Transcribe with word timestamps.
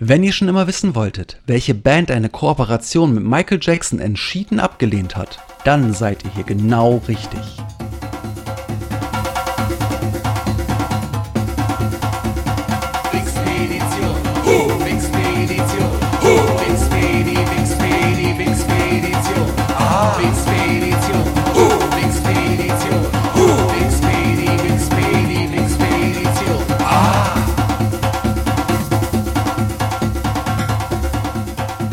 Wenn 0.00 0.22
ihr 0.22 0.32
schon 0.32 0.46
immer 0.46 0.68
wissen 0.68 0.94
wolltet, 0.94 1.40
welche 1.46 1.74
Band 1.74 2.12
eine 2.12 2.28
Kooperation 2.28 3.14
mit 3.14 3.24
Michael 3.24 3.58
Jackson 3.60 3.98
entschieden 3.98 4.60
abgelehnt 4.60 5.16
hat, 5.16 5.40
dann 5.64 5.92
seid 5.92 6.24
ihr 6.24 6.30
hier 6.34 6.44
genau 6.44 7.02
richtig. 7.08 7.40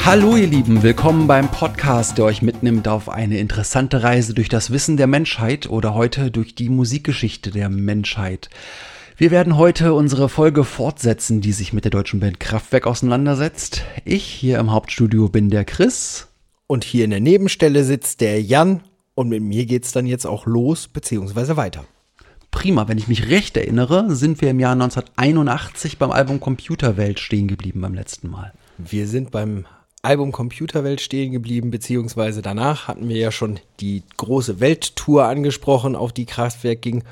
Hallo 0.05 0.36
ihr 0.36 0.45
Lieben, 0.45 0.84
willkommen 0.84 1.26
beim 1.26 1.50
Podcast, 1.50 2.20
der 2.20 2.26
euch 2.26 2.44
mitnimmt 2.44 2.88
auf 2.88 3.09
eine 3.09 3.40
interessante 3.40 4.04
Reise 4.04 4.36
durch 4.36 4.50
das 4.50 4.70
Wissen 4.70 4.98
der 4.98 5.08
Menschheit 5.08 5.68
oder 5.68 5.95
heute 5.95 6.30
durch 6.30 6.54
die 6.54 6.70
Musikgeschichte 6.70 7.50
der 7.50 7.70
Menschheit. 7.70 8.52
Wir 9.17 9.31
werden 9.31 9.58
heute 9.58 9.95
unsere 9.95 10.30
Folge 10.30 10.64
fortsetzen, 10.64 11.42
die 11.42 11.53
sich 11.53 11.73
mit 11.73 11.86
der 11.86 11.89
deutschen 11.89 12.20
Band 12.20 12.39
Kraftwerk 12.39 12.86
auseinandersetzt. 12.86 13.81
Ich 14.06 14.25
hier 14.25 14.59
im 14.59 14.72
Hauptstudio 14.72 15.28
bin 15.28 15.50
der 15.50 15.66
Chris. 15.66 16.28
Und 16.67 16.84
hier 16.84 17.03
in 17.03 17.09
der 17.09 17.19
Nebenstelle 17.19 17.84
sitzt 17.84 18.22
der 18.22 18.40
Jan 18.40 18.81
und 19.16 19.30
mit 19.30 19.42
mir 19.42 19.66
geht's 19.66 19.92
dann 19.92 20.06
jetzt 20.06 20.28
auch 20.28 20.45
los 20.45 20.88
bzw. 20.88 21.56
weiter. 21.56 21.84
Prima, 22.52 22.88
wenn 22.88 23.00
ich 23.00 23.08
mich 23.08 23.31
recht 23.31 23.58
erinnere, 23.58 24.16
sind 24.16 24.40
wir 24.40 24.52
im 24.52 24.59
Jahr 24.59 24.73
1981 24.73 25.97
beim 25.97 26.12
Album 26.12 26.40
Computerwelt 26.40 27.19
stehen 27.19 27.47
geblieben 27.47 27.81
beim 27.81 27.95
letzten 27.95 28.30
Mal. 28.30 28.53
Wir 28.78 29.08
sind 29.08 29.31
beim 29.31 29.66
Album 30.06 30.31
Computerwelt 30.31 31.02
stehen 31.02 31.31
geblieben, 31.31 31.72
beziehungsweise 31.72 32.42
danach 32.42 32.88
hatten 32.88 33.09
wir 33.09 33.17
ja 33.17 33.31
schon 33.31 33.59
die 33.80 34.03
große 34.17 34.59
Welttour 34.59 35.25
angesprochen, 35.25 35.95
auf 35.95 36.14
die 36.14 36.25
Kraftwerk 36.25 36.81
ging 36.81 37.03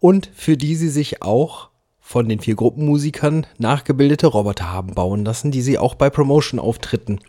und 0.00 0.30
für 0.34 0.56
die 0.56 0.74
sie 0.74 0.88
sich 0.88 1.22
auch 1.22 1.70
von 2.00 2.28
den 2.28 2.40
vier 2.40 2.56
Gruppenmusikern 2.56 3.46
nachgebildete 3.58 4.26
Roboter 4.26 4.70
haben 4.70 4.94
bauen 4.94 5.24
lassen, 5.24 5.50
die 5.50 5.62
sie 5.62 5.78
auch 5.78 5.94
bei 5.94 6.10
Promotion-Auftritten 6.10 7.20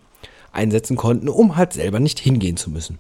einsetzen 0.52 0.98
konnten, 0.98 1.30
um 1.30 1.56
halt 1.56 1.74
selber 1.74 2.00
nicht 2.00 2.20
hingehen 2.20 2.58
zu 2.58 2.70
müssen. 2.70 3.00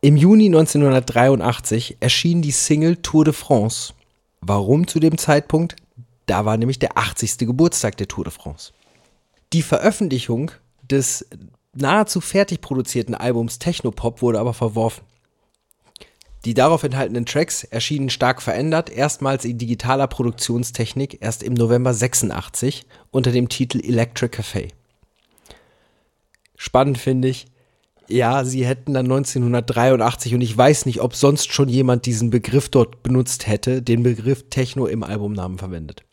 Im 0.00 0.16
Juni 0.16 0.46
1983 0.46 1.96
erschien 2.00 2.42
die 2.42 2.50
Single 2.50 2.96
Tour 2.96 3.24
de 3.24 3.32
France. 3.32 3.94
Warum 4.40 4.86
zu 4.86 5.00
dem 5.00 5.16
Zeitpunkt? 5.16 5.76
Da 6.26 6.44
war 6.44 6.56
nämlich 6.56 6.78
der 6.78 6.98
80. 6.98 7.38
Geburtstag 7.38 7.96
der 7.96 8.08
Tour 8.08 8.24
de 8.24 8.32
France. 8.32 8.72
Die 9.52 9.62
Veröffentlichung 9.62 10.50
des 10.90 11.26
nahezu 11.74 12.20
fertig 12.20 12.60
produzierten 12.60 13.14
Albums 13.14 13.58
Technopop 13.58 14.22
wurde 14.22 14.40
aber 14.40 14.54
verworfen. 14.54 15.04
Die 16.44 16.54
darauf 16.54 16.84
enthaltenen 16.84 17.26
Tracks 17.26 17.64
erschienen 17.64 18.08
stark 18.08 18.40
verändert, 18.40 18.88
erstmals 18.88 19.44
in 19.44 19.58
digitaler 19.58 20.06
Produktionstechnik 20.06 21.18
erst 21.20 21.42
im 21.42 21.54
November 21.54 21.92
86 21.92 22.86
unter 23.10 23.32
dem 23.32 23.48
Titel 23.48 23.80
Electric 23.80 24.36
Café. 24.36 24.70
Spannend 26.56 26.98
finde 26.98 27.28
ich, 27.28 27.46
ja, 28.08 28.44
sie 28.44 28.64
hätten 28.64 28.94
dann 28.94 29.06
1983 29.06 30.34
und 30.34 30.40
ich 30.40 30.56
weiß 30.56 30.86
nicht, 30.86 31.00
ob 31.00 31.16
sonst 31.16 31.52
schon 31.52 31.68
jemand 31.68 32.06
diesen 32.06 32.30
Begriff 32.30 32.68
dort 32.68 33.02
benutzt 33.02 33.48
hätte, 33.48 33.82
den 33.82 34.04
Begriff 34.04 34.44
Techno 34.48 34.86
im 34.86 35.02
Albumnamen 35.02 35.58
verwendet. 35.58 36.05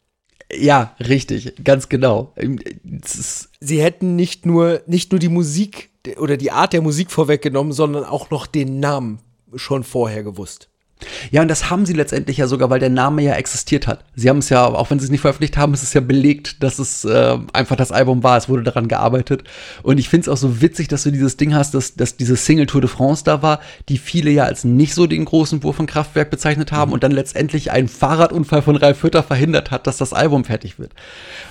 Ja, 0.57 0.95
richtig, 0.99 1.53
ganz 1.63 1.89
genau. 1.89 2.33
Ist 2.35 3.49
Sie 3.59 3.81
hätten 3.81 4.15
nicht 4.15 4.45
nur, 4.45 4.81
nicht 4.87 5.11
nur 5.11 5.19
die 5.19 5.29
Musik 5.29 5.89
oder 6.17 6.35
die 6.35 6.51
Art 6.51 6.73
der 6.73 6.81
Musik 6.81 7.11
vorweggenommen, 7.11 7.71
sondern 7.71 8.03
auch 8.03 8.29
noch 8.29 8.45
den 8.45 8.79
Namen 8.79 9.19
schon 9.55 9.83
vorher 9.83 10.23
gewusst. 10.23 10.69
Ja, 11.31 11.41
und 11.41 11.47
das 11.47 11.69
haben 11.69 11.85
sie 11.85 11.93
letztendlich 11.93 12.37
ja 12.37 12.47
sogar, 12.47 12.69
weil 12.69 12.79
der 12.79 12.89
Name 12.89 13.21
ja 13.21 13.33
existiert 13.33 13.87
hat. 13.87 14.03
Sie 14.15 14.29
haben 14.29 14.37
es 14.39 14.49
ja, 14.49 14.65
auch 14.65 14.89
wenn 14.89 14.99
sie 14.99 15.05
es 15.05 15.11
nicht 15.11 15.21
veröffentlicht 15.21 15.57
haben, 15.57 15.73
ist 15.73 15.83
es 15.83 15.93
ja 15.93 16.01
belegt, 16.01 16.63
dass 16.63 16.79
es 16.79 17.05
äh, 17.05 17.37
einfach 17.51 17.75
das 17.75 17.91
Album 17.91 18.23
war. 18.23 18.37
Es 18.37 18.49
wurde 18.49 18.63
daran 18.63 18.87
gearbeitet. 18.87 19.43
Und 19.81 19.97
ich 19.97 20.09
finde 20.09 20.23
es 20.23 20.29
auch 20.29 20.37
so 20.37 20.61
witzig, 20.61 20.87
dass 20.87 21.03
du 21.03 21.11
dieses 21.11 21.37
Ding 21.37 21.53
hast, 21.53 21.73
dass, 21.73 21.95
dass 21.95 22.17
diese 22.17 22.35
Single 22.35 22.67
Tour 22.67 22.81
de 22.81 22.89
France 22.89 23.23
da 23.23 23.41
war, 23.41 23.59
die 23.89 23.97
viele 23.97 24.31
ja 24.31 24.45
als 24.45 24.63
nicht 24.63 24.93
so 24.93 25.07
den 25.07 25.25
großen 25.25 25.63
Wurf 25.63 25.75
von 25.75 25.87
Kraftwerk 25.87 26.29
bezeichnet 26.29 26.71
haben 26.71 26.91
und 26.91 27.03
dann 27.03 27.11
letztendlich 27.11 27.71
ein 27.71 27.87
Fahrradunfall 27.87 28.61
von 28.61 28.75
Ralf 28.75 29.03
Hütter 29.03 29.23
verhindert 29.23 29.71
hat, 29.71 29.87
dass 29.87 29.97
das 29.97 30.13
Album 30.13 30.45
fertig 30.45 30.79
wird. 30.79 30.93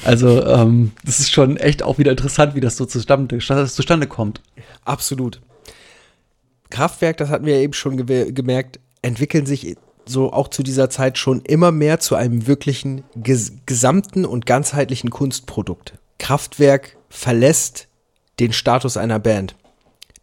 Also, 0.04 0.44
ähm, 0.47 0.92
das 1.04 1.20
ist 1.20 1.32
schon 1.32 1.56
echt 1.56 1.82
auch 1.82 1.98
wieder 1.98 2.10
interessant, 2.10 2.54
wie 2.54 2.60
das 2.60 2.76
so 2.76 2.86
zustande, 2.86 3.38
zustande 3.38 4.06
kommt. 4.06 4.41
Absolut. 4.84 5.41
Kraftwerk, 6.70 7.19
das 7.19 7.28
hatten 7.28 7.44
wir 7.44 7.56
eben 7.56 7.74
schon 7.74 8.06
gemerkt, 8.06 8.80
entwickeln 9.03 9.47
sich 9.47 9.77
so 10.05 10.33
auch 10.33 10.49
zu 10.49 10.63
dieser 10.63 10.91
Zeit 10.91 11.19
schon 11.19 11.43
immer 11.43 11.71
mehr 11.71 12.01
zu 12.01 12.15
einem 12.15 12.47
wirklichen 12.47 13.05
ges 13.15 13.53
gesamten 13.67 14.25
und 14.25 14.47
ganzheitlichen 14.47 15.11
Kunstprodukt. 15.11 15.95
Kraftwerk 16.19 16.97
verlässt 17.09 17.89
den 18.41 18.53
Status 18.53 18.97
einer 18.97 19.19
Band. 19.19 19.55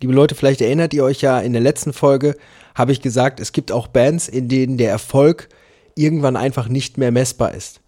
Liebe 0.02 0.14
Leute, 0.14 0.36
vielleicht 0.36 0.62
erinnert 0.62 0.94
ihr 0.94 1.04
euch 1.04 1.22
ja, 1.22 1.40
in 1.40 1.54
der 1.54 1.62
letzten 1.62 1.94
Folge 1.94 2.36
habe 2.74 2.92
ich 2.92 3.02
gesagt, 3.02 3.40
es 3.40 3.52
gibt 3.52 3.72
auch 3.72 3.88
Bands, 3.88 4.28
in 4.28 4.48
denen 4.48 4.78
der 4.78 4.90
Erfolg 4.90 5.50
irgendwann 5.96 6.38
einfach 6.38 6.70
nicht 6.70 6.98
mehr 6.98 7.12
messbar 7.12 7.54
ist. 7.54 7.82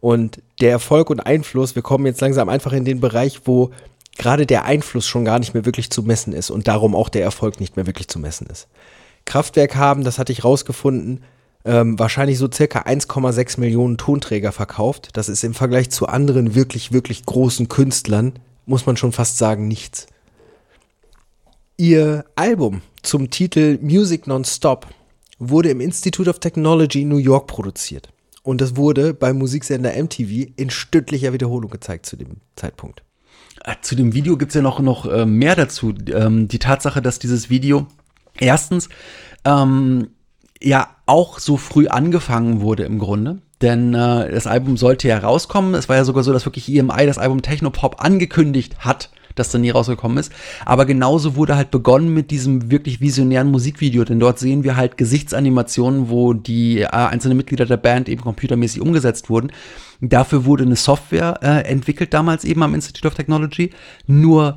Und 0.00 0.40
der 0.60 0.70
Erfolg 0.70 1.10
und 1.10 1.20
Einfluss, 1.20 1.74
wir 1.74 1.82
kommen 1.82 2.06
jetzt 2.06 2.20
langsam 2.20 2.48
einfach 2.48 2.72
in 2.72 2.84
den 2.84 3.00
Bereich, 3.00 3.40
wo 3.44 3.70
gerade 4.16 4.46
der 4.46 4.64
Einfluss 4.64 5.06
schon 5.06 5.24
gar 5.24 5.38
nicht 5.38 5.54
mehr 5.54 5.64
wirklich 5.64 5.90
zu 5.90 6.02
messen 6.02 6.32
ist 6.32 6.50
und 6.50 6.68
darum 6.68 6.94
auch 6.94 7.08
der 7.08 7.22
Erfolg 7.22 7.60
nicht 7.60 7.76
mehr 7.76 7.86
wirklich 7.86 8.08
zu 8.08 8.18
messen 8.18 8.46
ist. 8.46 8.68
Kraftwerk 9.24 9.76
haben, 9.76 10.04
das 10.04 10.18
hatte 10.18 10.32
ich 10.32 10.44
rausgefunden, 10.44 11.22
ähm, 11.64 11.98
wahrscheinlich 11.98 12.38
so 12.38 12.48
circa 12.50 12.80
1,6 12.80 13.60
Millionen 13.60 13.96
Tonträger 13.96 14.52
verkauft. 14.52 15.10
Das 15.14 15.28
ist 15.28 15.44
im 15.44 15.54
Vergleich 15.54 15.90
zu 15.90 16.06
anderen 16.06 16.54
wirklich, 16.54 16.92
wirklich 16.92 17.26
großen 17.26 17.68
Künstlern, 17.68 18.32
muss 18.66 18.86
man 18.86 18.96
schon 18.96 19.12
fast 19.12 19.38
sagen, 19.38 19.68
nichts. 19.68 20.06
Ihr 21.76 22.24
Album 22.36 22.82
zum 23.02 23.30
Titel 23.30 23.78
Music 23.80 24.26
Non-Stop 24.26 24.86
wurde 25.38 25.70
im 25.70 25.80
Institute 25.80 26.28
of 26.28 26.38
Technology 26.38 27.04
New 27.04 27.16
York 27.16 27.46
produziert. 27.46 28.10
Und 28.42 28.60
das 28.60 28.76
wurde 28.76 29.14
beim 29.14 29.38
Musiksender 29.38 29.92
MTV 29.96 30.52
in 30.56 30.70
stündlicher 30.70 31.32
Wiederholung 31.32 31.70
gezeigt 31.70 32.06
zu 32.06 32.16
dem 32.16 32.36
Zeitpunkt. 32.56 33.02
Äh, 33.64 33.76
Zu 33.82 33.94
dem 33.94 34.14
Video 34.14 34.36
gibt's 34.36 34.54
ja 34.54 34.62
noch, 34.62 34.80
noch 34.80 35.06
äh, 35.06 35.26
mehr 35.26 35.56
dazu. 35.56 35.94
Ähm, 36.12 36.48
die 36.48 36.58
Tatsache, 36.58 37.02
dass 37.02 37.18
dieses 37.18 37.50
Video 37.50 37.86
erstens 38.38 38.88
ähm, 39.44 40.08
ja 40.62 40.88
auch 41.06 41.38
so 41.38 41.56
früh 41.56 41.88
angefangen 41.88 42.60
wurde 42.60 42.84
im 42.84 42.98
Grunde. 42.98 43.38
Denn 43.60 43.92
äh, 43.92 44.30
das 44.30 44.46
Album 44.46 44.76
sollte 44.76 45.08
ja 45.08 45.18
rauskommen. 45.18 45.74
Es 45.74 45.88
war 45.88 45.96
ja 45.96 46.04
sogar 46.04 46.22
so, 46.22 46.32
dass 46.32 46.46
wirklich 46.46 46.68
EMI 46.68 47.06
das 47.06 47.18
Album 47.18 47.42
Technopop 47.42 48.02
angekündigt 48.02 48.78
hat, 48.78 49.10
das 49.34 49.50
dann 49.50 49.60
nie 49.60 49.70
rausgekommen 49.70 50.16
ist. 50.16 50.32
Aber 50.64 50.86
genauso 50.86 51.36
wurde 51.36 51.56
halt 51.56 51.70
begonnen 51.70 52.14
mit 52.14 52.30
diesem 52.30 52.70
wirklich 52.70 53.00
visionären 53.00 53.50
Musikvideo, 53.50 54.04
denn 54.04 54.18
dort 54.18 54.38
sehen 54.38 54.64
wir 54.64 54.76
halt 54.76 54.96
Gesichtsanimationen, 54.96 56.08
wo 56.08 56.32
die 56.32 56.80
äh, 56.80 56.86
einzelnen 56.86 57.36
Mitglieder 57.36 57.66
der 57.66 57.76
Band 57.76 58.08
eben 58.08 58.22
computermäßig 58.22 58.80
umgesetzt 58.80 59.28
wurden. 59.28 59.52
Dafür 60.00 60.46
wurde 60.46 60.64
eine 60.64 60.76
Software 60.76 61.40
äh, 61.42 61.68
entwickelt 61.68 62.14
damals 62.14 62.44
eben 62.44 62.62
am 62.62 62.74
Institute 62.74 63.06
of 63.06 63.14
Technology. 63.14 63.70
Nur 64.06 64.56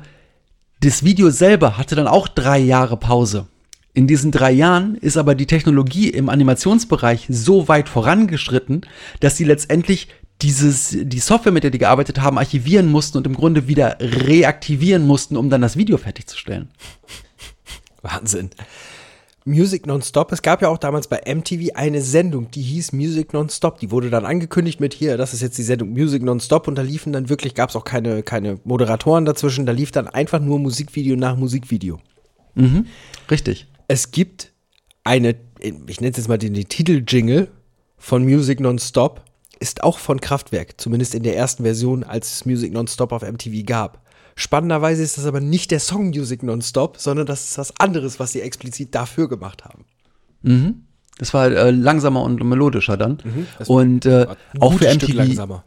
das 0.80 1.04
Video 1.04 1.28
selber 1.28 1.76
hatte 1.76 1.94
dann 1.94 2.08
auch 2.08 2.26
drei 2.26 2.58
Jahre 2.58 2.96
Pause. 2.96 3.48
In 3.94 4.08
diesen 4.08 4.32
drei 4.32 4.50
Jahren 4.50 4.96
ist 4.96 5.16
aber 5.16 5.36
die 5.36 5.46
Technologie 5.46 6.08
im 6.10 6.28
Animationsbereich 6.28 7.26
so 7.28 7.68
weit 7.68 7.88
vorangeschritten, 7.88 8.82
dass 9.20 9.36
sie 9.36 9.44
letztendlich 9.44 10.08
dieses, 10.42 10.96
die 11.00 11.20
Software, 11.20 11.52
mit 11.52 11.62
der 11.62 11.70
die 11.70 11.78
gearbeitet 11.78 12.20
haben, 12.20 12.36
archivieren 12.36 12.90
mussten 12.90 13.18
und 13.18 13.26
im 13.26 13.34
Grunde 13.34 13.68
wieder 13.68 13.96
reaktivieren 14.00 15.06
mussten, 15.06 15.36
um 15.36 15.48
dann 15.48 15.62
das 15.62 15.76
Video 15.76 15.96
fertigzustellen. 15.96 16.70
Wahnsinn. 18.02 18.50
Music 19.44 19.86
Nonstop. 19.86 20.32
Es 20.32 20.42
gab 20.42 20.60
ja 20.60 20.68
auch 20.68 20.78
damals 20.78 21.06
bei 21.06 21.20
MTV 21.32 21.74
eine 21.74 22.00
Sendung, 22.00 22.50
die 22.50 22.62
hieß 22.62 22.92
Music 22.92 23.32
Nonstop. 23.32 23.78
Die 23.78 23.92
wurde 23.92 24.10
dann 24.10 24.24
angekündigt 24.24 24.80
mit 24.80 24.92
hier, 24.92 25.16
das 25.16 25.34
ist 25.34 25.40
jetzt 25.42 25.56
die 25.56 25.62
Sendung 25.62 25.90
Music 25.90 26.22
Nonstop 26.22 26.66
und 26.66 26.74
da 26.74 26.82
liefen 26.82 27.12
dann 27.12 27.28
wirklich, 27.28 27.54
gab 27.54 27.70
es 27.70 27.76
auch 27.76 27.84
keine, 27.84 28.22
keine 28.24 28.58
Moderatoren 28.64 29.24
dazwischen, 29.24 29.66
da 29.66 29.72
lief 29.72 29.92
dann 29.92 30.08
einfach 30.08 30.40
nur 30.40 30.58
Musikvideo 30.58 31.14
nach 31.14 31.36
Musikvideo. 31.36 32.00
Richtig. 33.30 33.68
Es 33.88 34.10
gibt 34.10 34.52
eine, 35.04 35.36
ich 35.60 36.00
nenne 36.00 36.10
es 36.10 36.16
jetzt 36.16 36.28
mal 36.28 36.38
den, 36.38 36.54
den 36.54 36.68
Titel-Jingle 36.68 37.48
von 37.98 38.24
Music 38.24 38.60
Nonstop, 38.60 39.22
ist 39.60 39.82
auch 39.82 39.98
von 39.98 40.20
Kraftwerk, 40.20 40.80
zumindest 40.80 41.14
in 41.14 41.22
der 41.22 41.36
ersten 41.36 41.62
Version, 41.62 42.04
als 42.04 42.32
es 42.32 42.44
Music 42.44 42.72
Nonstop 42.72 43.12
auf 43.12 43.22
MTV 43.22 43.64
gab. 43.64 44.04
Spannenderweise 44.36 45.02
ist 45.02 45.16
das 45.16 45.26
aber 45.26 45.40
nicht 45.40 45.70
der 45.70 45.80
Song 45.80 46.08
Music 46.08 46.42
Nonstop, 46.42 46.98
sondern 46.98 47.26
das 47.26 47.44
ist 47.44 47.58
was 47.58 47.72
anderes, 47.78 48.18
was 48.18 48.32
sie 48.32 48.40
explizit 48.40 48.94
dafür 48.94 49.28
gemacht 49.28 49.64
haben. 49.64 49.84
Das 51.18 51.32
war 51.32 51.46
äh, 51.46 51.70
langsamer 51.70 52.22
und 52.22 52.42
melodischer 52.42 52.96
dann. 52.96 53.18
das 53.58 53.68
und 53.68 54.04
äh, 54.06 54.26
auch 54.58 54.72
für 54.72 54.90
Stück 54.90 55.10
MTV. 55.10 55.16
langsamer. 55.16 55.64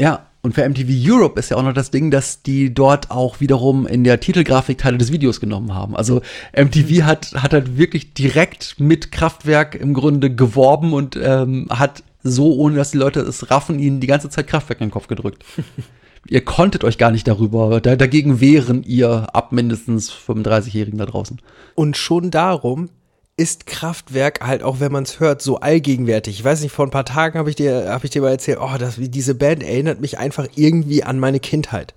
Ja, 0.00 0.27
und 0.40 0.54
für 0.54 0.68
MTV 0.68 0.88
Europe 0.88 1.38
ist 1.38 1.50
ja 1.50 1.56
auch 1.56 1.62
noch 1.62 1.72
das 1.72 1.90
Ding, 1.90 2.10
dass 2.10 2.42
die 2.42 2.72
dort 2.72 3.10
auch 3.10 3.40
wiederum 3.40 3.86
in 3.86 4.04
der 4.04 4.20
Titelgrafik 4.20 4.78
Teile 4.78 4.96
des 4.96 5.10
Videos 5.10 5.40
genommen 5.40 5.74
haben. 5.74 5.96
Also 5.96 6.22
MTV 6.56 7.02
hat, 7.04 7.32
hat 7.34 7.52
halt 7.52 7.76
wirklich 7.76 8.14
direkt 8.14 8.78
mit 8.78 9.10
Kraftwerk 9.10 9.74
im 9.74 9.94
Grunde 9.94 10.32
geworben 10.34 10.92
und 10.92 11.18
ähm, 11.20 11.66
hat 11.70 12.04
so, 12.22 12.54
ohne 12.54 12.76
dass 12.76 12.92
die 12.92 12.98
Leute 12.98 13.20
es 13.20 13.50
raffen, 13.50 13.78
ihnen 13.78 14.00
die 14.00 14.06
ganze 14.06 14.30
Zeit 14.30 14.46
Kraftwerk 14.46 14.80
in 14.80 14.86
den 14.86 14.92
Kopf 14.92 15.08
gedrückt. 15.08 15.44
ihr 16.28 16.44
konntet 16.44 16.84
euch 16.84 16.98
gar 16.98 17.10
nicht 17.10 17.26
darüber, 17.26 17.80
da, 17.80 17.96
dagegen 17.96 18.40
wehren 18.40 18.82
ihr 18.84 19.34
ab 19.34 19.50
mindestens 19.52 20.12
35-Jährigen 20.12 20.98
da 20.98 21.06
draußen. 21.06 21.40
Und 21.74 21.96
schon 21.96 22.30
darum 22.30 22.90
ist 23.38 23.66
Kraftwerk 23.66 24.40
halt 24.40 24.62
auch, 24.62 24.80
wenn 24.80 24.92
man 24.92 25.04
es 25.04 25.20
hört, 25.20 25.40
so 25.40 25.60
allgegenwärtig. 25.60 26.40
Ich 26.40 26.44
weiß 26.44 26.60
nicht, 26.60 26.72
vor 26.72 26.86
ein 26.86 26.90
paar 26.90 27.04
Tagen 27.04 27.38
habe 27.38 27.48
ich 27.48 27.56
dir, 27.56 27.88
habe 27.88 28.04
ich 28.04 28.10
dir 28.10 28.20
mal 28.20 28.30
erzählt, 28.30 28.58
oh, 28.60 28.76
das, 28.78 28.96
diese 28.98 29.34
Band 29.34 29.62
erinnert 29.62 30.00
mich 30.00 30.18
einfach 30.18 30.48
irgendwie 30.56 31.04
an 31.04 31.20
meine 31.20 31.38
Kindheit. 31.38 31.94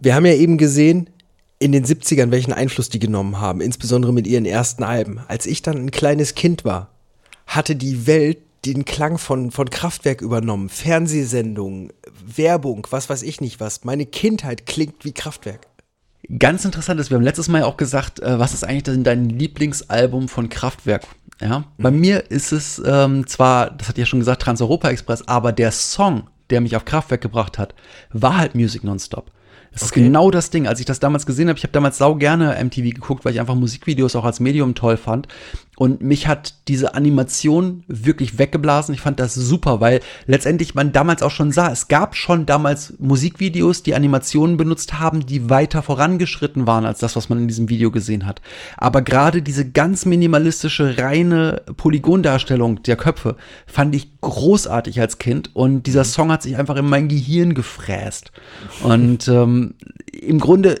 Wir 0.00 0.14
haben 0.14 0.26
ja 0.26 0.34
eben 0.34 0.58
gesehen, 0.58 1.08
in 1.60 1.70
den 1.72 1.84
70ern, 1.84 2.32
welchen 2.32 2.52
Einfluss 2.52 2.88
die 2.88 2.98
genommen 2.98 3.40
haben, 3.40 3.60
insbesondere 3.60 4.12
mit 4.12 4.26
ihren 4.26 4.44
ersten 4.44 4.82
Alben. 4.82 5.20
Als 5.28 5.46
ich 5.46 5.62
dann 5.62 5.76
ein 5.76 5.90
kleines 5.92 6.34
Kind 6.34 6.64
war, 6.64 6.90
hatte 7.46 7.76
die 7.76 8.06
Welt 8.06 8.38
den 8.64 8.84
Klang 8.84 9.18
von, 9.18 9.52
von 9.52 9.70
Kraftwerk 9.70 10.22
übernommen. 10.22 10.68
Fernsehsendungen, 10.70 11.92
Werbung, 12.24 12.86
was 12.90 13.08
weiß 13.08 13.22
ich 13.22 13.40
nicht 13.40 13.60
was. 13.60 13.84
Meine 13.84 14.06
Kindheit 14.06 14.66
klingt 14.66 15.04
wie 15.04 15.12
Kraftwerk. 15.12 15.68
Ganz 16.38 16.64
interessant 16.64 16.98
ist, 17.00 17.10
wir 17.10 17.16
haben 17.16 17.24
letztes 17.24 17.48
Mal 17.48 17.60
ja 17.60 17.66
auch 17.66 17.76
gesagt, 17.76 18.20
äh, 18.20 18.38
was 18.38 18.54
ist 18.54 18.64
eigentlich 18.64 18.84
denn 18.84 19.04
dein 19.04 19.28
Lieblingsalbum 19.28 20.28
von 20.28 20.48
Kraftwerk? 20.48 21.04
Ja, 21.40 21.64
bei 21.78 21.90
mir 21.90 22.30
ist 22.30 22.52
es 22.52 22.80
ähm, 22.84 23.26
zwar, 23.26 23.70
das 23.70 23.88
hat 23.88 23.98
ja 23.98 24.06
schon 24.06 24.20
gesagt, 24.20 24.42
Trans-Europa 24.42 24.88
Express, 24.88 25.26
aber 25.26 25.52
der 25.52 25.72
Song, 25.72 26.28
der 26.50 26.60
mich 26.60 26.76
auf 26.76 26.84
Kraftwerk 26.84 27.20
gebracht 27.20 27.58
hat, 27.58 27.74
war 28.12 28.36
halt 28.38 28.54
Music 28.54 28.84
Nonstop. 28.84 29.30
Das 29.72 29.82
ist 29.82 29.90
Okay. 29.90 30.04
genau 30.04 30.30
das 30.30 30.50
Ding. 30.50 30.68
Als 30.68 30.78
ich 30.78 30.86
das 30.86 31.00
damals 31.00 31.26
gesehen 31.26 31.48
habe, 31.48 31.58
ich 31.58 31.64
habe 31.64 31.72
damals 31.72 31.98
sau 31.98 32.14
gerne 32.14 32.56
MTV 32.64 32.94
geguckt, 32.94 33.24
weil 33.24 33.32
ich 33.32 33.40
einfach 33.40 33.56
Musikvideos 33.56 34.14
auch 34.14 34.24
als 34.24 34.38
Medium 34.38 34.76
toll 34.76 34.96
fand. 34.96 35.26
Und 35.76 36.02
mich 36.02 36.28
hat 36.28 36.54
diese 36.68 36.94
Animation 36.94 37.84
wirklich 37.88 38.38
weggeblasen. 38.38 38.94
Ich 38.94 39.00
fand 39.00 39.18
das 39.18 39.34
super, 39.34 39.80
weil 39.80 40.00
letztendlich 40.26 40.74
man 40.74 40.92
damals 40.92 41.22
auch 41.22 41.30
schon 41.30 41.52
sah, 41.52 41.70
es 41.70 41.88
gab 41.88 42.14
schon 42.16 42.46
damals 42.46 42.94
Musikvideos, 42.98 43.82
die 43.82 43.94
Animationen 43.94 44.56
benutzt 44.56 44.98
haben, 44.98 45.26
die 45.26 45.50
weiter 45.50 45.82
vorangeschritten 45.82 46.66
waren 46.66 46.84
als 46.84 47.00
das, 47.00 47.16
was 47.16 47.28
man 47.28 47.38
in 47.38 47.48
diesem 47.48 47.68
Video 47.68 47.90
gesehen 47.90 48.26
hat. 48.26 48.40
Aber 48.76 49.02
gerade 49.02 49.42
diese 49.42 49.68
ganz 49.68 50.06
minimalistische, 50.06 50.96
reine 50.98 51.62
Polygondarstellung 51.76 52.82
der 52.82 52.96
Köpfe 52.96 53.36
fand 53.66 53.94
ich 53.94 54.20
großartig 54.20 55.00
als 55.00 55.18
Kind. 55.18 55.50
Und 55.54 55.84
dieser 55.86 56.04
Song 56.04 56.30
hat 56.30 56.42
sich 56.42 56.56
einfach 56.56 56.76
in 56.76 56.86
mein 56.86 57.08
Gehirn 57.08 57.54
gefräst. 57.54 58.30
Und 58.82 59.28
ähm, 59.28 59.74
im 60.12 60.38
Grunde 60.38 60.80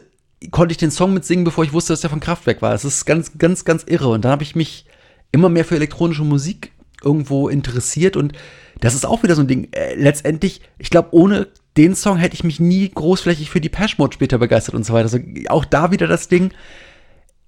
konnte 0.50 0.72
ich 0.72 0.78
den 0.78 0.90
Song 0.90 1.14
mitsingen, 1.14 1.44
bevor 1.44 1.64
ich 1.64 1.72
wusste, 1.72 1.92
dass 1.92 2.00
der 2.00 2.10
von 2.10 2.20
Kraftwerk 2.20 2.62
war. 2.62 2.74
Es 2.74 2.84
ist 2.84 3.04
ganz, 3.04 3.38
ganz, 3.38 3.64
ganz 3.64 3.84
irre. 3.86 4.08
Und 4.08 4.24
dann 4.24 4.32
habe 4.32 4.42
ich 4.42 4.54
mich 4.54 4.86
immer 5.32 5.48
mehr 5.48 5.64
für 5.64 5.76
elektronische 5.76 6.24
Musik 6.24 6.72
irgendwo 7.02 7.48
interessiert 7.48 8.16
und 8.16 8.32
das 8.80 8.94
ist 8.94 9.04
auch 9.04 9.22
wieder 9.22 9.34
so 9.34 9.42
ein 9.42 9.48
Ding. 9.48 9.68
Äh, 9.72 9.94
letztendlich, 9.94 10.60
ich 10.78 10.90
glaube, 10.90 11.08
ohne 11.12 11.48
den 11.76 11.94
Song 11.94 12.16
hätte 12.16 12.34
ich 12.34 12.44
mich 12.44 12.60
nie 12.60 12.88
großflächig 12.88 13.50
für 13.50 13.60
die 13.60 13.70
Mode 13.98 14.14
später 14.14 14.38
begeistert 14.38 14.74
und 14.74 14.84
so 14.84 14.92
weiter. 14.92 15.04
Also 15.04 15.18
auch 15.48 15.64
da 15.64 15.90
wieder 15.90 16.06
das 16.06 16.28
Ding. 16.28 16.52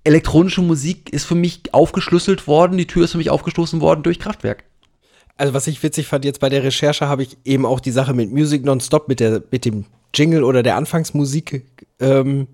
Elektronische 0.05 0.63
Musik 0.63 1.13
ist 1.13 1.25
für 1.25 1.35
mich 1.35 1.63
aufgeschlüsselt 1.73 2.47
worden, 2.47 2.79
die 2.79 2.87
Tür 2.87 3.05
ist 3.05 3.13
für 3.13 3.19
mich 3.19 3.31
aufgestoßen 3.31 3.81
worden 3.81 4.03
durch 4.03 4.19
Kraftwerk. 4.19 4.65
Also 5.37 5.53
was 5.53 5.67
ich 5.67 5.83
witzig 5.83 6.07
fand, 6.07 6.25
jetzt 6.25 6.41
bei 6.41 6.49
der 6.49 6.63
Recherche 6.63 7.09
habe 7.09 7.23
ich 7.23 7.37
eben 7.45 7.67
auch 7.67 7.81
die 7.81 7.91
Sache 7.91 8.15
mit 8.15 8.33
Music 8.33 8.65
Nonstop, 8.65 9.09
mit, 9.09 9.21
der, 9.21 9.43
mit 9.51 9.65
dem 9.65 9.85
Jingle 10.15 10.45
oder 10.45 10.63
der 10.63 10.77
Anfangsmusik 10.77 11.87
ähm, 12.01 12.47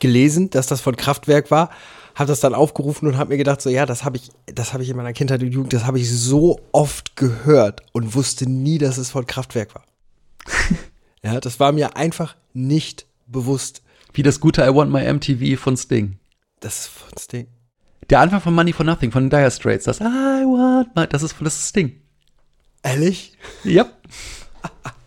gelesen, 0.00 0.50
dass 0.50 0.66
das 0.66 0.80
von 0.80 0.96
Kraftwerk 0.96 1.50
war. 1.50 1.70
Habe 2.14 2.28
das 2.28 2.40
dann 2.40 2.54
aufgerufen 2.54 3.06
und 3.06 3.16
habe 3.16 3.30
mir 3.30 3.36
gedacht, 3.36 3.62
so 3.62 3.70
ja, 3.70 3.86
das 3.86 4.04
habe 4.04 4.16
ich, 4.16 4.30
das 4.46 4.72
habe 4.72 4.82
ich 4.82 4.90
in 4.90 4.96
meiner 4.96 5.12
Kindheit 5.12 5.42
und 5.42 5.52
Jugend, 5.52 5.72
das 5.72 5.86
habe 5.86 6.00
ich 6.00 6.10
so 6.10 6.60
oft 6.72 7.16
gehört 7.16 7.82
und 7.92 8.14
wusste 8.14 8.50
nie, 8.50 8.78
dass 8.78 8.98
es 8.98 9.10
von 9.10 9.26
Kraftwerk 9.26 9.74
war. 9.74 9.84
ja, 11.22 11.40
das 11.40 11.60
war 11.60 11.72
mir 11.72 11.96
einfach 11.96 12.34
nicht 12.52 13.06
bewusst. 13.26 13.82
Wie 14.12 14.24
das 14.24 14.40
gute 14.40 14.62
I 14.62 14.74
Want 14.74 14.90
My 14.90 15.10
MTV 15.12 15.58
von 15.60 15.76
Sting. 15.76 16.18
Das 16.58 16.80
ist 16.80 16.88
von 16.88 17.16
Sting. 17.16 17.46
Der 18.10 18.18
Anfang 18.20 18.40
von 18.40 18.54
Money 18.54 18.72
for 18.72 18.84
Nothing 18.84 19.12
von 19.12 19.24
den 19.24 19.30
Dire 19.30 19.50
Straits, 19.52 19.84
das 19.84 20.00
I 20.00 20.02
Want 20.02 20.96
My, 20.96 21.06
das 21.06 21.22
ist, 21.22 21.36
das 21.40 21.56
ist 21.56 21.68
Sting. 21.68 22.00
Ehrlich? 22.82 23.36
Ja. 23.62 23.86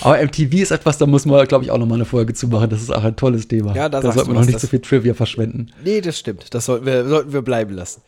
Aber 0.00 0.22
MTV 0.22 0.54
ist 0.54 0.70
etwas, 0.70 0.98
da 0.98 1.06
muss 1.06 1.26
man, 1.26 1.46
glaube 1.46 1.64
ich, 1.64 1.70
auch 1.70 1.78
noch 1.78 1.86
mal 1.86 1.96
eine 1.96 2.04
Folge 2.04 2.34
zu 2.34 2.48
machen. 2.48 2.70
Das 2.70 2.82
ist 2.82 2.90
auch 2.90 3.04
ein 3.04 3.16
tolles 3.16 3.48
Thema. 3.48 3.74
Ja, 3.74 3.88
da 3.88 4.00
da 4.00 4.02
sagst 4.02 4.14
sollte 4.14 4.28
du 4.30 4.34
man 4.34 4.42
noch 4.42 4.46
nicht 4.46 4.60
so 4.60 4.66
viel 4.66 4.80
Trivia 4.80 5.14
verschwenden. 5.14 5.72
Nee, 5.84 6.00
das 6.00 6.18
stimmt. 6.18 6.54
Das 6.54 6.66
sollten 6.66 6.86
wir, 6.86 7.08
sollten 7.08 7.32
wir 7.32 7.42
bleiben 7.42 7.74
lassen. 7.74 8.02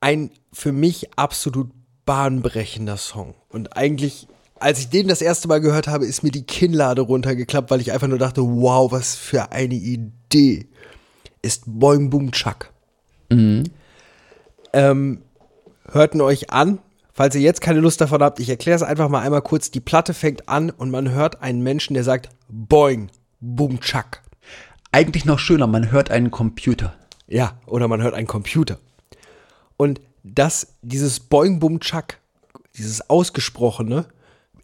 Ein 0.00 0.30
für 0.52 0.72
mich 0.72 1.10
absolut 1.16 1.70
bahnbrechender 2.06 2.96
Song. 2.96 3.34
Und 3.48 3.76
eigentlich, 3.76 4.26
als 4.58 4.80
ich 4.80 4.88
den 4.88 5.08
das 5.08 5.22
erste 5.22 5.48
Mal 5.48 5.60
gehört 5.60 5.88
habe, 5.88 6.06
ist 6.06 6.22
mir 6.22 6.30
die 6.30 6.44
Kinnlade 6.44 7.02
runtergeklappt, 7.02 7.70
weil 7.70 7.80
ich 7.80 7.92
einfach 7.92 8.08
nur 8.08 8.18
dachte, 8.18 8.42
wow, 8.42 8.90
was 8.90 9.14
für 9.14 9.52
eine 9.52 9.74
Idee. 9.74 10.66
Ist 11.42 11.62
Boing 11.66 12.10
Boom 12.10 12.32
Chuck. 12.32 12.70
Ähm, 13.30 15.22
hörten 15.90 16.20
euch 16.20 16.50
an. 16.50 16.78
Falls 17.20 17.34
ihr 17.34 17.42
jetzt 17.42 17.60
keine 17.60 17.80
Lust 17.80 18.00
davon 18.00 18.22
habt, 18.22 18.40
ich 18.40 18.48
erkläre 18.48 18.76
es 18.76 18.82
einfach 18.82 19.10
mal 19.10 19.20
einmal 19.20 19.42
kurz. 19.42 19.70
Die 19.70 19.80
Platte 19.80 20.14
fängt 20.14 20.48
an 20.48 20.70
und 20.70 20.90
man 20.90 21.10
hört 21.10 21.42
einen 21.42 21.60
Menschen, 21.62 21.92
der 21.92 22.02
sagt 22.02 22.30
Boing 22.48 23.10
Boom 23.40 23.78
Chuck. 23.80 24.22
Eigentlich 24.90 25.26
noch 25.26 25.38
schöner, 25.38 25.66
man 25.66 25.90
hört 25.90 26.10
einen 26.10 26.30
Computer. 26.30 26.94
Ja, 27.26 27.60
oder 27.66 27.88
man 27.88 28.00
hört 28.00 28.14
einen 28.14 28.26
Computer. 28.26 28.78
Und 29.76 30.00
das, 30.22 30.76
dieses 30.80 31.20
Boing 31.20 31.60
Boom 31.60 31.80
Chuck, 31.80 32.16
dieses 32.78 33.10
Ausgesprochene, 33.10 34.06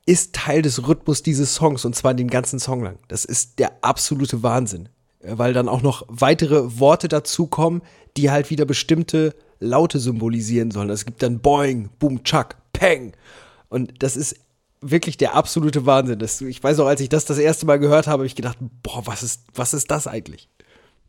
ist 0.07 0.35
Teil 0.35 0.63
des 0.63 0.89
Rhythmus 0.89 1.23
dieses 1.23 1.55
Songs 1.55 1.85
und 1.85 1.95
zwar 1.95 2.15
den 2.15 2.29
ganzen 2.29 2.59
Song 2.59 2.83
lang. 2.83 2.99
Das 3.09 3.27
ist 3.27 3.59
der 3.59 3.73
absolute 3.83 4.43
Wahnsinn. 4.43 4.89
Weil 5.21 5.53
dann 5.53 5.69
auch 5.69 5.83
noch 5.83 6.07
weitere 6.09 6.81
Worte 6.81 7.09
dazukommen, 7.09 7.83
die 8.17 8.31
halt 8.31 8.49
wieder 8.49 8.65
bestimmte 8.65 9.35
Laute 9.61 9.99
symbolisieren 9.99 10.71
sollen. 10.71 10.91
Es 10.91 11.05
gibt 11.05 11.23
dann 11.23 11.41
Boing, 11.41 11.91
Boom, 11.99 12.25
Chuck, 12.25 12.57
Peng. 12.73 13.13
Und 13.69 14.03
das 14.03 14.17
ist 14.17 14.37
wirklich 14.81 15.17
der 15.17 15.35
absolute 15.35 15.87
Wahnsinn. 15.87 16.19
Das, 16.19 16.41
ich 16.41 16.63
weiß 16.63 16.81
auch, 16.81 16.87
als 16.87 17.01
ich 17.01 17.09
das 17.09 17.25
das 17.25 17.39
erste 17.39 17.67
Mal 17.67 17.79
gehört 17.79 18.07
habe, 18.07 18.21
habe 18.21 18.27
ich 18.27 18.35
gedacht, 18.35 18.59
boah, 18.83 19.07
was 19.07 19.23
ist, 19.23 19.43
was 19.55 19.75
ist 19.75 19.91
das 19.91 20.07
eigentlich? 20.07 20.49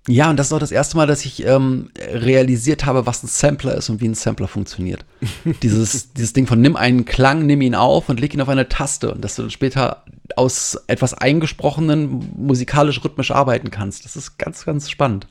Ja, 0.10 0.30
und 0.30 0.38
das 0.38 0.48
ist 0.48 0.54
auch 0.54 0.60
das 0.60 0.72
erste 0.72 0.96
Mal, 0.96 1.06
dass 1.06 1.26
ich 1.26 1.46
ähm, 1.46 1.90
realisiert 1.98 2.86
habe, 2.86 3.06
was 3.06 3.24
ein 3.24 3.28
Sampler 3.28 3.76
ist 3.76 3.90
und 3.90 4.00
wie 4.00 4.08
ein 4.08 4.14
Sampler 4.14 4.48
funktioniert. 4.48 5.04
dieses, 5.62 6.14
dieses 6.14 6.32
Ding 6.32 6.48
von 6.48 6.62
nimm 6.62 6.78
einen 6.78 7.04
Klang, 7.04 7.46
nimm 7.46 7.60
ihn 7.62 7.76
auf 7.76 8.08
und 8.08 8.20
leg 8.20 8.34
ihn 8.34 8.40
auf 8.40 8.48
eine 8.48 8.70
Taste 8.70 9.14
und 9.14 9.22
dass 9.22 9.36
du 9.36 9.42
dann 9.42 9.52
später 9.52 10.06
aus 10.38 10.80
etwas 10.88 11.14
eingesprochenen 11.14 12.32
musikalisch 12.38 13.04
rhythmisch 13.04 13.32
arbeiten 13.32 13.70
kannst. 13.70 14.06
Das 14.06 14.16
ist 14.16 14.38
ganz, 14.38 14.64
ganz 14.64 14.90
spannend. 14.90 15.28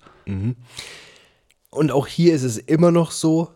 Und 1.76 1.92
auch 1.92 2.06
hier 2.06 2.34
ist 2.34 2.42
es 2.42 2.56
immer 2.58 2.90
noch 2.90 3.10
so, 3.10 3.50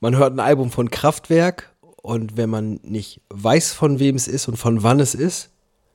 man 0.00 0.16
hört 0.16 0.34
ein 0.34 0.40
Album 0.40 0.70
von 0.70 0.90
Kraftwerk 0.90 1.74
und 2.02 2.36
wenn 2.36 2.50
man 2.50 2.80
nicht 2.82 3.20
weiß, 3.30 3.72
von 3.72 3.98
wem 3.98 4.14
es 4.14 4.28
ist 4.28 4.46
und 4.48 4.56
von 4.56 4.82
wann 4.82 5.00
es 5.00 5.14
ist, 5.14 5.50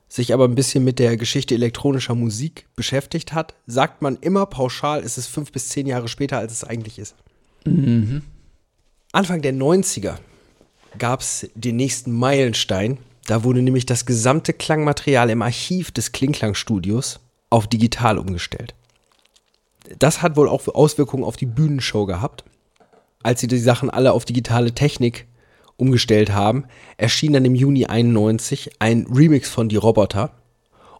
sich 0.08 0.32
aber 0.32 0.44
ein 0.44 0.54
bisschen 0.54 0.82
mit 0.82 0.98
der 0.98 1.16
Geschichte 1.16 1.54
elektronischer 1.54 2.14
Musik 2.14 2.66
beschäftigt 2.74 3.32
hat, 3.32 3.54
sagt 3.66 4.02
man 4.02 4.16
immer 4.20 4.46
pauschal, 4.46 5.02
es 5.04 5.18
ist 5.18 5.26
fünf 5.26 5.52
bis 5.52 5.68
zehn 5.68 5.86
Jahre 5.86 6.08
später, 6.08 6.38
als 6.38 6.52
es 6.52 6.64
eigentlich 6.64 6.98
ist. 6.98 7.14
Anfang 9.12 9.42
der 9.42 9.52
90er 9.54 10.14
gab 10.98 11.20
es 11.20 11.48
den 11.54 11.76
nächsten 11.76 12.12
Meilenstein. 12.12 12.98
Da 13.26 13.44
wurde 13.44 13.62
nämlich 13.62 13.86
das 13.86 14.06
gesamte 14.06 14.52
Klangmaterial 14.54 15.30
im 15.30 15.42
Archiv 15.42 15.92
des 15.92 16.12
Klingklang-Studios 16.12 17.20
auf 17.50 17.66
digital 17.66 18.18
umgestellt. 18.18 18.74
Das 19.98 20.22
hat 20.22 20.36
wohl 20.36 20.48
auch 20.48 20.66
Auswirkungen 20.68 21.24
auf 21.24 21.36
die 21.36 21.46
Bühnenshow 21.46 22.06
gehabt. 22.06 22.44
Als 23.22 23.40
sie 23.40 23.46
die 23.46 23.58
Sachen 23.58 23.90
alle 23.90 24.12
auf 24.12 24.24
digitale 24.24 24.72
Technik 24.72 25.26
umgestellt 25.76 26.32
haben, 26.32 26.64
erschien 26.96 27.32
dann 27.32 27.44
im 27.44 27.54
Juni 27.54 27.86
91 27.86 28.72
ein 28.80 29.06
Remix 29.12 29.48
von 29.48 29.68
Die 29.68 29.76
Roboter. 29.76 30.32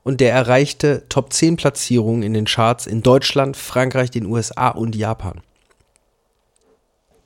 und 0.05 0.21
der 0.21 0.33
erreichte 0.33 1.05
Top 1.11 1.35
10 1.35 1.57
Platzierungen 1.57 2.23
in 2.23 2.33
den 2.33 2.47
Charts 2.47 2.87
in 2.87 3.03
Deutschland, 3.03 3.59
Frankreich, 3.59 4.11
den 4.11 4.25
USA 4.25 4.69
und 4.71 4.97
Japan. 4.97 5.43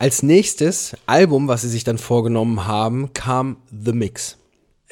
Als 0.00 0.24
nächstes 0.24 0.96
Album, 1.06 1.46
was 1.46 1.62
sie 1.62 1.68
sich 1.68 1.84
dann 1.84 1.98
vorgenommen 1.98 2.66
haben, 2.66 3.12
kam 3.12 3.58
The 3.70 3.92
Mix. 3.92 4.36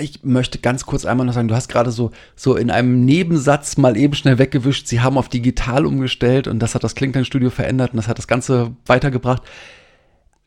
Ich 0.00 0.24
möchte 0.24 0.58
ganz 0.58 0.86
kurz 0.86 1.04
einmal 1.04 1.26
noch 1.26 1.34
sagen, 1.34 1.48
du 1.48 1.54
hast 1.54 1.68
gerade 1.68 1.90
so, 1.90 2.10
so 2.34 2.56
in 2.56 2.70
einem 2.70 3.04
Nebensatz 3.04 3.76
mal 3.76 3.96
eben 3.96 4.14
schnell 4.14 4.38
weggewischt, 4.38 4.86
sie 4.86 5.00
haben 5.00 5.18
auf 5.18 5.28
digital 5.28 5.84
umgestellt 5.84 6.48
und 6.48 6.58
das 6.58 6.74
hat 6.74 6.84
das 6.84 6.94
Klingklang-Studio 6.94 7.50
verändert 7.50 7.92
und 7.92 7.98
das 7.98 8.08
hat 8.08 8.18
das 8.18 8.26
Ganze 8.26 8.72
weitergebracht. 8.86 9.42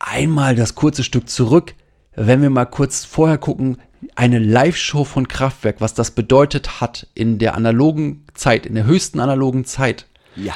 Einmal 0.00 0.56
das 0.56 0.74
kurze 0.74 1.04
Stück 1.04 1.28
zurück, 1.28 1.74
wenn 2.16 2.42
wir 2.42 2.50
mal 2.50 2.64
kurz 2.64 3.04
vorher 3.04 3.38
gucken, 3.38 3.78
eine 4.16 4.38
Live-Show 4.38 5.04
von 5.04 5.28
Kraftwerk, 5.28 5.80
was 5.80 5.94
das 5.94 6.10
bedeutet 6.10 6.80
hat 6.80 7.06
in 7.14 7.38
der 7.38 7.54
analogen 7.54 8.24
Zeit, 8.34 8.66
in 8.66 8.74
der 8.74 8.84
höchsten 8.84 9.20
analogen 9.20 9.64
Zeit. 9.64 10.06
Ja. 10.36 10.54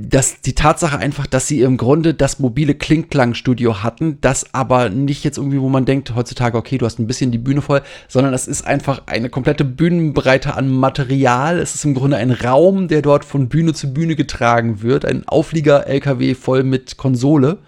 Dass 0.00 0.42
die 0.42 0.54
Tatsache 0.54 0.96
einfach, 0.96 1.26
dass 1.26 1.48
sie 1.48 1.60
im 1.62 1.76
Grunde 1.76 2.14
das 2.14 2.38
mobile 2.38 2.76
Klingklang-Studio 2.76 3.82
hatten, 3.82 4.18
das 4.20 4.54
aber 4.54 4.90
nicht 4.90 5.24
jetzt 5.24 5.38
irgendwie, 5.38 5.60
wo 5.60 5.68
man 5.68 5.86
denkt, 5.86 6.14
heutzutage, 6.14 6.56
okay, 6.56 6.78
du 6.78 6.86
hast 6.86 7.00
ein 7.00 7.08
bisschen 7.08 7.32
die 7.32 7.38
Bühne 7.38 7.62
voll, 7.62 7.82
sondern 8.06 8.32
es 8.32 8.46
ist 8.46 8.64
einfach 8.64 9.02
eine 9.06 9.28
komplette 9.28 9.64
Bühnenbreite 9.64 10.54
an 10.54 10.68
Material. 10.68 11.58
Es 11.58 11.74
ist 11.74 11.84
im 11.84 11.94
Grunde 11.94 12.16
ein 12.16 12.30
Raum, 12.30 12.86
der 12.86 13.02
dort 13.02 13.24
von 13.24 13.48
Bühne 13.48 13.74
zu 13.74 13.92
Bühne 13.92 14.14
getragen 14.14 14.82
wird, 14.82 15.04
ein 15.04 15.26
Auflieger-LKW 15.26 16.34
voll 16.36 16.62
mit 16.62 16.96
Konsole. 16.96 17.58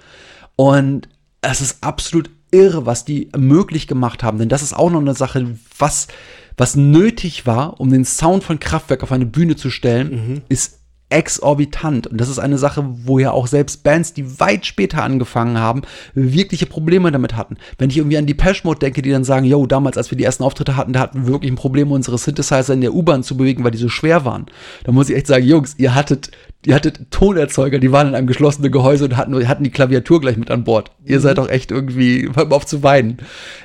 Und 0.55 1.09
es 1.43 1.61
ist 1.61 1.83
absolut 1.83 2.31
irre, 2.53 2.87
was 2.87 3.05
die 3.05 3.29
möglich 3.37 3.89
gemacht 3.89 4.23
haben, 4.23 4.39
denn 4.39 4.49
das 4.49 4.63
ist 4.63 4.77
auch 4.77 4.91
noch 4.91 5.01
eine 5.01 5.15
Sache, 5.15 5.57
was, 5.79 6.07
was 6.57 6.77
nötig 6.77 7.45
war, 7.45 7.81
um 7.81 7.91
den 7.91 8.05
Sound 8.05 8.45
von 8.45 8.61
Kraftwerk 8.61 9.03
auf 9.03 9.11
eine 9.11 9.27
Bühne 9.27 9.57
zu 9.57 9.69
stellen, 9.69 10.43
ist 10.49 10.80
exorbitant. 11.11 12.07
Und 12.07 12.21
das 12.21 12.29
ist 12.29 12.39
eine 12.39 12.57
Sache, 12.57 12.85
wo 13.05 13.19
ja 13.19 13.33
auch 13.33 13.47
selbst 13.47 13.83
Bands, 13.83 14.15
die 14.15 14.41
weit 14.41 14.65
später 14.65 15.03
angefangen 15.03 15.59
haben, 15.59 15.83
wirkliche 16.15 16.67
Probleme 16.67 17.13
damit 17.13 17.37
hatten. 17.37 17.57
Wenn 17.79 17.91
ich 17.91 17.99
irgendwie 17.99 18.17
an 18.17 18.27
die 18.27 18.37
Mode 18.65 18.79
denke, 18.79 19.03
die 19.03 19.11
dann 19.11 19.25
sagen, 19.25 19.45
yo, 19.45 19.67
damals, 19.67 19.99
als 19.99 20.11
wir 20.11 20.19
die 20.19 20.25
ersten 20.25 20.45
Auftritte 20.45 20.77
hatten, 20.77 20.93
da 20.93 21.01
hatten 21.01 21.27
wir 21.27 21.33
wirklich 21.33 21.53
ein 21.53 21.57
Problem, 21.57 21.93
unsere 21.93 22.17
Synthesizer 22.17 22.73
in 22.73 22.81
der 22.81 22.95
U-Bahn 22.95 23.23
zu 23.23 23.37
bewegen, 23.37 23.65
weil 23.65 23.73
die 23.73 23.79
so 23.79 23.89
schwer 23.89 24.25
waren. 24.25 24.47
Da 24.85 24.93
muss 24.93 25.11
ich 25.11 25.17
echt 25.17 25.27
sagen, 25.27 25.45
Jungs, 25.45 25.75
ihr 25.79 25.95
hattet, 25.95 26.31
ihr 26.67 26.75
hattet 26.75 27.11
Tonerzeuger, 27.11 27.79
die 27.79 27.93
waren 27.93 28.09
in 28.09 28.15
einem 28.15 28.27
geschlossenen 28.27 28.71
Gehäuse 28.71 29.05
und 29.05 29.17
hatten, 29.17 29.49
hatten 29.49 29.65
die 29.65 29.71
Klaviatur 29.71 30.21
gleich 30.21 30.37
mit 30.37 30.51
an 30.51 30.65
Bord. 30.65 30.91
Ihr 31.05 31.21
seid 31.21 31.39
doch 31.39 31.49
echt 31.49 31.71
irgendwie, 31.71 32.31
hört 32.35 32.51
mal 32.51 32.57
auf 32.57 32.67
zu 32.67 32.83
weinen. 32.83 33.19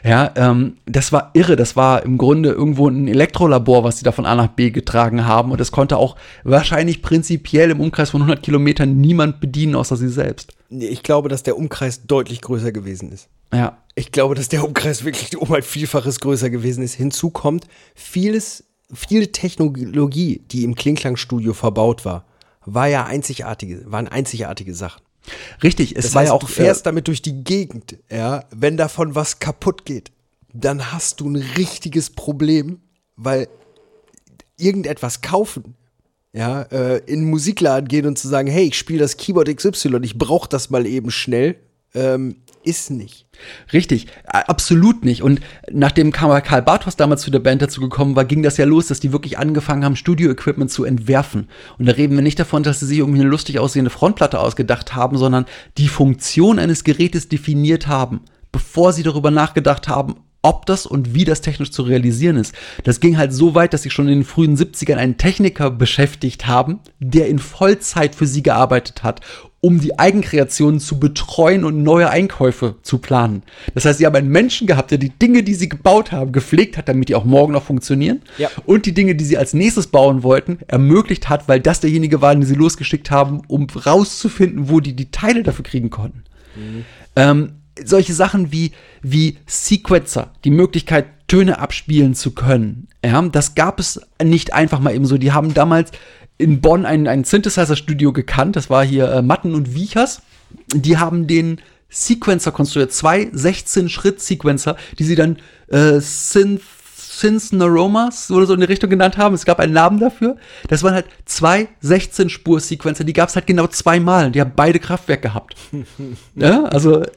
Ja, 0.03 0.31
ähm, 0.35 0.77
das 0.85 1.11
war 1.11 1.31
irre. 1.33 1.55
Das 1.55 1.75
war 1.75 2.03
im 2.03 2.17
Grunde 2.17 2.49
irgendwo 2.49 2.87
ein 2.87 3.07
Elektrolabor, 3.07 3.83
was 3.83 3.97
sie 3.97 4.05
da 4.05 4.11
von 4.11 4.25
A 4.25 4.35
nach 4.35 4.47
B 4.47 4.71
getragen 4.71 5.25
haben. 5.25 5.51
Und 5.51 5.59
das 5.59 5.71
konnte 5.71 5.97
auch 5.97 6.15
wahrscheinlich 6.43 7.01
prinzipiell 7.01 7.71
im 7.71 7.81
Umkreis 7.81 8.11
von 8.11 8.21
100 8.21 8.43
Kilometern 8.43 8.95
niemand 8.97 9.41
bedienen, 9.41 9.75
außer 9.75 9.97
sie 9.97 10.09
selbst. 10.09 10.53
Ich 10.69 11.03
glaube, 11.03 11.29
dass 11.29 11.43
der 11.43 11.57
Umkreis 11.57 12.05
deutlich 12.05 12.41
größer 12.41 12.71
gewesen 12.71 13.11
ist. 13.11 13.27
Ja, 13.53 13.77
Ich 13.95 14.11
glaube, 14.11 14.35
dass 14.35 14.49
der 14.49 14.63
Umkreis 14.63 15.05
wirklich 15.05 15.37
um 15.37 15.51
ein 15.53 15.61
Vielfaches 15.61 16.19
größer 16.19 16.49
gewesen 16.49 16.83
ist. 16.83 16.95
Hinzu 16.95 17.29
kommt, 17.29 17.67
vieles, 17.93 18.65
viel 18.93 19.27
Technologie, 19.27 20.41
die 20.51 20.63
im 20.63 20.75
Klingklang-Studio 20.75 21.53
verbaut 21.53 22.03
war, 22.03 22.25
war 22.65 22.88
ja 22.88 23.05
einzigartige, 23.05 23.89
waren 23.91 24.07
einzigartige 24.07 24.74
Sachen. 24.74 25.01
richtig. 25.63 25.95
Es 25.95 26.05
Das 26.05 26.15
war 26.15 26.22
heißt, 26.22 26.29
ja 26.29 26.34
auch 26.34 26.39
du 26.39 26.48
fährst 26.48 26.86
damit 26.86 27.07
durch 27.07 27.22
die 27.22 27.43
Gegend, 27.43 27.98
ja, 28.12 28.45
wenn 28.51 28.77
davon 28.77 29.15
was 29.15 29.39
kaputt 29.39 29.86
geht, 29.86 30.12
dann 30.53 30.91
hast 30.91 31.19
du 31.19 31.29
ein 31.29 31.36
richtiges 31.36 32.10
Problem, 32.10 32.79
weil 33.15 33.48
irgendetwas 34.57 35.22
kaufen, 35.22 35.75
ja, 36.34 36.63
äh, 36.63 36.98
in 37.05 37.25
Musikladen 37.25 37.88
gehen 37.88 38.05
und 38.05 38.17
zu 38.17 38.27
sagen, 38.27 38.48
hey, 38.48 38.65
ich 38.65 38.77
spiele 38.77 39.00
das 39.00 39.17
Keyboard 39.17 39.55
XY, 39.55 40.00
ich 40.03 40.17
brauche 40.17 40.50
das 40.50 40.69
mal 40.69 40.86
eben 40.86 41.12
schnell, 41.12 41.57
ähm, 41.93 42.38
ist 42.65 42.91
nicht. 42.91 43.27
Richtig, 43.74 44.07
absolut 44.25 45.05
nicht. 45.05 45.22
Und 45.22 45.41
nachdem 45.72 46.12
Karl 46.12 46.62
Bartos 46.62 46.95
damals 46.95 47.22
zu 47.22 47.31
der 47.31 47.39
Band 47.39 47.62
dazu 47.62 47.81
gekommen 47.81 48.15
war, 48.15 48.25
ging 48.25 48.43
das 48.43 48.57
ja 48.57 48.65
los, 48.65 48.88
dass 48.88 49.00
die 49.00 49.12
wirklich 49.12 49.38
angefangen 49.38 49.84
haben, 49.84 49.95
Studio-Equipment 49.95 50.72
zu 50.72 50.84
entwerfen. 50.84 51.50
Und 51.77 51.86
da 51.86 51.93
reden 51.93 52.15
wir 52.15 52.24
nicht 52.24 52.39
davon, 52.39 52.63
dass 52.63 52.79
sie 52.79 52.86
sich 52.86 53.00
irgendwie 53.00 53.22
eine 53.22 53.29
lustig 53.29 53.60
aussehende 53.60 53.91
Frontplatte 53.91 54.39
ausgedacht 54.39 54.95
haben, 54.95 55.17
sondern 55.17 55.45
die 55.77 55.88
Funktion 55.88 56.60
eines 56.60 56.84
Gerätes 56.84 57.29
definiert 57.29 57.88
haben, 57.88 58.22
bevor 58.51 58.93
sie 58.93 59.03
darüber 59.03 59.31
nachgedacht 59.31 59.88
haben, 59.88 60.15
ob 60.41 60.67
das 60.67 60.86
und 60.86 61.15
wie 61.15 61.25
das 61.25 61.41
technisch 61.41 61.72
zu 61.72 61.81
realisieren 61.81 62.38
ist. 62.38 62.53
Das 62.84 63.00
ging 63.00 63.17
halt 63.17 63.34
so 63.34 63.55
weit, 63.55 63.74
dass 63.74 63.81
sie 63.81 63.89
schon 63.89 64.07
in 64.07 64.19
den 64.19 64.24
frühen 64.24 64.55
70ern 64.55 64.98
einen 64.98 65.17
Techniker 65.17 65.72
beschäftigt 65.72 66.45
haben, 66.45 66.79
der 67.00 67.27
in 67.29 67.39
Vollzeit 67.39 68.13
für 68.13 68.27
sie 68.27 68.43
gearbeitet 68.43 69.01
hat, 69.03 69.22
um 69.65 69.79
die 69.79 69.98
Eigenkreationen 69.98 70.79
zu 70.79 71.00
betreuen 71.00 71.63
und 71.63 71.81
neue 71.81 72.12
Einkäufe 72.12 72.75
zu 72.84 73.00
planen. 73.00 73.41
Das 73.74 73.84
heißt, 73.86 73.98
sie 73.98 74.05
haben 74.05 74.15
einen 74.15 74.29
Menschen 74.29 74.67
gehabt, 74.67 74.91
der 74.91 75.00
die 75.00 75.10
Dinge, 75.10 75.41
die 75.41 75.55
sie 75.55 75.67
gebaut 75.67 76.12
haben, 76.12 76.31
gepflegt 76.31 76.77
hat, 76.77 76.88
damit 76.88 77.10
die 77.10 77.15
auch 77.15 77.25
morgen 77.25 77.53
noch 77.53 77.63
funktionieren. 77.63 78.22
Ja. 78.38 78.50
Und 78.67 78.86
die 78.86 78.93
Dinge, 78.93 79.15
die 79.15 79.25
sie 79.25 79.39
als 79.39 79.55
nächstes 79.55 79.88
bauen 79.88 80.22
wollten, 80.22 80.60
ermöglicht 80.67 81.29
hat, 81.29 81.48
weil 81.48 81.62
das 81.62 81.79
derjenige 81.79 82.22
war, 82.22 82.36
den 82.36 82.43
sie 82.43 82.53
losgeschickt 82.53 83.10
haben, 83.10 83.41
um 83.48 83.65
rauszufinden, 83.65 84.69
wo 84.69 84.81
die 84.81 84.95
die 84.95 85.10
Teile 85.10 85.41
dafür 85.41 85.65
kriegen 85.65 85.89
konnten. 85.89 86.22
Ähm, 87.15 87.53
solche 87.84 88.13
Sachen 88.13 88.51
wie, 88.51 88.72
wie 89.01 89.39
Sequencer, 89.48 90.31
die 90.43 90.51
Möglichkeit, 90.51 91.07
Töne 91.27 91.57
abspielen 91.57 92.13
zu 92.13 92.36
können. 92.36 92.88
Ja, 93.03 93.19
das 93.24 93.55
gab 93.55 93.79
es 93.79 94.00
nicht 94.24 94.53
einfach 94.53 94.79
mal 94.79 94.93
eben 94.93 95.07
so. 95.07 95.17
Die 95.17 95.31
haben 95.31 95.55
damals 95.55 95.89
in 96.37 96.61
Bonn 96.61 96.85
ein, 96.85 97.07
ein 97.07 97.23
Synthesizer-Studio 97.23 98.13
gekannt. 98.13 98.55
Das 98.55 98.69
war 98.69 98.85
hier 98.85 99.11
äh, 99.11 99.21
Matten 99.21 99.53
und 99.55 99.73
Wiechers. 99.73 100.21
Die 100.73 100.97
haben 100.97 101.27
den 101.27 101.61
Sequencer 101.89 102.51
konstruiert. 102.51 102.91
Zwei 102.91 103.23
16-Schritt-Sequencer, 103.23 104.75
die 104.99 105.03
sie 105.03 105.15
dann 105.15 105.37
äh, 105.67 105.99
Synth 105.99 106.61
Synth-Neuromas 107.15 108.29
oder 108.31 108.45
so 108.45 108.53
in 108.53 108.59
die 108.59 108.65
Richtung 108.65 108.89
genannt 108.89 109.17
haben. 109.17 109.35
Es 109.35 109.45
gab 109.45 109.59
einen 109.59 109.73
Namen 109.73 109.99
dafür. 109.99 110.35
Das 110.67 110.83
waren 110.83 110.93
halt 110.93 111.05
zwei 111.23 111.69
16-Spur-Sequencer. 111.83 113.03
Die 113.03 113.13
gab 113.13 113.29
es 113.29 113.35
halt 113.35 113.47
genau 113.47 113.67
zweimal. 113.67 114.31
Die 114.31 114.41
haben 114.41 114.51
beide 114.55 114.79
Kraftwerk 114.79 115.21
gehabt. 115.21 115.55
ja, 116.35 116.63
also 116.65 117.03
äh, 117.03 117.07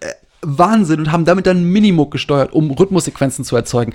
Wahnsinn 0.42 1.00
und 1.00 1.12
haben 1.12 1.25
damit 1.25 1.46
dann 1.46 1.64
Minimoog 1.64 2.12
gesteuert, 2.12 2.52
um 2.52 2.70
Rhythmussequenzen 2.70 3.44
zu 3.44 3.56
erzeugen. 3.56 3.92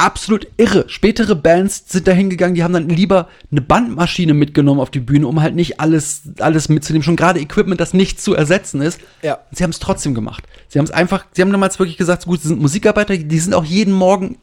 Absolut 0.00 0.46
irre. 0.56 0.86
Spätere 0.88 1.34
Bands 1.34 1.84
sind 1.86 2.08
da 2.08 2.12
hingegangen, 2.12 2.54
die 2.54 2.64
haben 2.64 2.72
dann 2.72 2.88
lieber 2.88 3.28
eine 3.50 3.60
Bandmaschine 3.60 4.32
mitgenommen 4.32 4.80
auf 4.80 4.90
die 4.90 5.00
Bühne, 5.00 5.26
um 5.26 5.42
halt 5.42 5.54
nicht 5.54 5.78
alles, 5.78 6.22
alles 6.38 6.70
mitzunehmen. 6.70 7.02
Schon 7.02 7.16
gerade 7.16 7.38
Equipment, 7.38 7.80
das 7.80 7.92
nicht 7.92 8.18
zu 8.18 8.34
ersetzen 8.34 8.80
ist. 8.80 8.98
Ja. 9.20 9.40
Sie 9.52 9.62
haben 9.62 9.70
es 9.70 9.78
trotzdem 9.78 10.14
gemacht. 10.14 10.44
Sie 10.68 10.78
haben 10.78 10.86
es 10.86 10.90
einfach, 10.90 11.26
sie 11.32 11.42
haben 11.42 11.52
damals 11.52 11.78
wirklich 11.78 11.98
gesagt, 11.98 12.24
gut, 12.24 12.40
sie 12.40 12.48
sind 12.48 12.62
Musikarbeiter, 12.62 13.14
die 13.16 13.38
sind 13.38 13.52
auch 13.52 13.64
jeden 13.64 13.92
Morgen 13.92 14.38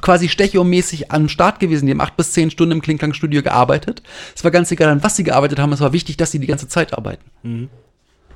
quasi 0.00 0.28
stechiomäßig 0.28 1.10
am 1.10 1.28
Start 1.28 1.58
gewesen. 1.58 1.86
Die 1.86 1.92
haben 1.92 2.00
acht 2.00 2.16
bis 2.16 2.30
zehn 2.30 2.52
Stunden 2.52 2.72
im 2.72 2.82
Klingklang-Studio 2.82 3.42
gearbeitet. 3.42 4.02
Es 4.36 4.44
war 4.44 4.52
ganz 4.52 4.70
egal, 4.70 4.90
an 4.90 5.02
was 5.02 5.16
sie 5.16 5.24
gearbeitet 5.24 5.58
haben. 5.58 5.72
Es 5.72 5.80
war 5.80 5.92
wichtig, 5.92 6.18
dass 6.18 6.30
sie 6.30 6.38
die 6.38 6.46
ganze 6.46 6.68
Zeit 6.68 6.94
arbeiten. 6.94 7.24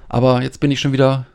Aber 0.09 0.43
jetzt 0.43 0.59
bin 0.59 0.73
ich 0.73 0.81
schon 0.81 0.93
wieder 0.93 1.27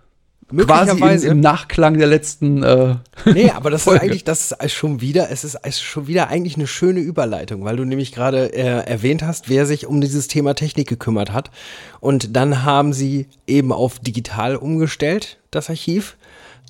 quasi 0.50 0.92
im, 0.92 0.98
Möglicherweise- 0.98 1.28
im 1.28 1.40
Nachklang 1.40 1.98
der 1.98 2.08
letzten. 2.08 2.64
Äh, 2.64 2.96
Nee, 3.26 3.52
aber 3.52 3.70
das 3.70 3.82
ist 3.82 3.86
Folge. 3.86 4.02
eigentlich, 4.02 4.24
das 4.24 4.52
ist 4.52 4.74
schon 4.74 5.00
wieder, 5.02 5.30
es 5.32 5.44
ist, 5.44 5.56
ist 5.66 5.82
schon 5.82 6.08
wieder 6.08 6.28
eigentlich 6.30 6.56
eine 6.56 6.68
schöne 6.68 7.00
Überleitung, 7.00 7.64
weil 7.66 7.76
du 7.78 7.86
nämlich 7.86 8.12
gerade 8.12 8.54
äh, 8.54 8.86
erwähnt 8.90 9.22
hast, 9.24 9.50
wer 9.50 9.66
sich 9.66 9.86
um 9.88 10.02
dieses 10.02 10.28
Thema 10.28 10.56
Technik 10.56 10.88
gekümmert 10.88 11.32
hat. 11.32 11.52
Und 12.00 12.36
dann 12.36 12.64
haben 12.64 12.94
sie 12.94 13.28
eben 13.48 13.72
auf 13.72 14.00
digital 14.00 14.56
umgestellt, 14.56 15.38
das 15.52 15.70
Archiv. 15.70 16.18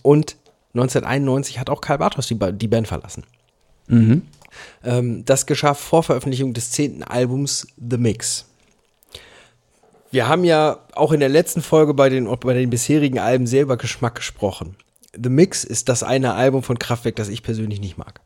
Und 0.01 0.35
1991 0.73 1.59
hat 1.59 1.69
auch 1.69 1.81
Karl 1.81 1.97
Bartos 1.99 2.27
die, 2.27 2.35
Ba- 2.35 2.51
die 2.51 2.67
Band 2.67 2.87
verlassen. 2.87 3.23
Ähm, 3.87 5.23
das 5.25 5.45
geschah 5.45 5.73
vor 5.73 6.03
Veröffentlichung 6.03 6.53
des 6.53 6.71
zehnten 6.71 7.03
Albums 7.03 7.67
The 7.77 7.97
Mix. 7.97 8.45
Wir 10.11 10.27
haben 10.27 10.43
ja 10.43 10.79
auch 10.95 11.11
in 11.11 11.19
der 11.19 11.29
letzten 11.29 11.61
Folge 11.61 11.93
bei 11.93 12.09
den, 12.09 12.25
bei 12.39 12.53
den 12.53 12.69
bisherigen 12.69 13.19
Alben 13.19 13.47
sehr 13.47 13.63
über 13.63 13.77
Geschmack 13.77 14.15
gesprochen. 14.15 14.75
The 15.13 15.29
Mix 15.29 15.63
ist 15.63 15.89
das 15.89 16.03
eine 16.03 16.33
Album 16.33 16.63
von 16.63 16.79
Kraftwerk, 16.79 17.15
das 17.15 17.29
ich 17.29 17.43
persönlich 17.43 17.79
nicht 17.79 17.97
mag. 17.97 18.21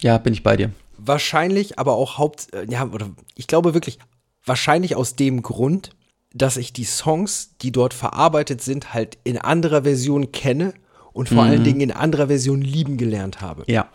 ja, 0.00 0.18
bin 0.18 0.32
ich 0.32 0.42
bei 0.42 0.56
dir. 0.56 0.70
Wahrscheinlich, 0.98 1.78
aber 1.78 1.94
auch 1.94 2.18
Haupt, 2.18 2.52
äh, 2.54 2.66
ja, 2.68 2.86
oder 2.86 3.10
ich 3.34 3.46
glaube 3.46 3.74
wirklich, 3.74 3.98
wahrscheinlich 4.44 4.96
aus 4.96 5.16
dem 5.16 5.42
Grund, 5.42 5.90
dass 6.32 6.56
ich 6.56 6.72
die 6.72 6.84
Songs, 6.84 7.56
die 7.62 7.72
dort 7.72 7.94
verarbeitet 7.94 8.60
sind, 8.60 8.92
halt 8.92 9.18
in 9.24 9.38
anderer 9.38 9.82
Version 9.82 10.32
kenne 10.32 10.74
und 11.12 11.28
vor 11.28 11.44
allen 11.44 11.62
Dingen 11.62 11.80
in 11.80 11.92
anderer 11.92 12.26
Version 12.26 12.60
lieben 12.60 12.96
gelernt 12.96 13.40
habe. 13.40 13.62
Ja. 13.68 13.88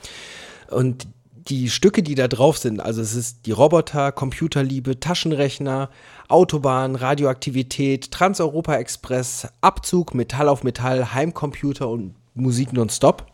Und 0.69 1.07
die 1.49 1.69
Stücke, 1.69 2.03
die 2.03 2.15
da 2.15 2.27
drauf 2.27 2.57
sind, 2.57 2.79
also 2.79 3.01
es 3.01 3.15
ist 3.15 3.45
die 3.45 3.51
Roboter, 3.51 4.11
Computerliebe, 4.11 4.99
Taschenrechner, 4.99 5.89
Autobahn, 6.27 6.95
Radioaktivität, 6.95 8.11
Trans-Europa 8.11 8.75
Express, 8.75 9.47
Abzug, 9.61 10.13
Metall 10.13 10.47
auf 10.47 10.63
Metall, 10.63 11.13
Heimcomputer 11.13 11.89
und 11.89 12.15
Musik 12.35 12.71
nonstop, 12.73 13.25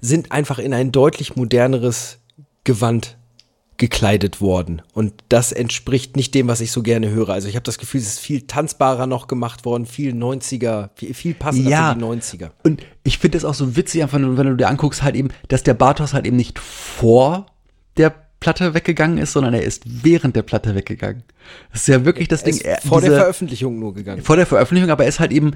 sind 0.00 0.32
einfach 0.32 0.58
in 0.58 0.72
ein 0.72 0.90
deutlich 0.90 1.36
moderneres 1.36 2.18
Gewand 2.64 3.18
gekleidet 3.80 4.40
worden. 4.40 4.82
Und 4.92 5.12
das 5.28 5.50
entspricht 5.50 6.14
nicht 6.14 6.34
dem, 6.34 6.46
was 6.46 6.60
ich 6.60 6.70
so 6.70 6.82
gerne 6.82 7.10
höre. 7.10 7.30
Also 7.30 7.48
ich 7.48 7.56
habe 7.56 7.64
das 7.64 7.78
Gefühl, 7.78 8.00
es 8.00 8.06
ist 8.06 8.20
viel 8.20 8.42
tanzbarer 8.42 9.06
noch 9.08 9.26
gemacht 9.26 9.64
worden, 9.64 9.86
viel 9.86 10.12
90er, 10.14 10.90
viel, 10.94 11.14
viel 11.14 11.34
passender 11.34 11.70
Ja. 11.70 11.92
für 11.94 11.98
die 11.98 12.04
90er. 12.04 12.50
Und 12.62 12.82
ich 13.02 13.18
finde 13.18 13.38
es 13.38 13.44
auch 13.44 13.54
so 13.54 13.74
witzig, 13.76 14.02
einfach, 14.02 14.18
wenn 14.20 14.46
du 14.46 14.54
dir 14.56 14.68
anguckst, 14.68 15.02
halt 15.02 15.16
eben, 15.16 15.30
dass 15.48 15.62
der 15.64 15.74
Bartos 15.74 16.12
halt 16.14 16.26
eben 16.26 16.36
nicht 16.36 16.58
vor 16.58 17.46
der 17.96 18.14
Platte 18.38 18.72
weggegangen 18.74 19.18
ist, 19.18 19.32
sondern 19.32 19.54
er 19.54 19.62
ist 19.62 19.82
während 20.04 20.36
der 20.36 20.42
Platte 20.42 20.74
weggegangen. 20.74 21.24
Das 21.72 21.82
ist 21.82 21.88
ja 21.88 22.04
wirklich 22.04 22.28
das 22.28 22.42
Er 22.42 22.52
Ding. 22.52 22.60
er- 22.60 22.80
vor 22.82 23.00
der 23.00 23.10
diese- 23.10 23.20
Veröffentlichung 23.20 23.78
nur 23.78 23.94
gegangen. 23.94 24.22
vor 24.22 24.36
der 24.36 24.46
Veröffentlichung, 24.46 24.90
aber 24.90 25.02
er 25.04 25.08
ist 25.08 25.20
halt 25.20 25.32
eben, 25.32 25.52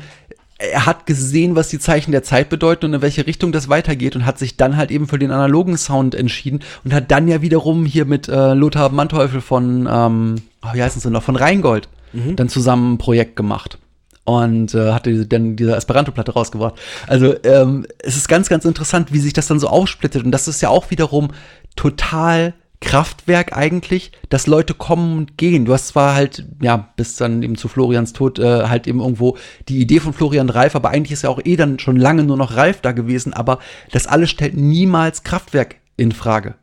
er 0.59 0.87
hat 0.87 1.07
gesehen, 1.07 1.57
was 1.57 1.69
die 1.69 1.79
Zeichen 1.79 2.13
der 2.13 2.23
Zeit 2.23 2.49
bedeuten 2.49 2.87
und 2.87 2.95
in 2.95 3.03
welche 3.03 3.27
Richtung 3.27 3.53
das 3.53 3.69
weitergeht 3.69 4.15
und 4.17 4.25
hat 4.25 4.39
sich 4.39 4.57
dann 4.57 4.77
halt 4.77 4.91
eben 4.91 5.09
für 5.09 5.19
den 5.19 5.31
analogen 5.31 5.77
Sound 5.77 6.15
entschieden 6.15 6.61
und 6.85 6.95
hat 6.95 7.11
dann 7.11 7.29
ja 7.29 7.43
wiederum 7.43 7.87
hier 7.87 8.05
mit 8.05 8.29
äh, 8.29 8.55
Lothar 8.55 8.91
Manteuffel 8.91 9.41
von, 9.41 9.89
ähm, 9.91 10.37
oh, 10.63 10.69
wie 10.73 10.83
heißen 10.83 11.01
sie 11.01 11.11
noch, 11.11 11.23
von 11.23 11.37
Rheingold 11.37 11.89
dann 12.37 12.49
zusammen 12.49 12.95
ein 12.95 12.99
Projekt 12.99 13.37
gemacht. 13.37 13.79
Und 14.27 14.75
äh, 14.75 14.93
hatte 14.93 15.27
dann 15.27 15.55
diese 15.57 15.77
Esperanto-Platte 15.77 16.33
rausgebracht. 16.33 16.77
Also 17.07 17.35
ähm, 17.45 17.87
es 17.99 18.17
ist 18.17 18.27
ganz, 18.27 18.49
ganz 18.49 18.65
interessant, 18.65 19.13
wie 19.13 19.19
sich 19.19 19.35
das 19.35 19.49
dann 19.49 19.61
so 19.61 19.69
aufsplittet. 19.69 20.25
Und 20.25 20.31
das 20.31 20.49
ist 20.49 20.63
ja 20.63 20.71
auch 20.71 20.91
wiederum 20.91 21.29
total 21.77 22.55
Kraftwerk 22.85 23.57
eigentlich, 23.57 24.13
dass 24.29 24.47
Leute 24.47 24.75
kommen 24.75 25.19
und 25.19 25.39
gehen. 25.39 25.65
Du 25.65 25.73
hast 25.73 25.89
zwar 25.89 26.15
halt, 26.15 26.45
ja, 26.61 26.93
bis 26.97 27.17
dann 27.17 27.43
eben 27.43 27.57
zu 27.57 27.69
Florians 27.69 28.13
Tod 28.13 28.39
äh, 28.39 28.69
halt 28.69 28.87
eben 28.87 29.01
irgendwo 29.01 29.37
die 29.69 29.81
Idee 29.81 30.01
von 30.01 30.13
Florian 30.13 30.51
Reif, 30.51 30.77
aber 30.77 30.91
eigentlich 30.91 31.13
ist 31.13 31.23
ja 31.23 31.31
auch 31.31 31.41
eh 31.43 31.57
dann 31.57 31.79
schon 31.79 31.97
lange 31.97 32.23
nur 32.25 32.37
noch 32.37 32.57
Reif 32.57 32.83
da 32.83 32.93
gewesen, 32.93 33.33
aber 33.33 33.59
das 33.91 34.07
alles 34.07 34.31
stellt 34.31 34.57
niemals 34.57 35.23
Kraftwerk 35.23 35.77
in 35.97 36.13
Frage. 36.13 36.55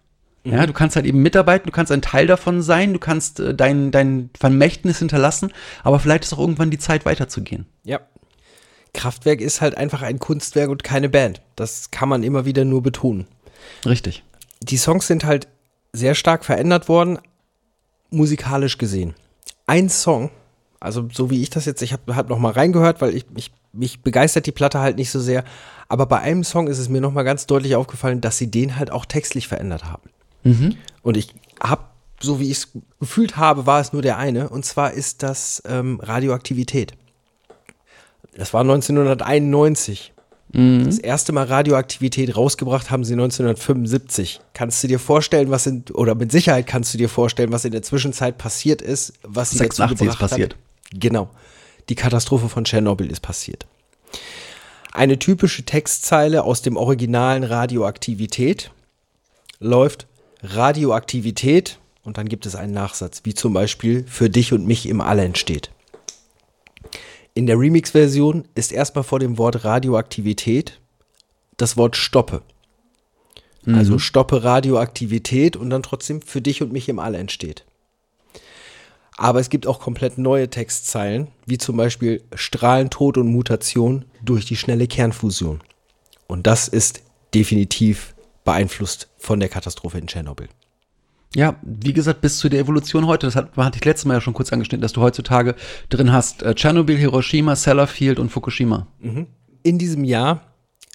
Ja, 0.44 0.66
du 0.66 0.74
kannst 0.74 0.96
halt 0.96 1.06
eben 1.06 1.22
mitarbeiten, 1.22 1.68
du 1.68 1.72
kannst 1.72 1.92
ein 1.92 2.02
Teil 2.02 2.28
davon 2.28 2.62
sein, 2.62 2.94
du 2.94 3.00
kannst 3.00 3.40
äh, 3.40 3.54
dein, 3.54 3.92
dein 3.92 4.30
Vermächtnis 4.40 5.00
hinterlassen, 5.00 5.52
aber 5.84 6.00
vielleicht 6.00 6.24
ist 6.24 6.34
auch 6.34 6.40
irgendwann 6.40 6.72
die 6.72 6.80
Zeit 6.80 7.06
weiterzugehen. 7.06 7.66
Ja. 7.84 8.00
Kraftwerk 8.94 9.42
ist 9.42 9.62
halt 9.62 9.76
einfach 9.76 10.02
ein 10.02 10.20
Kunstwerk 10.20 10.70
und 10.70 10.84
keine 10.84 11.10
Band. 11.10 11.42
Das 11.56 11.92
kann 11.92 12.10
man 12.10 12.24
immer 12.24 12.46
wieder 12.46 12.66
nur 12.66 12.84
betonen. 12.84 13.28
Richtig. 13.86 14.24
Die 14.62 14.78
Songs 14.78 15.08
sind 15.08 15.24
halt 15.24 15.48
sehr 15.94 16.16
stark 16.16 16.46
verändert 16.46 16.88
worden, 16.90 17.20
musikalisch 18.10 18.78
gesehen. 18.78 19.16
Ein 19.68 19.90
Song, 19.90 20.30
also 20.80 21.08
so 21.12 21.30
wie 21.30 21.42
ich 21.42 21.50
das 21.50 21.66
jetzt, 21.66 21.82
ich 21.82 21.94
habe 21.94 22.16
hab 22.16 22.30
noch 22.30 22.40
mal 22.40 22.52
reingehört, 22.52 23.02
weil 23.02 23.16
ich, 23.16 23.26
ich 23.36 23.52
mich 23.74 24.02
begeistert 24.02 24.46
die 24.46 24.52
Platte 24.52 24.80
halt 24.80 24.98
nicht 24.98 25.12
so 25.12 25.20
sehr, 25.20 25.44
aber 25.88 26.06
bei 26.06 26.20
einem 26.20 26.44
Song 26.44 26.68
ist 26.68 26.78
es 26.78 26.90
mir 26.90 27.02
noch 27.02 27.14
mal 27.14 27.24
ganz 27.24 27.46
deutlich 27.48 27.76
aufgefallen, 27.76 28.22
dass 28.22 28.38
sie 28.38 28.50
den 28.50 28.78
halt 28.78 28.92
auch 28.92 29.06
textlich 29.06 29.48
verändert 29.48 29.86
haben. 29.86 30.10
Und 31.04 31.18
ich 31.18 31.34
habe, 31.62 31.84
so 32.20 32.40
wie 32.40 32.52
ich 32.52 32.58
es 32.58 32.68
gefühlt 33.00 33.38
habe, 33.38 33.66
war 33.66 33.80
es 33.80 33.94
nur 33.94 34.02
der 34.02 34.18
eine, 34.18 34.50
und 34.50 34.66
zwar 34.66 34.92
ist 34.92 35.24
das 35.24 35.62
ähm, 35.66 36.00
Radioaktivität. 36.02 36.94
Das 38.36 38.54
war 38.54 38.62
1991. 38.62 40.11
Das 40.54 41.00
erste 41.00 41.32
Mal 41.32 41.46
Radioaktivität 41.46 42.36
rausgebracht 42.36 42.92
haben 42.92 43.06
sie 43.06 43.14
1975. 43.14 44.42
Kannst 44.54 44.84
du 44.84 44.88
dir 44.90 45.00
vorstellen, 45.00 45.50
was 45.50 45.66
in, 45.66 45.86
oder 45.94 46.14
mit 46.14 46.32
Sicherheit 46.32 46.68
kannst 46.68 46.94
du 46.94 46.98
dir 46.98 47.08
vorstellen, 47.08 47.54
was 47.54 47.64
in 47.64 47.72
der 47.72 47.84
Zwischenzeit 47.84 48.38
passiert 48.38 48.82
ist, 48.82 49.14
was 49.24 49.52
sie 49.52 49.60
dazu 49.60 49.78
86 49.78 50.08
ist 50.10 50.20
passiert. 50.20 50.54
Hat? 50.54 51.00
Genau. 51.00 51.30
Die 51.88 51.96
Katastrophe 51.96 52.50
von 52.50 52.66
Tschernobyl 52.66 53.10
ist 53.10 53.22
passiert. 53.22 53.66
Eine 54.92 55.20
typische 55.20 55.64
Textzeile 55.64 56.44
aus 56.44 56.62
dem 56.62 56.76
originalen 56.76 57.44
Radioaktivität 57.44 58.72
läuft 59.60 60.08
Radioaktivität 60.44 61.80
und 62.04 62.18
dann 62.18 62.28
gibt 62.28 62.46
es 62.46 62.56
einen 62.56 62.74
Nachsatz, 62.74 63.22
wie 63.24 63.34
zum 63.34 63.54
Beispiel 63.54 64.04
für 64.06 64.30
dich 64.30 64.52
und 64.52 64.68
mich 64.68 64.88
im 64.90 65.00
All 65.00 65.20
entsteht. 65.20 65.72
In 67.34 67.46
der 67.46 67.58
Remix-Version 67.58 68.48
ist 68.56 68.72
erstmal 68.72 69.04
vor 69.04 69.20
dem 69.20 69.38
Wort 69.38 69.64
Radioaktivität 69.64 70.80
das 71.58 71.78
Wort 71.78 71.96
Stoppe. 71.96 72.42
Also 73.76 74.00
Stoppe 74.00 74.44
Radioaktivität 74.44 75.56
und 75.56 75.70
dann 75.70 75.84
trotzdem 75.84 76.22
für 76.22 76.42
dich 76.42 76.62
und 76.62 76.74
mich 76.74 76.90
im 76.90 77.00
All 77.00 77.14
entsteht. 77.14 77.64
Aber 79.18 79.40
es 79.40 79.50
gibt 79.50 79.68
auch 79.68 79.80
komplett 79.80 80.18
neue 80.18 80.50
Textzeilen, 80.50 81.28
wie 81.46 81.60
zum 81.60 81.78
Beispiel 81.78 82.24
Strahlentod 82.34 83.18
und 83.18 83.28
Mutation 83.28 84.06
durch 84.24 84.46
die 84.46 84.56
schnelle 84.56 84.88
Kernfusion. 84.88 85.62
Und 86.28 86.48
das 86.48 86.68
ist 86.68 87.04
definitiv 87.36 88.16
beeinflusst 88.44 89.10
von 89.20 89.40
der 89.40 89.50
Katastrophe 89.50 90.00
in 90.00 90.08
Tschernobyl. 90.08 90.50
Ja, 91.36 91.56
wie 91.62 91.94
gesagt, 91.94 92.22
bis 92.22 92.40
zu 92.40 92.50
der 92.50 92.60
Evolution 92.60 93.08
heute, 93.08 93.26
das 93.26 93.36
hat, 93.36 93.56
hatte 93.56 93.78
ich 93.78 93.86
letztes 93.86 94.06
Mal 94.06 94.16
ja 94.16 94.22
schon 94.22 94.34
kurz 94.34 94.52
angeschnitten, 94.52 94.82
dass 94.82 94.92
du 94.92 95.02
heutzutage 95.02 95.56
drin 95.90 96.12
hast 96.12 96.44
äh, 96.44 96.54
Tschernobyl, 96.54 96.98
Hiroshima, 96.98 97.56
Sellafield 97.56 98.20
und 98.20 98.30
Fukushima. 98.30 98.88
In 99.64 99.78
diesem 99.78 100.04
Jahr 100.04 100.42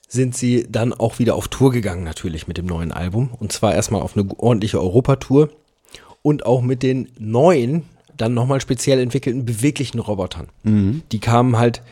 sind 0.09 0.37
sie 0.37 0.67
dann 0.69 0.93
auch 0.93 1.19
wieder 1.19 1.35
auf 1.37 1.49
Tour 1.49 1.73
gegangen, 1.73 2.05
natürlich 2.05 2.47
mit 2.49 2.59
dem 2.59 2.67
neuen 2.67 2.93
Album. 2.93 3.31
Und 3.39 3.53
zwar 3.53 3.75
erstmal 3.75 4.03
auf 4.03 4.17
eine 4.17 4.29
ordentliche 4.39 4.81
Europatour 4.81 5.49
und 6.23 6.45
auch 6.45 6.61
mit 6.61 6.83
den 6.83 7.09
neuen, 7.19 7.85
dann 8.17 8.35
nochmal 8.35 8.61
speziell 8.61 9.01
entwickelten 9.01 9.45
beweglichen 9.45 9.99
Robotern. 9.99 10.49
Die 11.13 11.19
kamen 11.19 11.59
halt 11.59 11.83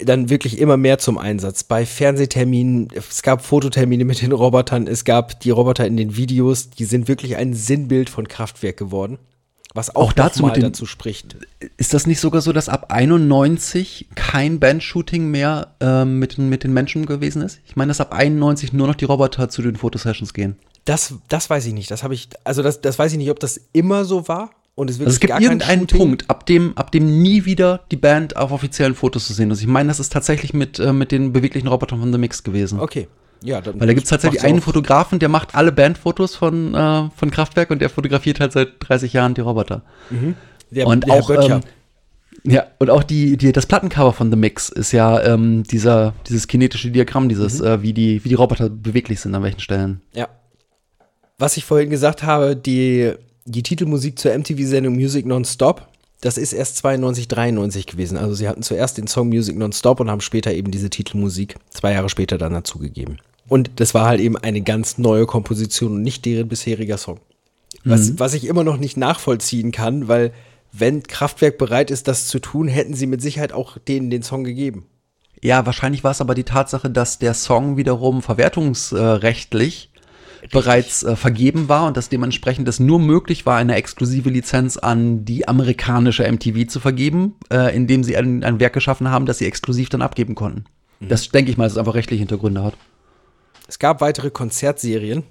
dann 0.00 0.28
wirklich 0.30 0.58
immer 0.58 0.76
mehr 0.76 0.98
zum 0.98 1.18
Einsatz. 1.18 1.64
Bei 1.64 1.86
Fernsehterminen, 1.86 2.88
es 2.94 3.22
gab 3.22 3.44
Fototermine 3.44 4.04
mit 4.04 4.22
den 4.22 4.32
Robotern, 4.32 4.86
es 4.86 5.04
gab 5.04 5.40
die 5.40 5.50
Roboter 5.50 5.86
in 5.86 5.96
den 5.96 6.16
Videos, 6.16 6.70
die 6.70 6.84
sind 6.84 7.08
wirklich 7.08 7.36
ein 7.36 7.54
Sinnbild 7.54 8.10
von 8.10 8.28
Kraftwerk 8.28 8.76
geworden. 8.76 9.18
Was 9.74 9.94
auch, 9.94 10.04
Auch 10.08 10.12
dazu 10.14 10.48
den- 10.48 10.62
dazu 10.62 10.86
spricht. 10.86 11.36
Ist 11.76 11.92
das 11.92 12.06
nicht 12.06 12.18
sogar 12.20 12.40
so, 12.40 12.52
dass 12.54 12.70
ab 12.70 12.86
91 12.90 14.06
kein 14.14 14.58
Bandshooting 14.58 15.30
mehr 15.30 15.74
ähm, 15.80 16.18
mit, 16.18 16.38
den- 16.38 16.48
mit 16.48 16.64
den 16.64 16.72
Menschen 16.72 17.04
gewesen 17.04 17.42
ist? 17.42 17.60
Ich 17.66 17.76
meine, 17.76 17.88
dass 17.90 18.00
ab 18.00 18.14
91 18.14 18.72
nur 18.72 18.86
noch 18.86 18.94
die 18.94 19.04
Roboter 19.04 19.48
zu 19.50 19.60
den 19.62 19.76
Fotosessions 19.76 20.32
gehen. 20.32 20.56
Das, 20.86 21.14
das 21.28 21.50
weiß 21.50 21.66
ich 21.66 21.74
nicht. 21.74 21.90
Das 21.90 22.02
habe 22.02 22.14
ich, 22.14 22.28
also 22.44 22.62
das, 22.62 22.80
das 22.80 22.98
weiß 22.98 23.12
ich 23.12 23.18
nicht, 23.18 23.30
ob 23.30 23.38
das 23.40 23.60
immer 23.72 24.04
so 24.06 24.28
war 24.28 24.50
und 24.76 24.90
es 24.90 24.98
wirklich 24.98 25.06
Also 25.06 25.16
es 25.16 25.20
gibt 25.20 25.40
irgendeinen 25.40 25.86
Punkt, 25.88 26.30
ab 26.30 26.46
dem, 26.46 26.76
ab 26.76 26.92
dem 26.92 27.22
nie 27.22 27.44
wieder 27.46 27.80
die 27.90 27.96
Band 27.96 28.36
auf 28.36 28.52
offiziellen 28.52 28.94
Fotos 28.94 29.26
zu 29.26 29.32
sehen 29.32 29.50
ist. 29.50 29.60
Ich 29.60 29.66
meine, 29.66 29.88
das 29.88 29.98
ist 29.98 30.12
tatsächlich 30.12 30.52
mit, 30.54 30.78
äh, 30.78 30.92
mit 30.92 31.10
den 31.10 31.32
beweglichen 31.32 31.66
Robotern 31.66 31.98
von 31.98 32.12
The 32.12 32.18
Mix 32.18 32.44
gewesen. 32.44 32.78
Okay. 32.78 33.08
Ja, 33.42 33.60
dann 33.60 33.80
Weil 33.80 33.86
da 33.88 33.94
gibt 33.94 34.04
es 34.04 34.10
tatsächlich 34.10 34.42
einen 34.44 34.60
Fotografen, 34.60 35.18
der 35.18 35.28
macht 35.28 35.54
alle 35.54 35.72
Bandfotos 35.72 36.36
von, 36.36 36.74
äh, 36.74 37.08
von 37.16 37.30
Kraftwerk 37.30 37.70
und 37.70 37.80
der 37.80 37.90
fotografiert 37.90 38.38
halt 38.38 38.52
seit 38.52 38.74
30 38.80 39.12
Jahren 39.12 39.34
die 39.34 39.40
Roboter. 39.40 39.82
der, 40.70 40.86
und 40.86 41.06
der 41.06 41.14
auch, 41.14 41.30
ähm, 41.30 41.60
ja, 42.44 42.66
und 42.78 42.90
auch 42.90 43.02
die, 43.02 43.36
die, 43.36 43.52
das 43.52 43.66
Plattencover 43.66 44.12
von 44.12 44.30
The 44.30 44.36
Mix 44.36 44.68
ist 44.68 44.92
ja 44.92 45.22
ähm, 45.22 45.64
dieser, 45.64 46.14
dieses 46.28 46.48
kinetische 46.48 46.90
Diagramm, 46.90 47.28
dieses, 47.28 47.60
Mhm. 47.60 47.66
äh, 47.66 47.82
wie, 47.82 47.92
die, 47.92 48.24
wie 48.24 48.28
die 48.28 48.34
Roboter 48.34 48.68
beweglich 48.68 49.20
sind, 49.20 49.34
an 49.34 49.42
welchen 49.42 49.60
Stellen. 49.60 50.00
Ja. 50.12 50.28
Was 51.38 51.56
ich 51.56 51.64
vorhin 51.64 51.90
gesagt 51.90 52.22
habe, 52.22 52.56
die, 52.56 53.12
die 53.46 53.62
Titelmusik 53.62 54.18
zur 54.18 54.36
MTV-Sendung 54.36 54.94
Music 54.94 55.24
Nonstop, 55.24 55.88
das 56.20 56.38
ist 56.38 56.52
erst 56.52 56.76
92, 56.78 57.28
93 57.28 57.86
gewesen. 57.86 58.18
Also 58.18 58.34
sie 58.34 58.48
hatten 58.48 58.62
zuerst 58.62 58.98
den 58.98 59.06
Song 59.06 59.28
Music 59.28 59.56
Nonstop 59.56 60.00
und 60.00 60.10
haben 60.10 60.20
später 60.20 60.52
eben 60.52 60.70
diese 60.70 60.90
Titelmusik 60.90 61.56
zwei 61.70 61.92
Jahre 61.92 62.08
später 62.08 62.38
dann 62.38 62.52
dazugegeben. 62.52 63.18
Und 63.48 63.70
das 63.76 63.94
war 63.94 64.06
halt 64.06 64.20
eben 64.20 64.36
eine 64.36 64.60
ganz 64.60 64.98
neue 64.98 65.26
Komposition 65.26 65.92
und 65.92 66.02
nicht 66.02 66.24
deren 66.24 66.48
bisheriger 66.48 66.98
Song. 66.98 67.20
Was, 67.84 68.18
was 68.18 68.34
ich 68.34 68.46
immer 68.46 68.64
noch 68.64 68.78
nicht 68.78 68.96
nachvollziehen 68.96 69.70
kann, 69.70 70.08
weil 70.08 70.32
wenn 70.72 71.04
Kraftwerk 71.04 71.56
bereit 71.56 71.92
ist, 71.92 72.08
das 72.08 72.26
zu 72.26 72.40
tun, 72.40 72.66
hätten 72.66 72.94
sie 72.94 73.06
mit 73.06 73.22
Sicherheit 73.22 73.52
auch 73.52 73.78
denen 73.78 74.10
den 74.10 74.24
Song 74.24 74.42
gegeben. 74.42 74.86
Ja, 75.40 75.66
wahrscheinlich 75.66 76.02
war 76.02 76.10
es 76.10 76.20
aber 76.20 76.34
die 76.34 76.44
Tatsache, 76.44 76.90
dass 76.90 77.20
der 77.20 77.34
Song 77.34 77.76
wiederum 77.76 78.22
verwertungsrechtlich 78.22 79.90
bereits 80.52 81.02
äh, 81.02 81.16
vergeben 81.16 81.68
war 81.68 81.86
und 81.86 81.96
dass 81.96 82.08
dementsprechend 82.08 82.68
es 82.68 82.80
nur 82.80 82.98
möglich 82.98 83.46
war, 83.46 83.56
eine 83.56 83.74
exklusive 83.74 84.30
Lizenz 84.30 84.76
an 84.76 85.24
die 85.24 85.48
amerikanische 85.48 86.30
MTV 86.30 86.66
zu 86.68 86.80
vergeben, 86.80 87.34
äh, 87.50 87.74
indem 87.74 88.04
sie 88.04 88.16
ein, 88.16 88.44
ein 88.44 88.60
Werk 88.60 88.72
geschaffen 88.72 89.10
haben, 89.10 89.26
das 89.26 89.38
sie 89.38 89.46
exklusiv 89.46 89.88
dann 89.88 90.02
abgeben 90.02 90.34
konnten. 90.34 90.64
Das 91.00 91.28
denke 91.28 91.50
ich 91.50 91.58
mal, 91.58 91.64
dass 91.64 91.72
es 91.72 91.78
einfach 91.78 91.94
rechtliche 91.94 92.20
Hintergründe 92.20 92.62
hat. 92.62 92.74
Es 93.68 93.78
gab 93.78 94.00
weitere 94.00 94.30
Konzertserien 94.30 95.24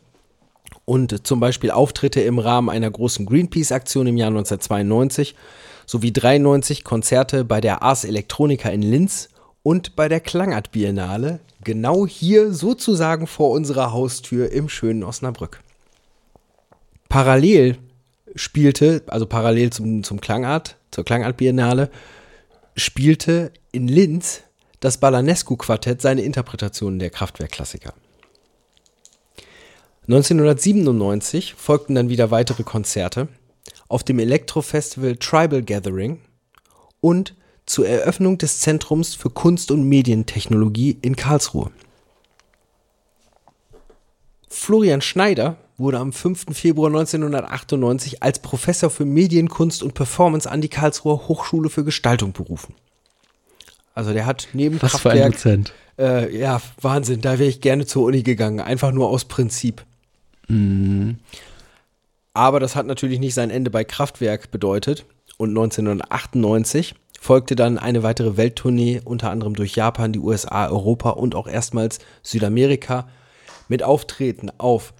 und 0.83 1.25
zum 1.25 1.39
Beispiel 1.39 1.71
Auftritte 1.71 2.21
im 2.21 2.37
Rahmen 2.37 2.69
einer 2.69 2.91
großen 2.91 3.25
Greenpeace-Aktion 3.25 4.07
im 4.07 4.17
Jahr 4.17 4.29
1992 4.29 5.35
sowie 5.85 6.11
93 6.11 6.83
Konzerte 6.83 7.45
bei 7.45 7.61
der 7.61 7.81
Ars 7.81 8.03
Electronica 8.03 8.69
in 8.69 8.81
Linz 8.81 9.29
und 9.65 9.95
bei 9.95 10.07
der 10.07 10.19
Klangart 10.19 10.71
Biennale, 10.71 11.39
genau 11.63 12.05
hier 12.05 12.53
sozusagen 12.53 13.25
vor 13.25 13.49
unserer 13.49 13.91
Haustür 13.91 14.51
im 14.51 14.69
schönen 14.69 15.03
Osnabrück. 15.03 15.59
Parallel 17.09 17.79
spielte, 18.35 19.01
also 19.07 19.25
parallel 19.25 19.71
zum, 19.71 20.03
zum 20.03 20.21
Klangart, 20.21 20.77
zur 20.91 21.03
Klangart 21.03 21.37
Biennale, 21.37 21.89
spielte 22.75 23.51
in 23.71 23.87
Linz 23.87 24.43
das 24.81 24.99
Balanescu 24.99 25.55
Quartett 25.57 25.99
seine 25.99 26.21
Interpretationen 26.21 26.99
der 26.99 27.09
Kraftwerk-Klassiker. 27.09 27.95
1997 30.03 31.55
folgten 31.55 31.95
dann 31.95 32.09
wieder 32.09 32.29
weitere 32.29 32.61
Konzerte 32.61 33.29
auf 33.87 34.03
dem 34.03 34.19
Elektro-Festival 34.19 35.15
Tribal 35.15 35.63
Gathering 35.63 36.21
und 37.01 37.33
zur 37.65 37.87
Eröffnung 37.87 38.37
des 38.37 38.59
Zentrums 38.59 39.15
für 39.15 39.29
Kunst- 39.29 39.71
und 39.71 39.83
Medientechnologie 39.83 40.97
in 41.01 41.15
Karlsruhe. 41.15 41.71
Florian 44.49 45.01
Schneider 45.01 45.57
wurde 45.77 45.99
am 45.99 46.13
5. 46.13 46.45
Februar 46.53 46.87
1998 46.87 48.23
als 48.23 48.39
Professor 48.39 48.89
für 48.89 49.05
Medienkunst 49.05 49.83
und 49.83 49.93
Performance 49.93 50.49
an 50.49 50.61
die 50.61 50.69
Karlsruher 50.69 51.27
Hochschule 51.27 51.69
für 51.69 51.83
Gestaltung 51.83 52.31
berufen. 52.31 52.73
Also 53.93 54.13
der 54.13 54.25
hat 54.25 54.47
neben 54.53 54.81
Was 54.81 54.99
für 54.99 55.11
ein 55.11 55.17
Kraftwerk, 55.17 55.33
Dozent. 55.33 55.73
äh, 55.97 56.37
ja, 56.37 56.61
Wahnsinn, 56.81 57.21
da 57.21 57.39
wäre 57.39 57.49
ich 57.49 57.61
gerne 57.61 57.85
zur 57.85 58.05
Uni 58.05 58.23
gegangen, 58.23 58.59
einfach 58.59 58.91
nur 58.91 59.09
aus 59.09 59.25
Prinzip. 59.25 59.83
Aber 62.33 62.59
das 62.59 62.75
hat 62.75 62.85
natürlich 62.85 63.19
nicht 63.19 63.33
sein 63.33 63.49
Ende 63.49 63.71
bei 63.71 63.83
Kraftwerk 63.83 64.51
bedeutet. 64.51 65.05
Und 65.37 65.49
1998 65.49 66.95
folgte 67.25 67.55
dann 67.55 67.79
eine 67.79 68.03
weitere 68.03 68.37
Welttournee, 68.37 69.01
unter 69.03 69.31
anderem 69.31 69.55
durch 69.55 69.75
Japan, 69.75 70.13
die 70.13 70.19
USA, 70.19 70.69
Europa 70.69 71.09
und 71.09 71.33
auch 71.33 71.47
erstmals 71.47 71.97
Südamerika, 72.21 73.07
mit 73.67 73.81
Auftreten 73.81 74.51
auf 74.59 74.93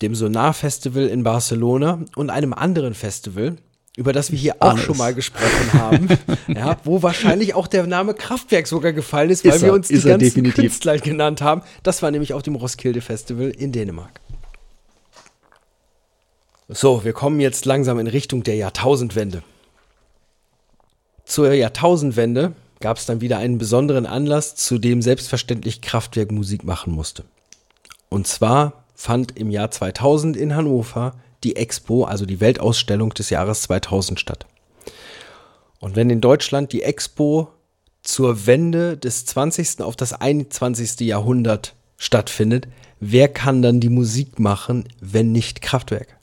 dem 0.00 0.14
Sonar 0.14 0.54
Festival 0.54 1.08
in 1.08 1.24
Barcelona 1.24 2.04
und 2.14 2.30
einem 2.30 2.52
anderen 2.52 2.94
Festival, 2.94 3.56
über 3.96 4.12
das 4.12 4.30
wir 4.30 4.38
hier 4.38 4.56
auch 4.60 4.70
Alles. 4.70 4.84
schon 4.84 4.96
mal 4.96 5.12
gesprochen 5.12 5.72
haben, 5.72 6.08
ja, 6.46 6.76
wo 6.84 7.02
wahrscheinlich 7.02 7.54
auch 7.54 7.66
der 7.66 7.84
Name 7.86 8.14
Kraftwerk 8.14 8.68
sogar 8.68 8.92
gefallen 8.92 9.30
ist, 9.30 9.44
weil 9.44 9.56
Ist 9.56 9.62
wir 9.62 9.70
er, 9.70 9.74
uns 9.74 9.88
die 9.88 9.94
ganzen 9.94 10.20
definitiv. 10.20 10.54
Künstler 10.54 10.98
genannt 10.98 11.42
haben. 11.42 11.62
Das 11.82 12.00
war 12.00 12.12
nämlich 12.12 12.32
auf 12.32 12.42
dem 12.42 12.54
Roskilde 12.54 13.00
Festival 13.00 13.50
in 13.50 13.72
Dänemark. 13.72 14.20
So, 16.68 17.04
wir 17.04 17.12
kommen 17.12 17.40
jetzt 17.40 17.64
langsam 17.64 17.98
in 17.98 18.06
Richtung 18.06 18.44
der 18.44 18.54
Jahrtausendwende. 18.54 19.42
Zur 21.24 21.52
Jahrtausendwende 21.52 22.52
gab 22.80 22.98
es 22.98 23.06
dann 23.06 23.20
wieder 23.20 23.38
einen 23.38 23.58
besonderen 23.58 24.06
Anlass, 24.06 24.54
zu 24.56 24.78
dem 24.78 25.02
selbstverständlich 25.02 25.80
Kraftwerk 25.80 26.32
Musik 26.32 26.64
machen 26.64 26.92
musste. 26.92 27.24
Und 28.08 28.26
zwar 28.26 28.84
fand 28.94 29.36
im 29.38 29.50
Jahr 29.50 29.70
2000 29.70 30.36
in 30.36 30.54
Hannover 30.54 31.14
die 31.44 31.56
Expo, 31.56 32.04
also 32.04 32.26
die 32.26 32.40
Weltausstellung 32.40 33.10
des 33.10 33.30
Jahres 33.30 33.62
2000 33.62 34.20
statt. 34.20 34.46
Und 35.80 35.96
wenn 35.96 36.10
in 36.10 36.20
Deutschland 36.20 36.72
die 36.72 36.82
Expo 36.82 37.48
zur 38.02 38.46
Wende 38.46 38.96
des 38.96 39.26
20. 39.26 39.80
auf 39.80 39.96
das 39.96 40.12
21. 40.12 41.00
Jahrhundert 41.00 41.74
stattfindet, 41.96 42.68
wer 43.00 43.28
kann 43.28 43.62
dann 43.62 43.80
die 43.80 43.88
Musik 43.88 44.38
machen, 44.38 44.84
wenn 45.00 45.32
nicht 45.32 45.62
Kraftwerk? 45.62 46.16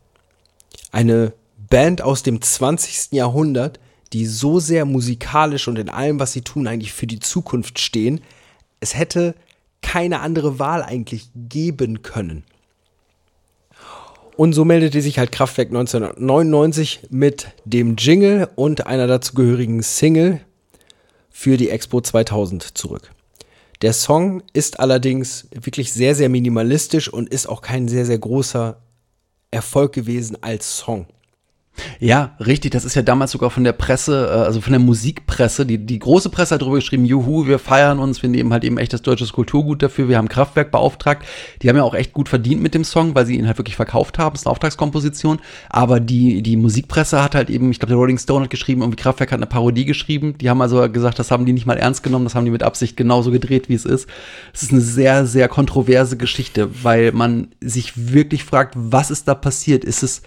Eine 0.92 1.34
Band 1.70 2.02
aus 2.02 2.24
dem 2.24 2.42
20. 2.42 3.12
Jahrhundert, 3.12 3.80
die 4.14 4.26
so 4.26 4.60
sehr 4.60 4.86
musikalisch 4.86 5.68
und 5.68 5.78
in 5.78 5.90
allem, 5.90 6.20
was 6.20 6.34
sie 6.34 6.42
tun, 6.42 6.68
eigentlich 6.68 6.94
für 6.94 7.08
die 7.08 7.20
Zukunft 7.20 7.80
stehen. 7.80 8.22
Es 8.80 8.98
hätte 8.98 9.36
keine 9.82 10.20
andere 10.22 10.60
Wahl 10.60 10.84
eigentlich 10.84 11.30
geben 11.36 12.02
können. 12.02 12.44
Und 14.36 14.54
so 14.54 14.64
meldete 14.64 15.02
sich 15.02 15.20
halt 15.20 15.32
Kraftwerk 15.32 15.68
1999 15.68 17.08
mit 17.10 17.48
dem 17.66 17.98
Jingle 17.98 18.50
und 18.56 18.88
einer 18.88 19.06
dazugehörigen 19.06 19.82
Single 19.82 20.40
für 21.30 21.58
die 21.58 21.70
Expo 21.70 22.00
2000 22.02 22.78
zurück. 22.78 23.12
Der 23.82 23.94
Song 23.94 24.44
ist 24.54 24.80
allerdings 24.80 25.48
wirklich 25.52 25.94
sehr, 25.94 26.16
sehr 26.16 26.30
minimalistisch 26.30 27.12
und 27.12 27.30
ist 27.30 27.48
auch 27.48 27.62
kein 27.62 27.88
sehr, 27.88 28.06
sehr 28.06 28.18
großer 28.18 28.78
Erfolg 29.52 29.94
gewesen 29.94 30.38
als 30.42 30.78
Song. 30.78 31.08
Ja, 32.00 32.36
richtig. 32.40 32.72
Das 32.72 32.86
ist 32.86 32.96
ja 32.96 33.02
damals 33.02 33.32
sogar 33.32 33.50
von 33.50 33.64
der 33.64 33.74
Presse, 33.74 34.30
äh, 34.32 34.38
also 34.46 34.62
von 34.62 34.72
der 34.72 34.80
Musikpresse, 34.80 35.66
die, 35.66 35.78
die 35.78 36.00
große 36.00 36.30
Presse 36.30 36.56
hat 36.56 36.62
darüber 36.62 36.78
geschrieben, 36.78 37.06
juhu, 37.06 37.48
wir 37.48 37.60
feiern 37.60 38.00
uns, 38.00 38.22
wir 38.22 38.30
nehmen 38.30 38.52
halt 38.54 38.64
eben 38.64 38.78
echt 38.78 38.94
das 38.94 39.02
deutsches 39.02 39.34
Kulturgut 39.34 39.82
dafür, 39.84 40.08
wir 40.08 40.18
haben 40.18 40.30
Kraftwerk 40.30 40.72
beauftragt. 40.72 41.26
Die 41.62 41.70
haben 41.70 41.76
ja 41.76 41.84
auch 41.84 41.94
echt 41.94 42.14
gut 42.14 42.30
verdient 42.30 42.62
mit 42.62 42.74
dem 42.74 42.84
Song, 42.84 43.16
weil 43.16 43.26
sie 43.26 43.38
ihn 43.38 43.48
halt 43.48 43.58
wirklich 43.58 43.76
verkauft 43.76 44.20
haben. 44.20 44.36
Ist 44.36 44.46
eine 44.46 44.52
Auftragskomposition. 44.52 45.40
Aber 45.70 46.00
die, 46.00 46.42
die 46.42 46.58
Musikpresse 46.58 47.24
hat 47.24 47.36
halt 47.36 47.50
eben, 47.50 47.72
ich 47.72 47.80
glaube, 47.80 47.92
der 47.92 47.98
Rolling 47.98 48.18
Stone 48.18 48.44
hat 48.44 48.50
geschrieben, 48.50 48.82
irgendwie 48.82 49.02
Kraftwerk 49.02 49.32
hat 49.32 49.40
eine 49.40 49.46
Parodie 49.46 49.86
geschrieben. 49.86 50.38
Die 50.38 50.50
haben 50.50 50.62
also 50.62 50.90
gesagt, 50.90 51.20
das 51.20 51.32
haben 51.32 51.46
die 51.46 51.54
nicht 51.54 51.66
mal 51.66 51.78
ernst 51.78 52.04
genommen, 52.04 52.26
das 52.26 52.36
haben 52.36 52.46
die 52.46 52.52
mit 52.52 52.64
Absicht 52.64 52.98
genauso 52.98 53.32
gedreht, 53.32 53.70
wie 53.70 53.76
es 53.76 53.86
ist. 53.86 54.08
Es 54.54 54.64
ist 54.64 54.72
eine 54.72 54.82
sehr, 54.82 55.26
sehr 55.26 55.48
kontroverse 55.48 56.18
Geschichte, 56.18 56.70
weil 56.84 57.12
man 57.12 57.50
sich 57.62 58.12
wirklich 58.14 58.44
fragt, 58.44 58.74
was 58.78 59.12
ist 59.12 59.28
da 59.28 59.36
passiert? 59.36 59.84
Ist 59.84 60.04
es, 60.04 60.22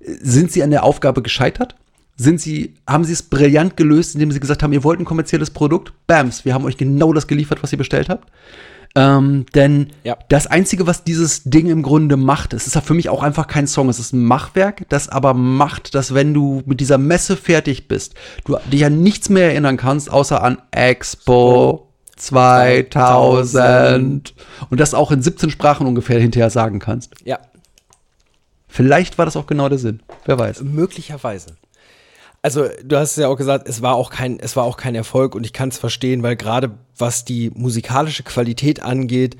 sind 0.00 0.50
sie 0.52 0.62
an 0.62 0.70
der 0.70 0.84
Aufgabe 0.84 1.22
gescheitert? 1.22 1.76
Sind 2.16 2.40
sie, 2.40 2.74
haben 2.86 3.04
sie 3.04 3.12
es 3.14 3.22
brillant 3.22 3.76
gelöst, 3.76 4.14
indem 4.14 4.30
sie 4.30 4.40
gesagt 4.40 4.62
haben, 4.62 4.72
ihr 4.72 4.84
wollt 4.84 5.00
ein 5.00 5.04
kommerzielles 5.06 5.50
Produkt? 5.50 5.92
Bams, 6.06 6.44
wir 6.44 6.52
haben 6.52 6.64
euch 6.64 6.76
genau 6.76 7.12
das 7.12 7.26
geliefert, 7.26 7.62
was 7.62 7.72
ihr 7.72 7.78
bestellt 7.78 8.08
habt. 8.10 8.28
Ähm, 8.96 9.46
denn 9.54 9.90
Ja. 10.02 10.16
das 10.28 10.46
Einzige, 10.48 10.86
was 10.86 11.04
dieses 11.04 11.44
Ding 11.44 11.68
im 11.68 11.82
Grunde 11.82 12.16
macht, 12.16 12.52
es 12.52 12.66
ist 12.66 12.74
ja 12.74 12.80
für 12.80 12.92
mich 12.94 13.08
auch 13.08 13.22
einfach 13.22 13.46
kein 13.46 13.68
Song, 13.68 13.88
es 13.88 14.00
ist 14.00 14.12
ein 14.12 14.24
Machwerk, 14.24 14.82
das 14.88 15.08
aber 15.08 15.32
macht, 15.32 15.94
dass 15.94 16.12
wenn 16.12 16.34
du 16.34 16.62
mit 16.66 16.80
dieser 16.80 16.98
Messe 16.98 17.36
fertig 17.36 17.86
bist, 17.86 18.14
du 18.44 18.56
dich 18.70 18.84
an 18.84 19.00
nichts 19.00 19.28
mehr 19.28 19.44
erinnern 19.50 19.76
kannst, 19.76 20.10
außer 20.10 20.42
an 20.42 20.58
Expo 20.72 21.86
2000 23.10 24.34
und 24.70 24.80
das 24.80 24.92
auch 24.94 25.10
in 25.12 25.22
17 25.22 25.50
Sprachen 25.50 25.86
ungefähr 25.86 26.20
hinterher 26.20 26.50
sagen 26.50 26.78
kannst. 26.80 27.14
Ja, 27.24 27.38
Vielleicht 28.70 29.18
war 29.18 29.24
das 29.24 29.36
auch 29.36 29.46
genau 29.46 29.68
der 29.68 29.78
Sinn. 29.78 30.00
Wer 30.24 30.38
weiß. 30.38 30.62
möglicherweise. 30.62 31.56
Also, 32.42 32.68
du 32.82 32.96
hast 32.96 33.10
es 33.10 33.16
ja 33.16 33.28
auch 33.28 33.36
gesagt, 33.36 33.68
es 33.68 33.82
war 33.82 33.96
auch 33.96 34.10
kein, 34.10 34.38
es 34.40 34.56
war 34.56 34.64
auch 34.64 34.78
kein 34.78 34.94
Erfolg 34.94 35.34
und 35.34 35.44
ich 35.44 35.52
kann 35.52 35.68
es 35.68 35.76
verstehen, 35.76 36.22
weil 36.22 36.36
gerade 36.36 36.70
was 36.96 37.26
die 37.26 37.50
musikalische 37.50 38.22
Qualität 38.22 38.80
angeht, 38.80 39.36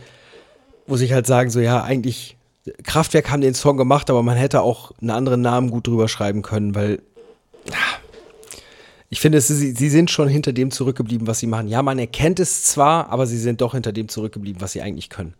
muss 0.86 1.00
ich 1.00 1.12
halt 1.12 1.26
sagen, 1.26 1.48
so 1.48 1.60
ja, 1.60 1.82
eigentlich, 1.82 2.36
Kraftwerk 2.82 3.30
haben 3.30 3.40
den 3.40 3.54
Song 3.54 3.78
gemacht, 3.78 4.10
aber 4.10 4.22
man 4.22 4.36
hätte 4.36 4.60
auch 4.60 4.92
einen 5.00 5.10
anderen 5.10 5.40
Namen 5.40 5.70
gut 5.70 5.86
drüber 5.86 6.08
schreiben 6.08 6.42
können, 6.42 6.74
weil 6.74 7.00
ich 9.08 9.20
finde, 9.20 9.40
sie, 9.40 9.72
sie 9.72 9.88
sind 9.88 10.10
schon 10.10 10.28
hinter 10.28 10.52
dem 10.52 10.70
zurückgeblieben, 10.70 11.26
was 11.26 11.40
sie 11.40 11.46
machen. 11.46 11.68
Ja, 11.68 11.82
man 11.82 11.98
erkennt 11.98 12.38
es 12.38 12.64
zwar, 12.64 13.08
aber 13.08 13.26
sie 13.26 13.38
sind 13.38 13.60
doch 13.60 13.72
hinter 13.72 13.92
dem 13.92 14.08
zurückgeblieben, 14.08 14.60
was 14.60 14.72
sie 14.72 14.82
eigentlich 14.82 15.08
können. 15.08 15.34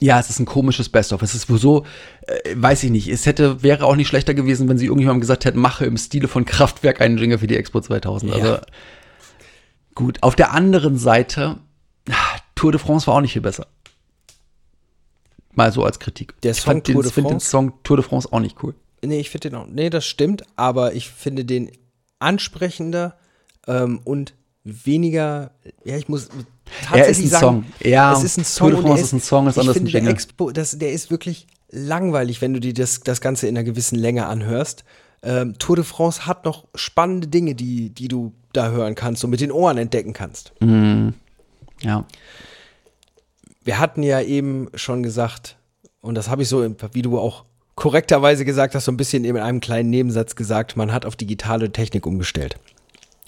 Ja, 0.00 0.20
es 0.20 0.28
ist 0.28 0.38
ein 0.40 0.44
komisches 0.46 0.88
Best-of. 0.90 1.22
Es 1.22 1.34
ist 1.34 1.48
wohl 1.48 1.58
so, 1.58 1.86
äh, 2.26 2.54
weiß 2.54 2.82
ich 2.84 2.90
nicht. 2.90 3.08
Es 3.08 3.24
hätte, 3.24 3.62
wäre 3.62 3.86
auch 3.86 3.96
nicht 3.96 4.08
schlechter 4.08 4.34
gewesen, 4.34 4.68
wenn 4.68 4.76
sie 4.76 4.86
irgendjemandem 4.86 5.22
gesagt 5.22 5.44
hätten, 5.46 5.58
mache 5.58 5.86
im 5.86 5.96
Stile 5.96 6.28
von 6.28 6.44
Kraftwerk 6.44 7.00
einen 7.00 7.16
Jingle 7.16 7.38
für 7.38 7.46
die 7.46 7.56
Expo 7.56 7.80
2000. 7.80 8.32
Also, 8.32 8.46
Ja. 8.46 8.62
gut. 9.94 10.22
Auf 10.22 10.36
der 10.36 10.52
anderen 10.52 10.98
Seite, 10.98 11.58
ah, 12.10 12.14
Tour 12.54 12.72
de 12.72 12.80
France 12.80 13.06
war 13.06 13.14
auch 13.14 13.20
nicht 13.22 13.32
viel 13.32 13.42
besser. 13.42 13.66
Mal 15.54 15.72
so 15.72 15.82
als 15.84 15.98
Kritik. 15.98 16.34
Der 16.42 16.50
ich 16.52 16.60
Song 16.60 16.82
den, 16.82 16.92
Tour 16.94 17.02
de 17.02 17.12
den? 17.12 17.40
Song 17.40 17.72
Tour 17.82 17.96
de 17.96 18.04
France 18.04 18.28
auch 18.30 18.40
nicht 18.40 18.62
cool. 18.62 18.74
Nee, 19.02 19.20
ich 19.20 19.30
finde 19.30 19.48
den 19.50 19.58
auch. 19.58 19.66
Nee, 19.66 19.88
das 19.88 20.04
stimmt, 20.06 20.42
aber 20.56 20.92
ich 20.94 21.08
finde 21.08 21.46
den 21.46 21.70
ansprechender 22.18 23.16
ähm, 23.66 24.00
und 24.04 24.34
weniger. 24.64 25.52
Ja, 25.84 25.96
ich 25.96 26.08
muss 26.08 26.28
Er 26.92 27.06
ist 27.06 27.20
ein 27.20 27.28
sagen, 27.28 27.40
Song. 27.40 27.64
Ja, 27.82 28.12
es 28.12 28.22
ist 28.24 28.38
ein 28.38 28.42
Tour 28.42 28.44
Song. 28.44 28.68
de 28.70 28.76
und 28.76 28.82
France 28.82 29.00
er 29.00 29.04
ist 29.04 29.12
ein 29.12 29.20
Song, 29.20 29.46
ist 29.46 29.58
anders 29.58 29.76
ein 29.76 29.84
der. 29.86 30.06
Expo, 30.06 30.50
das, 30.50 30.78
der 30.78 30.92
ist 30.92 31.10
wirklich 31.10 31.46
langweilig, 31.70 32.40
wenn 32.40 32.52
du 32.52 32.60
dir 32.60 32.74
das, 32.74 33.00
das 33.00 33.20
Ganze 33.20 33.48
in 33.48 33.56
einer 33.56 33.64
gewissen 33.64 33.98
Länge 33.98 34.26
anhörst. 34.26 34.84
Ähm, 35.22 35.58
Tour 35.58 35.76
de 35.76 35.84
France 35.84 36.26
hat 36.26 36.44
noch 36.44 36.66
spannende 36.74 37.28
Dinge, 37.28 37.54
die, 37.54 37.90
die 37.90 38.08
du 38.08 38.32
da 38.52 38.70
hören 38.70 38.94
kannst 38.94 39.24
und 39.24 39.30
mit 39.30 39.40
den 39.40 39.50
Ohren 39.50 39.78
entdecken 39.78 40.12
kannst. 40.12 40.52
Ja. 41.82 42.04
wir 43.64 43.78
hatten 43.78 44.02
ja 44.02 44.20
eben 44.20 44.68
schon 44.74 45.02
gesagt, 45.02 45.56
und 46.00 46.14
das 46.14 46.30
habe 46.30 46.42
ich 46.42 46.48
so, 46.48 46.66
wie 46.92 47.02
du 47.02 47.18
auch 47.18 47.44
korrekterweise 47.74 48.44
gesagt 48.44 48.74
hast, 48.74 48.86
so 48.86 48.92
ein 48.92 48.96
bisschen 48.96 49.24
in 49.24 49.36
einem 49.36 49.60
kleinen 49.60 49.90
Nebensatz 49.90 50.34
gesagt, 50.36 50.76
man 50.76 50.92
hat 50.92 51.04
auf 51.04 51.16
digitale 51.16 51.70
Technik 51.70 52.06
umgestellt. 52.06 52.58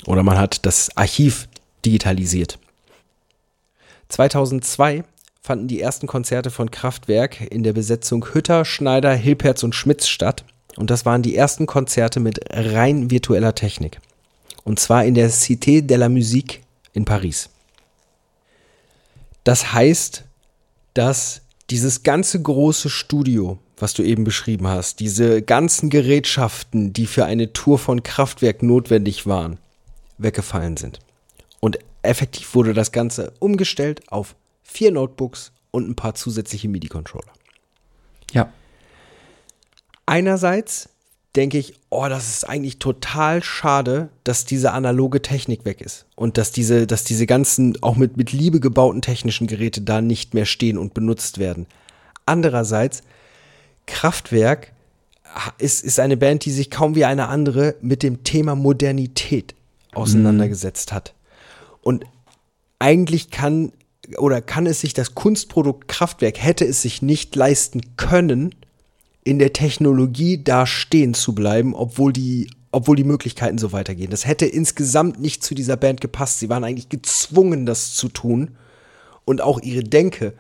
Oder 0.06 0.22
man 0.22 0.38
hat 0.38 0.64
das 0.64 0.96
Archiv 0.96 1.48
digitalisiert. 1.84 2.58
2002 4.08 5.04
fanden 5.42 5.68
die 5.68 5.80
ersten 5.80 6.06
Konzerte 6.06 6.50
von 6.50 6.70
Kraftwerk 6.70 7.40
in 7.40 7.62
der 7.62 7.72
Besetzung 7.72 8.26
Hütter, 8.32 8.64
Schneider, 8.64 9.14
Hilperz 9.14 9.62
und 9.62 9.74
Schmitz 9.74 10.06
statt. 10.06 10.44
Und 10.76 10.90
das 10.90 11.06
waren 11.06 11.22
die 11.22 11.36
ersten 11.36 11.66
Konzerte 11.66 12.20
mit 12.20 12.40
rein 12.50 13.10
virtueller 13.10 13.54
Technik. 13.54 13.98
Und 14.64 14.78
zwar 14.78 15.04
in 15.04 15.14
der 15.14 15.30
Cité 15.30 15.80
de 15.80 15.96
la 15.96 16.08
Musique 16.08 16.60
in 16.92 17.04
Paris. 17.04 17.48
Das 19.44 19.72
heißt, 19.72 20.24
dass 20.94 21.40
dieses 21.70 22.02
ganze 22.02 22.40
große 22.42 22.90
Studio, 22.90 23.58
was 23.78 23.94
du 23.94 24.02
eben 24.02 24.24
beschrieben 24.24 24.68
hast, 24.68 25.00
diese 25.00 25.42
ganzen 25.42 25.90
Gerätschaften, 25.90 26.92
die 26.92 27.06
für 27.06 27.24
eine 27.24 27.52
Tour 27.52 27.78
von 27.78 28.02
Kraftwerk 28.02 28.62
notwendig 28.62 29.26
waren, 29.26 29.58
weggefallen 30.18 30.76
sind. 30.76 30.98
Und 31.60 31.78
effektiv 32.02 32.54
wurde 32.54 32.74
das 32.74 32.92
Ganze 32.92 33.32
umgestellt 33.38 34.02
auf 34.10 34.36
vier 34.62 34.92
Notebooks 34.92 35.52
und 35.70 35.88
ein 35.88 35.96
paar 35.96 36.14
zusätzliche 36.14 36.68
MIDI-Controller. 36.68 37.32
Ja. 38.32 38.52
einerseits 40.04 40.90
denke 41.34 41.56
ich, 41.58 41.74
oh, 41.88 42.08
das 42.08 42.28
ist 42.28 42.48
eigentlich 42.48 42.78
total 42.78 43.42
schade, 43.42 44.08
dass 44.24 44.44
diese 44.44 44.72
analoge 44.72 45.22
Technik 45.22 45.64
weg 45.64 45.80
ist 45.80 46.06
und 46.16 46.36
dass 46.36 46.52
diese, 46.52 46.86
dass 46.86 47.04
diese 47.04 47.26
ganzen 47.26 47.82
auch 47.82 47.96
mit, 47.96 48.16
mit 48.16 48.32
Liebe 48.32 48.60
gebauten 48.60 49.02
technischen 49.02 49.46
Geräte 49.46 49.82
da 49.82 50.00
nicht 50.00 50.34
mehr 50.34 50.46
stehen 50.46 50.78
und 50.78 50.94
benutzt 50.94 51.38
werden. 51.38 51.66
Andererseits, 52.26 53.02
Kraftwerk 53.86 54.72
ist, 55.58 55.84
ist 55.84 56.00
eine 56.00 56.16
Band, 56.16 56.44
die 56.44 56.50
sich 56.50 56.70
kaum 56.70 56.94
wie 56.94 57.04
eine 57.04 57.28
andere 57.28 57.76
mit 57.80 58.02
dem 58.02 58.24
Thema 58.24 58.54
Modernität 58.54 59.54
auseinandergesetzt 59.94 60.92
hat. 60.92 61.14
Und 61.88 62.04
eigentlich 62.78 63.30
kann 63.30 63.72
oder 64.18 64.42
kann 64.42 64.66
es 64.66 64.82
sich 64.82 64.92
das 64.92 65.14
Kunstprodukt 65.14 65.88
Kraftwerk, 65.88 66.36
hätte 66.38 66.66
es 66.66 66.82
sich 66.82 67.00
nicht 67.00 67.34
leisten 67.34 67.96
können, 67.96 68.54
in 69.24 69.38
der 69.38 69.54
Technologie 69.54 70.44
da 70.44 70.66
stehen 70.66 71.14
zu 71.14 71.34
bleiben, 71.34 71.74
obwohl 71.74 72.12
die, 72.12 72.50
obwohl 72.72 72.94
die 72.94 73.04
Möglichkeiten 73.04 73.56
so 73.56 73.72
weitergehen. 73.72 74.10
Das 74.10 74.26
hätte 74.26 74.44
insgesamt 74.44 75.18
nicht 75.18 75.42
zu 75.42 75.54
dieser 75.54 75.78
Band 75.78 76.02
gepasst. 76.02 76.40
Sie 76.40 76.50
waren 76.50 76.62
eigentlich 76.62 76.90
gezwungen, 76.90 77.64
das 77.64 77.94
zu 77.94 78.10
tun. 78.10 78.58
Und 79.24 79.40
auch 79.40 79.58
ihre 79.62 79.82
Denke 79.82 80.34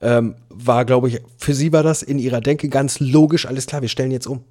ähm, 0.00 0.34
war, 0.48 0.86
glaube 0.86 1.08
ich, 1.08 1.20
für 1.36 1.52
sie 1.52 1.74
war 1.74 1.82
das 1.82 2.02
in 2.02 2.18
ihrer 2.18 2.40
Denke 2.40 2.70
ganz 2.70 3.00
logisch. 3.00 3.44
Alles 3.44 3.66
klar, 3.66 3.82
wir 3.82 3.90
stellen 3.90 4.12
jetzt 4.12 4.26
um. 4.26 4.44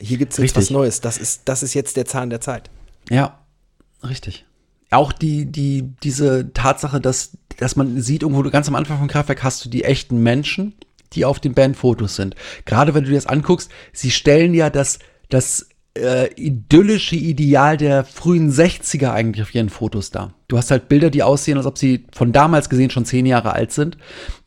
Hier 0.00 0.18
gibt 0.18 0.34
es 0.34 0.38
jetzt 0.38 0.54
was 0.54 0.70
Neues. 0.70 1.00
Das 1.00 1.18
ist, 1.18 1.42
das 1.46 1.64
ist 1.64 1.74
jetzt 1.74 1.96
der 1.96 2.06
Zahn 2.06 2.30
der 2.30 2.40
Zeit. 2.40 2.70
Ja, 3.10 3.40
richtig. 4.04 4.44
Auch 4.94 5.12
die, 5.12 5.46
die, 5.46 5.90
diese 6.02 6.52
Tatsache, 6.52 7.00
dass, 7.00 7.36
dass 7.58 7.76
man 7.76 8.00
sieht, 8.00 8.22
irgendwo 8.22 8.42
du 8.42 8.50
ganz 8.50 8.68
am 8.68 8.74
Anfang 8.74 8.98
von 8.98 9.08
Kraftwerk 9.08 9.42
hast 9.42 9.64
du 9.64 9.68
die 9.68 9.84
echten 9.84 10.22
Menschen, 10.22 10.74
die 11.12 11.24
auf 11.24 11.40
den 11.40 11.54
Bandfotos 11.54 12.16
sind. 12.16 12.34
Gerade 12.64 12.94
wenn 12.94 13.04
du 13.04 13.10
dir 13.10 13.16
das 13.16 13.26
anguckst, 13.26 13.70
sie 13.92 14.10
stellen 14.10 14.54
ja 14.54 14.70
das, 14.70 14.98
das 15.28 15.68
äh, 15.96 16.32
idyllische 16.34 17.14
Ideal 17.14 17.76
der 17.76 18.04
frühen 18.04 18.50
60er 18.50 19.12
eigentlich 19.12 19.42
auf 19.42 19.54
ihren 19.54 19.68
Fotos 19.68 20.10
dar. 20.10 20.34
Du 20.48 20.58
hast 20.58 20.70
halt 20.70 20.88
Bilder, 20.88 21.08
die 21.08 21.22
aussehen, 21.22 21.56
als 21.56 21.66
ob 21.66 21.78
sie 21.78 22.06
von 22.12 22.32
damals 22.32 22.68
gesehen 22.68 22.90
schon 22.90 23.04
zehn 23.04 23.26
Jahre 23.26 23.52
alt 23.52 23.72
sind, 23.72 23.96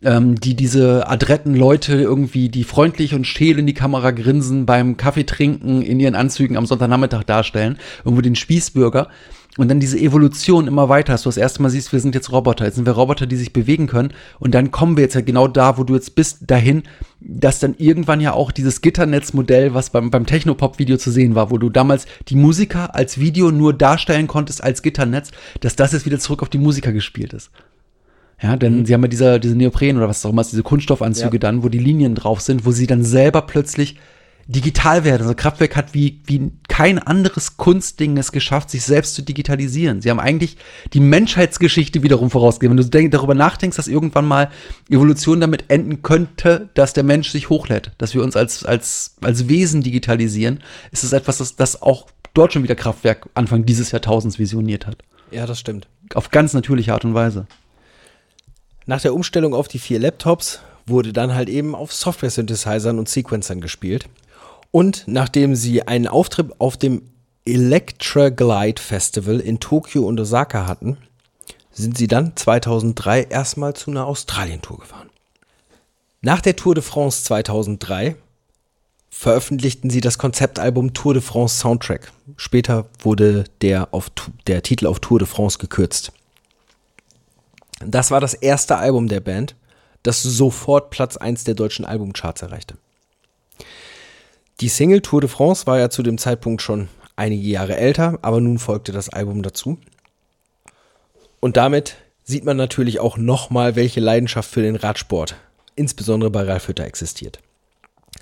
ähm, 0.03 0.39
die 0.39 0.55
diese 0.55 1.07
adretten 1.07 1.55
Leute 1.55 1.93
irgendwie, 1.93 2.49
die 2.49 2.65
freundlich 2.65 3.13
und 3.13 3.25
scheel 3.25 3.59
in 3.59 3.67
die 3.67 3.73
Kamera 3.73 4.11
grinsen 4.11 4.65
beim 4.65 4.97
Kaffee 4.97 5.25
trinken 5.25 5.81
in 5.81 5.99
ihren 5.99 6.15
Anzügen 6.15 6.57
am 6.57 6.65
Sonntagnachmittag 6.65 7.23
darstellen, 7.23 7.77
irgendwo 8.03 8.21
den 8.21 8.35
Spießbürger. 8.35 9.07
Und 9.57 9.69
dann 9.69 9.79
diese 9.79 9.97
Evolution 9.97 10.67
immer 10.67 10.87
weiter, 10.87 11.13
dass 11.13 11.23
du 11.23 11.29
das 11.29 11.37
erste 11.37 11.61
Mal 11.61 11.69
siehst, 11.69 11.91
wir 11.91 11.99
sind 11.99 12.15
jetzt 12.15 12.31
Roboter, 12.31 12.65
jetzt 12.65 12.75
sind 12.75 12.85
wir 12.85 12.93
Roboter, 12.93 13.25
die 13.25 13.35
sich 13.35 13.53
bewegen 13.53 13.87
können. 13.87 14.13
Und 14.39 14.53
dann 14.53 14.71
kommen 14.71 14.95
wir 14.97 15.03
jetzt 15.03 15.15
ja 15.15 15.21
genau 15.21 15.47
da, 15.47 15.77
wo 15.77 15.83
du 15.83 15.95
jetzt 15.95 16.15
bist, 16.15 16.39
dahin, 16.47 16.83
dass 17.19 17.59
dann 17.59 17.75
irgendwann 17.77 18.21
ja 18.21 18.33
auch 18.33 18.51
dieses 18.51 18.81
Gitternetzmodell, 18.81 19.73
was 19.73 19.89
beim, 19.89 20.11
beim 20.11 20.25
Technopop-Video 20.25 20.97
zu 20.97 21.11
sehen 21.11 21.35
war, 21.35 21.51
wo 21.51 21.57
du 21.57 21.69
damals 21.69 22.05
die 22.27 22.35
Musiker 22.35 22.95
als 22.95 23.19
Video 23.19 23.51
nur 23.51 23.73
darstellen 23.73 24.27
konntest 24.27 24.63
als 24.63 24.81
Gitternetz, 24.81 25.31
dass 25.61 25.75
das 25.75 25.91
jetzt 25.91 26.05
wieder 26.05 26.19
zurück 26.19 26.41
auf 26.41 26.49
die 26.49 26.59
Musiker 26.59 26.93
gespielt 26.93 27.33
ist. 27.33 27.51
Ja, 28.41 28.55
denn 28.55 28.85
sie 28.85 28.93
haben 28.93 29.01
ja 29.01 29.07
diese, 29.07 29.39
diese 29.39 29.55
Neopren 29.55 29.97
oder 29.97 30.07
was 30.07 30.23
auch 30.23 30.29
immer, 30.29 30.43
diese 30.43 30.61
Kunststoffanzüge 30.61 31.37
Ja. 31.37 31.39
dann, 31.39 31.63
wo 31.63 31.69
die 31.69 31.79
Linien 31.79 32.13
drauf 32.13 32.41
sind, 32.41 32.65
wo 32.65 32.71
sie 32.71 32.85
dann 32.85 33.03
selber 33.03 33.41
plötzlich 33.41 33.97
digital 34.47 35.03
werden. 35.03 35.23
Also 35.23 35.35
Kraftwerk 35.35 35.75
hat 35.75 35.93
wie, 35.93 36.21
wie 36.25 36.51
kein 36.69 36.99
anderes 36.99 37.57
Kunstding 37.57 38.17
es 38.17 38.31
geschafft, 38.31 38.69
sich 38.69 38.83
selbst 38.83 39.15
zu 39.15 39.21
digitalisieren. 39.21 40.01
Sie 40.01 40.09
haben 40.09 40.19
eigentlich 40.19 40.57
die 40.93 41.01
Menschheitsgeschichte 41.01 42.01
wiederum 42.01 42.31
vorausgegeben. 42.31 42.77
Wenn 42.77 42.83
du 42.83 42.89
denk, 42.89 43.11
darüber 43.11 43.35
nachdenkst, 43.35 43.75
dass 43.75 43.87
irgendwann 43.87 44.25
mal 44.25 44.49
Evolution 44.89 45.41
damit 45.41 45.65
enden 45.67 46.01
könnte, 46.01 46.69
dass 46.75 46.93
der 46.93 47.03
Mensch 47.03 47.29
sich 47.29 47.49
hochlädt, 47.49 47.91
dass 47.97 48.13
wir 48.13 48.23
uns 48.23 48.37
als, 48.37 48.65
als, 48.65 49.15
als 49.21 49.49
Wesen 49.49 49.83
digitalisieren, 49.83 50.63
ist 50.91 51.03
es 51.03 51.11
etwas, 51.11 51.39
das, 51.39 51.57
das 51.57 51.81
auch 51.81 52.07
dort 52.33 52.53
schon 52.53 52.63
wieder 52.63 52.75
Kraftwerk 52.75 53.27
Anfang 53.33 53.65
dieses 53.65 53.91
Jahrtausends 53.91 54.39
visioniert 54.39 54.87
hat. 54.87 54.97
Ja, 55.31 55.45
das 55.45 55.59
stimmt. 55.59 55.87
Auf 56.13 56.31
ganz 56.31 56.53
natürliche 56.53 56.93
Art 56.93 57.03
und 57.03 57.13
Weise. 57.13 57.47
Nach 58.85 59.01
der 59.01 59.13
Umstellung 59.13 59.53
auf 59.53 59.67
die 59.67 59.79
vier 59.79 59.99
Laptops 59.99 60.61
wurde 60.85 61.11
dann 61.11 61.33
halt 61.33 61.49
eben 61.49 61.75
auf 61.75 61.93
Software-Synthesizern 61.93 62.97
und 62.97 63.09
Sequencern 63.09 63.59
gespielt. 63.59 64.07
Und 64.71 65.03
nachdem 65.07 65.55
sie 65.55 65.83
einen 65.83 66.07
Auftritt 66.07 66.59
auf 66.59 66.77
dem 66.77 67.03
Electra 67.45 68.29
Glide 68.29 68.81
Festival 68.81 69.39
in 69.39 69.59
Tokio 69.59 70.05
und 70.05 70.19
Osaka 70.19 70.67
hatten, 70.67 70.97
sind 71.71 71.97
sie 71.97 72.07
dann 72.07 72.35
2003 72.35 73.23
erstmal 73.23 73.75
zu 73.75 73.91
einer 73.91 74.05
Australien-Tour 74.05 74.79
gefahren. 74.79 75.09
Nach 76.21 76.41
der 76.41 76.55
Tour 76.55 76.75
de 76.75 76.83
France 76.83 77.23
2003 77.23 78.15
veröffentlichten 79.09 79.89
sie 79.89 80.01
das 80.01 80.17
Konzeptalbum 80.17 80.93
Tour 80.93 81.13
de 81.13 81.21
France 81.21 81.57
Soundtrack. 81.57 82.11
Später 82.35 82.87
wurde 82.99 83.45
der, 83.61 83.93
auf, 83.93 84.11
der 84.47 84.63
Titel 84.63 84.87
auf 84.87 84.99
Tour 84.99 85.19
de 85.19 85.27
France 85.27 85.57
gekürzt. 85.57 86.11
Das 87.79 88.11
war 88.11 88.19
das 88.19 88.33
erste 88.33 88.77
Album 88.77 89.07
der 89.07 89.19
Band, 89.19 89.55
das 90.03 90.21
sofort 90.23 90.89
Platz 90.89 91.15
1 91.17 91.43
der 91.43 91.53
deutschen 91.53 91.85
Albumcharts 91.85 92.41
erreichte. 92.41 92.77
Die 94.59 94.69
Single 94.69 95.01
Tour 95.01 95.21
de 95.21 95.29
France 95.29 95.67
war 95.67 95.77
ja 95.77 95.91
zu 95.91 96.01
dem 96.01 96.17
Zeitpunkt 96.17 96.63
schon 96.63 96.87
einige 97.15 97.47
Jahre 97.47 97.77
älter, 97.77 98.17
aber 98.23 98.41
nun 98.41 98.57
folgte 98.57 98.91
das 98.91 99.07
Album 99.09 99.43
dazu. 99.43 99.77
Und 101.39 101.57
damit 101.57 101.95
sieht 102.23 102.43
man 102.43 102.57
natürlich 102.57 102.99
auch 102.99 103.17
nochmal, 103.17 103.75
welche 103.75 103.99
Leidenschaft 103.99 104.49
für 104.49 104.63
den 104.63 104.75
Radsport, 104.75 105.35
insbesondere 105.75 106.31
bei 106.31 106.41
Ralf 106.41 106.67
Hütter, 106.67 106.85
existiert. 106.85 107.39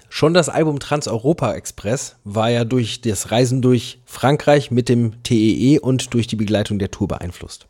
Schon 0.09 0.33
das 0.33 0.49
Album 0.49 0.79
Trans-Europa 0.79 1.53
Express 1.53 2.17
war 2.25 2.49
ja 2.49 2.65
durch 2.65 2.99
das 2.99 3.31
Reisen 3.31 3.61
durch 3.61 3.99
Frankreich 4.05 4.71
mit 4.71 4.89
dem 4.89 5.23
TEE 5.23 5.79
und 5.79 6.13
durch 6.13 6.27
die 6.27 6.35
Begleitung 6.35 6.79
der 6.79 6.91
Tour 6.91 7.07
beeinflusst. 7.07 7.67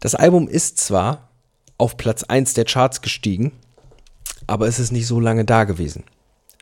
Das 0.00 0.14
Album 0.14 0.46
ist 0.46 0.76
zwar 0.76 1.28
auf 1.78 1.96
Platz 1.96 2.22
1 2.22 2.52
der 2.52 2.66
Charts 2.66 3.00
gestiegen, 3.00 3.52
aber 4.46 4.66
es 4.68 4.78
ist 4.78 4.92
nicht 4.92 5.06
so 5.06 5.20
lange 5.20 5.46
da 5.46 5.64
gewesen. 5.64 6.04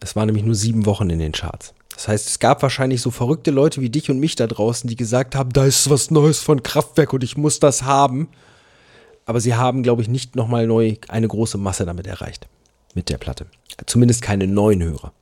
Es 0.01 0.17
war 0.17 0.27
nämlich 0.27 0.45
nur 0.45 0.55
sieben 0.55 0.87
Wochen 0.87 1.11
in 1.11 1.19
den 1.19 1.33
Charts. 1.33 1.75
Das 1.95 2.09
heißt, 2.09 2.29
es 2.29 2.39
gab 2.39 2.63
wahrscheinlich 2.63 3.01
so 3.01 3.11
verrückte 3.11 3.51
Leute 3.51 3.81
wie 3.81 3.89
dich 3.89 4.11
und 4.11 4.19
mich 4.19 4.37
da 4.37 4.47
draußen, 4.47 4.89
die 4.89 4.97
gesagt 4.97 5.35
haben, 5.35 5.51
da 5.53 5.65
ist 5.65 5.89
was 5.89 6.11
Neues 6.11 6.41
von 6.41 6.63
Kraftwerk 6.63 7.15
und 7.15 7.25
ich 7.25 7.39
muss 7.39 7.59
das 7.59 7.83
haben. 7.85 8.29
Aber 9.25 9.41
sie 9.41 9.55
haben, 9.55 9.83
glaube 9.83 10.03
ich, 10.03 10.09
nicht 10.09 10.37
nochmal 10.37 10.67
neu 10.67 10.97
eine 11.09 11.27
große 11.27 11.57
Masse 11.57 11.87
damit 11.87 12.07
erreicht. 12.07 12.47
Mit 12.95 13.09
der 13.09 13.19
Platte. 13.19 13.47
Zumindest 13.87 14.23
keine 14.23 14.47
neuen 14.47 14.83
Hörer. 14.83 15.13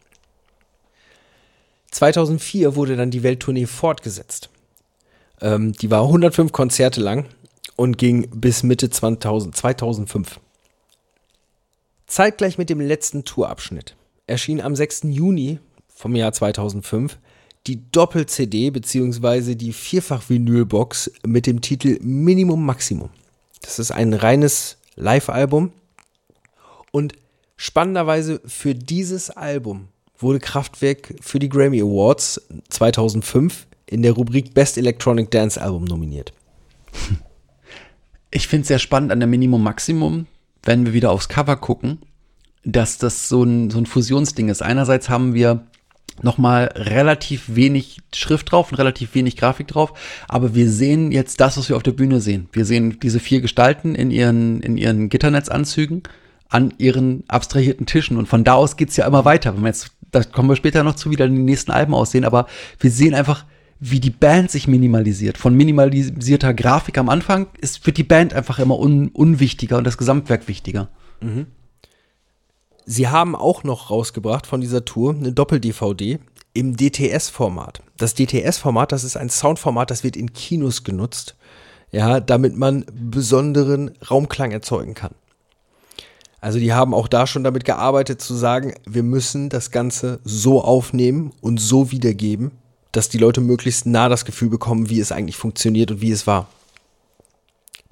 2004 1.93 2.75
wurde 2.75 2.97
dann 2.97 3.13
die 3.13 3.23
Welttournee 3.23 3.67
fortgesetzt. 3.67 4.51
Ähm, 5.41 5.73
die 5.73 5.91
war 5.93 6.03
105 6.03 6.51
Konzerte 6.51 7.01
lang 7.01 7.27
und 7.77 7.99
ging 7.99 8.29
bis 8.31 8.65
Mitte 8.65 8.91
2000, 8.91 9.57
2005. 9.57 10.41
Zeitgleich 12.07 12.59
mit 12.59 12.69
dem 12.69 12.81
letzten 12.81 13.25
Tourabschnitt 13.25 13.95
erschien 14.27 14.61
am 14.61 14.75
6. 14.75 15.03
Juni 15.05 15.59
vom 15.89 16.17
Jahr 16.17 16.33
2005 16.33 17.19
die 17.67 17.91
Doppel-CD 17.91 18.71
bzw. 18.71 19.55
die 19.55 19.73
Vierfach-Vinyl-Box 19.73 21.13
mit 21.27 21.47
dem 21.47 21.61
Titel 21.61 21.99
Minimum 22.03 22.65
Maximum. 22.65 23.11
Das 23.63 23.79
ist 23.79 23.91
ein 23.91 24.13
reines 24.13 24.77
Live-Album 24.97 25.73
und 26.93 27.15
spannenderweise 27.57 28.41
für 28.45 28.75
dieses 28.75 29.31
Album 29.31 29.89
wurde 30.19 30.41
Kraftwerk 30.41 31.15
für 31.21 31.39
die 31.39 31.49
Grammy 31.49 31.81
Awards 31.81 32.41
2005 32.69 33.67
in 33.87 34.03
der 34.03 34.13
Rubrik 34.13 34.55
Best 34.55 34.79
Electronic 34.79 35.31
Dance 35.31 35.61
Album 35.61 35.85
nominiert. 35.85 36.33
Ich 38.31 38.49
finde 38.49 38.63
es 38.63 38.69
sehr 38.69 38.79
spannend 38.79 39.13
an 39.13 39.21
der 39.21 39.29
Minimum 39.29 39.63
Maximum, 39.63 40.27
wenn 40.63 40.85
wir 40.85 40.93
wieder 40.93 41.13
aufs 41.13 41.29
Cover 41.29 41.57
gucken, 41.57 42.01
dass 42.64 42.98
das 42.98 43.29
so 43.29 43.42
ein, 43.42 43.70
so 43.70 43.79
ein 43.79 43.87
Fusionsding 43.87 44.48
ist. 44.48 44.62
Einerseits 44.62 45.09
haben 45.09 45.35
wir 45.35 45.66
nochmal 46.22 46.70
relativ 46.74 47.57
wenig 47.57 47.98
Schrift 48.14 48.53
drauf 48.53 48.70
und 48.70 48.79
relativ 48.79 49.14
wenig 49.14 49.37
Grafik 49.37 49.68
drauf, 49.68 49.92
aber 50.29 50.55
wir 50.55 50.70
sehen 50.70 51.11
jetzt 51.12 51.40
das, 51.40 51.57
was 51.57 51.68
wir 51.68 51.77
auf 51.77 51.83
der 51.83 51.92
Bühne 51.92 52.20
sehen. 52.20 52.48
Wir 52.53 52.64
sehen 52.64 52.98
diese 53.03 53.20
vier 53.20 53.40
Gestalten 53.40 53.94
in 53.94 54.11
ihren, 54.11 54.61
in 54.61 54.77
ihren 54.77 55.09
Gitternetzanzügen 55.09 56.03
an 56.48 56.72
ihren 56.79 57.24
abstrahierten 57.27 57.87
Tischen 57.87 58.16
und 58.16 58.27
von 58.27 58.44
da 58.44 58.55
aus 58.55 58.77
geht's 58.77 58.96
ja 58.96 59.07
immer 59.07 59.24
weiter. 59.24 59.57
Wenn 59.57 59.62
wir 59.62 59.68
jetzt, 59.68 59.90
da 60.12 60.22
kommen 60.22 60.48
wir 60.48 60.57
später 60.57 60.85
noch 60.85 60.94
zu, 60.94 61.11
wie 61.11 61.16
dann 61.16 61.35
die 61.35 61.42
nächsten 61.42 61.72
Alben 61.72 61.94
aussehen, 61.94 62.24
aber 62.24 62.46
wir 62.79 62.92
sehen 62.92 63.14
einfach, 63.14 63.44
wie 63.81 63.98
die 63.98 64.11
Band 64.11 64.53
sich 64.53 64.68
minimalisiert. 64.68 65.37
Von 65.37 65.57
minimalisierter 65.57 66.55
Grafik 66.55 66.96
am 66.96 67.09
Anfang 67.09 67.48
ist, 67.61 67.85
wird 67.87 67.96
die 67.96 68.05
Band 68.05 68.35
einfach 68.35 68.61
immer 68.61 68.79
un, 68.79 69.09
unwichtiger 69.09 69.79
und 69.79 69.85
das 69.85 69.98
Gesamtwerk 69.98 70.46
wichtiger. 70.46 70.88
Sie 72.87 73.09
haben 73.09 73.35
auch 73.35 73.64
noch 73.64 73.90
rausgebracht 73.90 74.47
von 74.47 74.61
dieser 74.61 74.85
Tour 74.85 75.14
eine 75.14 75.33
Doppel-DVD 75.33 76.18
im 76.53 76.77
DTS-Format. 76.77 77.83
Das 77.97 78.14
DTS-Format, 78.14 78.92
das 78.92 79.05
ist 79.05 79.16
ein 79.16 79.31
Soundformat, 79.31 79.90
das 79.90 80.05
wird 80.05 80.16
in 80.16 80.33
Kinos 80.33 80.85
genutzt, 80.85 81.37
ja, 81.90 82.20
damit 82.20 82.57
man 82.57 82.85
besonderen 82.92 83.92
Raumklang 84.09 84.53
erzeugen 84.53 84.94
kann. 84.94 85.14
Also 86.40 86.59
die 86.59 86.75
haben 86.75 86.92
auch 86.92 87.09
da 87.09 87.27
schon 87.27 87.42
damit 87.42 87.64
gearbeitet 87.64 88.20
zu 88.20 88.35
sagen, 88.35 88.75
wir 88.87 89.03
müssen 89.03 89.49
das 89.49 89.70
Ganze 89.70 90.20
so 90.25 90.62
aufnehmen 90.62 91.33
und 91.40 91.59
so 91.59 91.90
wiedergeben, 91.90 92.51
dass 92.92 93.09
die 93.09 93.18
Leute 93.18 93.40
möglichst 93.40 93.87
nah 93.87 94.11
das 94.11 94.27
Gefühl 94.27 94.51
bekommen, 94.51 94.90
wie 94.90 95.01
es 95.01 95.11
eigentlich 95.11 95.38
funktioniert 95.38 95.90
und 95.90 96.01
wie 96.03 96.11
es 96.11 96.27
war. 96.27 96.49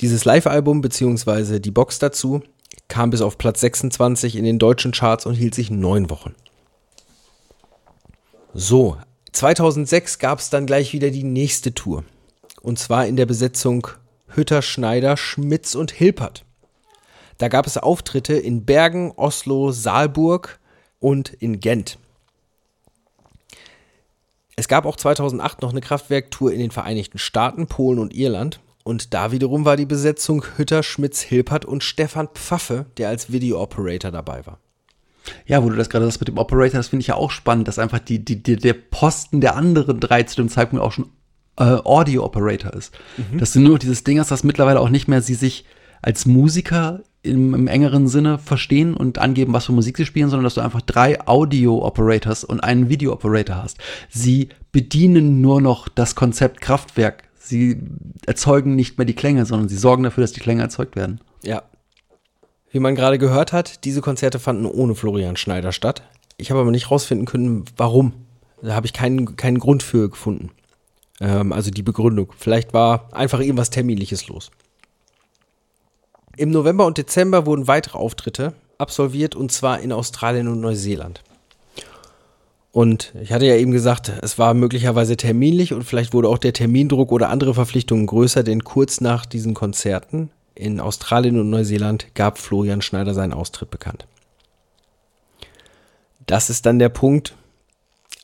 Dieses 0.00 0.26
Live-Album 0.26 0.83
beziehungsweise 0.83 1.61
die 1.61 1.70
Box 1.70 1.98
dazu 1.98 2.42
kam 2.88 3.11
bis 3.11 3.23
auf 3.23 3.38
Platz 3.38 3.61
26 3.61 4.37
in 4.37 4.45
den 4.45 4.59
deutschen 4.59 4.92
Charts 4.92 5.27
und 5.27 5.35
hielt 5.35 5.55
sich 5.55 5.71
neun 5.71 6.11
Wochen. 6.11 6.35
So, 8.55 8.99
2006 9.33 10.18
gab 10.18 10.38
es 10.38 10.51
dann 10.51 10.66
gleich 10.66 10.92
wieder 10.92 11.11
die 11.11 11.25
nächste 11.25 11.75
Tour. 11.75 12.05
Und 12.61 12.79
zwar 12.79 13.07
in 13.07 13.16
der 13.16 13.27
Besetzung 13.27 13.88
Hütter, 14.29 14.62
Schneider, 14.62 15.16
Schmitz 15.16 15.75
und 15.75 15.90
Hilpert. 15.90 16.45
Da 17.38 17.49
gab 17.49 17.66
es 17.66 17.77
Auftritte 17.77 18.35
in 18.35 18.64
Bergen, 18.64 19.12
Oslo, 19.16 19.73
Saalburg 19.73 20.61
und 21.01 21.31
in 21.31 21.61
Gent. 21.61 21.99
Es 24.55 24.68
gab 24.68 24.85
auch 24.85 24.97
2008 24.97 25.62
noch 25.62 25.71
eine 25.71 25.81
Kraftwerktour 25.81 26.53
in 26.53 26.61
den 26.61 26.71
Vereinigten 26.71 27.18
Staaten, 27.18 27.66
Polen 27.66 27.99
und 27.99 28.14
Irland. 28.14 28.61
Und 28.85 29.14
da 29.14 29.33
wiederum 29.33 29.64
war 29.64 29.77
die 29.77 29.87
Besetzung 29.87 30.45
Hütter, 30.57 30.83
Schmitz, 30.83 31.21
Hilpert 31.21 31.64
und 31.64 31.85
Stefan 31.85 32.29
Pfaffe, 32.35 32.87
der 32.97 33.09
als 33.09 33.31
Video-Operator 33.31 34.11
dabei 34.11 34.45
war. 34.47 34.59
Ja, 35.47 35.62
wo 35.62 35.71
du 35.71 35.77
das 35.77 35.88
gerade 35.88 36.05
sagst 36.05 36.21
mit 36.21 36.29
dem 36.29 36.38
Operator, 36.38 36.79
das 36.79 36.88
finde 36.88 37.03
ich 37.03 37.09
ja 37.09 37.14
auch 37.14 37.31
spannend, 37.31 37.68
dass 37.68 37.79
einfach 37.79 38.01
die, 38.01 38.25
die, 38.25 38.42
die, 38.42 38.57
der 38.57 38.75
Posten 38.75 39.40
der 39.40 39.55
anderen 39.57 40.01
drei 40.01 40.25
zu 40.25 40.37
dem 40.37 40.49
Zeitpunkt 40.49 40.85
auch 40.85 40.92
schon 40.92 41.11
äh, 41.59 41.62
Audio-Operator 41.64 42.73
ist. 42.75 42.92
Mhm. 43.16 43.38
Dass 43.38 43.53
du 43.53 43.61
nur 43.61 43.73
noch 43.73 43.79
dieses 43.79 44.05
Ding 44.05 44.18
hast, 44.18 44.31
dass 44.31 44.45
mittlerweile 44.45 44.81
auch 44.81 44.88
nicht 44.88 45.09
mehr 45.09 45.23
sie 45.23 45.35
sich 45.35 45.64
als 46.01 46.27
Musiker 46.27 47.03
im, 47.23 47.55
im, 47.55 47.68
engeren 47.68 48.09
Sinne 48.09 48.38
verstehen 48.38 48.95
und 48.95 49.18
angeben, 49.18 49.53
was 49.53 49.66
für 49.66 49.73
Musik 49.73 49.97
sie 49.97 50.07
spielen, 50.07 50.29
sondern 50.29 50.45
dass 50.45 50.55
du 50.55 50.61
einfach 50.61 50.83
drei 50.83 51.21
Audio-Operators 51.25 52.42
und 52.42 52.61
einen 52.61 52.88
Video-Operator 52.88 53.62
hast. 53.62 53.79
Sie 54.09 54.49
bedienen 54.73 55.40
nur 55.40 55.61
noch 55.61 55.88
das 55.88 56.16
Konzept 56.16 56.61
Kraftwerk. 56.61 57.23
Sie 57.44 57.83
erzeugen 58.24 58.76
nicht 58.76 58.98
mehr 58.98 59.05
die 59.05 59.14
Klänge, 59.14 59.44
sondern 59.46 59.68
sie 59.68 59.76
sorgen 59.76 60.05
dafür, 60.05 60.22
dass 60.22 60.33
die 60.33 60.40
Klänge 60.40 60.62
erzeugt 60.62 60.94
werden. 60.94 61.20
Ja. 61.42 61.64
Wie 62.70 62.78
man 62.78 62.94
gerade 62.94 63.18
gehört 63.18 63.52
hat, 63.52 63.85
diese 63.85 64.00
Konzerte 64.00 64.38
fanden 64.38 64.64
ohne 64.64 64.94
Florian 64.94 65.37
Schneider 65.37 65.72
statt. 65.72 66.02
Ich 66.37 66.50
habe 66.50 66.61
aber 66.61 66.70
nicht 66.70 66.90
rausfinden 66.90 67.26
können, 67.26 67.64
warum. 67.76 68.12
Da 68.62 68.74
habe 68.74 68.87
ich 68.87 68.92
keinen, 68.92 69.37
keinen 69.37 69.59
Grund 69.59 69.83
für 69.83 70.09
gefunden. 70.09 70.50
Ähm, 71.20 71.52
also 71.52 71.70
die 71.72 71.83
Begründung. 71.83 72.33
Vielleicht 72.38 72.72
war 72.72 73.09
einfach 73.12 73.40
irgendwas 73.40 73.70
Terminliches 73.70 74.28
los. 74.28 74.50
Im 76.37 76.50
November 76.50 76.87
und 76.87 76.96
Dezember 76.96 77.44
wurden 77.44 77.66
weitere 77.66 77.98
Auftritte 77.98 78.55
absolviert 78.78 79.35
und 79.35 79.50
zwar 79.50 79.81
in 79.81 79.92
Australien 79.92 80.48
und 80.48 80.61
Neuseeland. 80.61 81.22
Und 82.72 83.12
ich 83.20 83.32
hatte 83.32 83.44
ja 83.44 83.54
eben 83.54 83.70
gesagt, 83.70 84.11
es 84.22 84.38
war 84.38 84.54
möglicherweise 84.54 85.18
terminlich 85.18 85.74
und 85.74 85.85
vielleicht 85.85 86.14
wurde 86.14 86.30
auch 86.30 86.38
der 86.38 86.54
Termindruck 86.54 87.12
oder 87.12 87.28
andere 87.28 87.52
Verpflichtungen 87.52 88.06
größer, 88.06 88.42
denn 88.42 88.64
kurz 88.64 89.02
nach 89.02 89.26
diesen 89.26 89.52
Konzerten 89.52 90.30
in 90.54 90.80
Australien 90.80 91.38
und 91.38 91.50
Neuseeland 91.50 92.14
gab 92.14 92.38
Florian 92.38 92.80
Schneider 92.80 93.12
seinen 93.12 93.35
Austritt 93.35 93.70
bekannt. 93.70 94.06
Das 96.26 96.48
ist 96.48 96.64
dann 96.64 96.78
der 96.78 96.88
Punkt, 96.88 97.37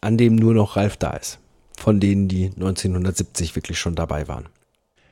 an 0.00 0.16
dem 0.16 0.36
nur 0.36 0.54
noch 0.54 0.76
Ralf 0.76 0.96
da 0.96 1.10
ist, 1.10 1.38
von 1.76 2.00
denen 2.00 2.28
die 2.28 2.46
1970 2.46 3.54
wirklich 3.54 3.78
schon 3.78 3.96
dabei 3.96 4.28
waren. 4.28 4.48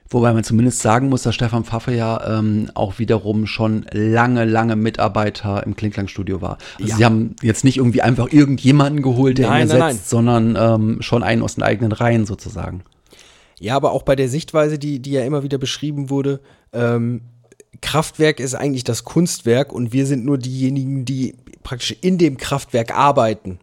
Wobei 0.08 0.32
man 0.32 0.44
zumindest 0.44 0.80
sagen 0.80 1.08
muss, 1.08 1.22
dass 1.22 1.34
Stefan 1.34 1.64
Pfaffe 1.64 1.92
ja 1.92 2.38
ähm, 2.38 2.70
auch 2.74 2.98
wiederum 2.98 3.46
schon 3.46 3.86
lange, 3.90 4.44
lange 4.44 4.76
Mitarbeiter 4.76 5.64
im 5.64 5.74
Klinklang-Studio 5.74 6.40
war. 6.40 6.58
Also 6.78 6.90
ja. 6.90 6.96
sie 6.96 7.04
haben 7.04 7.36
jetzt 7.42 7.64
nicht 7.64 7.78
irgendwie 7.78 8.02
einfach 8.02 8.30
irgendjemanden 8.30 9.02
geholt, 9.02 9.38
der 9.38 9.48
nein, 9.48 9.66
ihn 9.66 9.70
ersetzt, 9.70 9.80
nein, 9.80 9.96
nein. 9.96 10.00
sondern 10.04 10.56
ähm, 10.56 11.02
schon 11.02 11.22
einen 11.22 11.42
aus 11.42 11.54
den 11.54 11.64
eigenen 11.64 11.92
Reihen 11.92 12.24
sozusagen. 12.24 12.82
Ja, 13.58 13.74
aber 13.74 13.92
auch 13.92 14.02
bei 14.02 14.16
der 14.16 14.28
Sichtweise, 14.28 14.78
die, 14.78 15.00
die 15.00 15.12
ja 15.12 15.24
immer 15.24 15.42
wieder 15.42 15.58
beschrieben 15.58 16.10
wurde, 16.10 16.40
ähm, 16.72 17.22
Kraftwerk 17.80 18.40
ist 18.40 18.54
eigentlich 18.54 18.84
das 18.84 19.04
Kunstwerk 19.04 19.72
und 19.72 19.92
wir 19.92 20.06
sind 20.06 20.24
nur 20.24 20.38
diejenigen, 20.38 21.04
die 21.04 21.34
praktisch 21.62 21.96
in 22.00 22.16
dem 22.16 22.36
Kraftwerk 22.36 22.96
arbeiten 22.96 23.58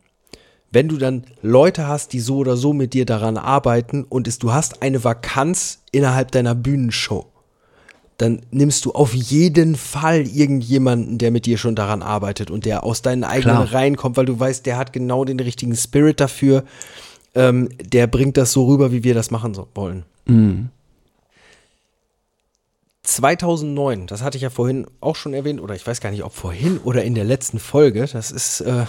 wenn 0.74 0.88
du 0.88 0.98
dann 0.98 1.24
Leute 1.44 1.88
hast, 1.88 2.14
die 2.14 2.20
so 2.20 2.38
oder 2.38 2.58
so 2.58 2.74
mit 2.74 2.94
dir 2.94 3.06
daran 3.06 3.38
arbeiten 3.38 4.04
und 4.04 4.28
es, 4.28 4.40
du 4.40 4.52
hast 4.52 4.82
eine 4.82 5.04
Vakanz 5.04 5.80
innerhalb 5.92 6.32
deiner 6.32 6.56
Bühnenshow, 6.56 7.28
dann 8.18 8.42
nimmst 8.50 8.86
du 8.86 8.92
auf 8.92 9.14
jeden 9.14 9.76
Fall 9.76 10.26
irgendjemanden, 10.28 11.20
der 11.20 11.30
mit 11.30 11.46
dir 11.46 11.60
schon 11.60 11.76
daran 11.76 12.02
arbeitet 12.02 12.50
und 12.50 12.66
der 12.66 12.84
aus 12.84 13.04
deinen 13.04 13.24
eigenen 13.24 13.56
Klar. 13.56 13.74
Reihen 13.74 13.98
kommt, 13.98 14.18
weil 14.18 14.26
du 14.26 14.40
weißt, 14.40 14.66
der 14.66 14.78
hat 14.78 14.94
genau 14.94 15.26
den 15.26 15.40
richtigen 15.40 15.76
Spirit 15.76 16.20
dafür. 16.20 16.64
Ähm, 17.36 17.70
der 17.80 18.08
bringt 18.08 18.38
das 18.38 18.52
so 18.52 18.66
rüber, 18.66 18.92
wie 18.92 19.04
wir 19.04 19.14
das 19.14 19.30
machen 19.30 19.54
so 19.54 19.68
wollen. 19.76 20.04
Mhm. 20.26 20.70
2009, 23.04 24.08
das 24.08 24.24
hatte 24.24 24.38
ich 24.38 24.44
ja 24.44 24.50
vorhin 24.50 24.88
auch 25.02 25.18
schon 25.18 25.34
erwähnt, 25.34 25.62
oder 25.62 25.76
ich 25.76 25.86
weiß 25.86 26.00
gar 26.00 26.10
nicht, 26.10 26.24
ob 26.24 26.34
vorhin 26.34 26.80
oder 26.80 27.04
in 27.04 27.16
der 27.16 27.26
letzten 27.26 27.60
Folge, 27.60 28.08
das 28.12 28.32
ist 28.32 28.62
äh, 28.62 28.86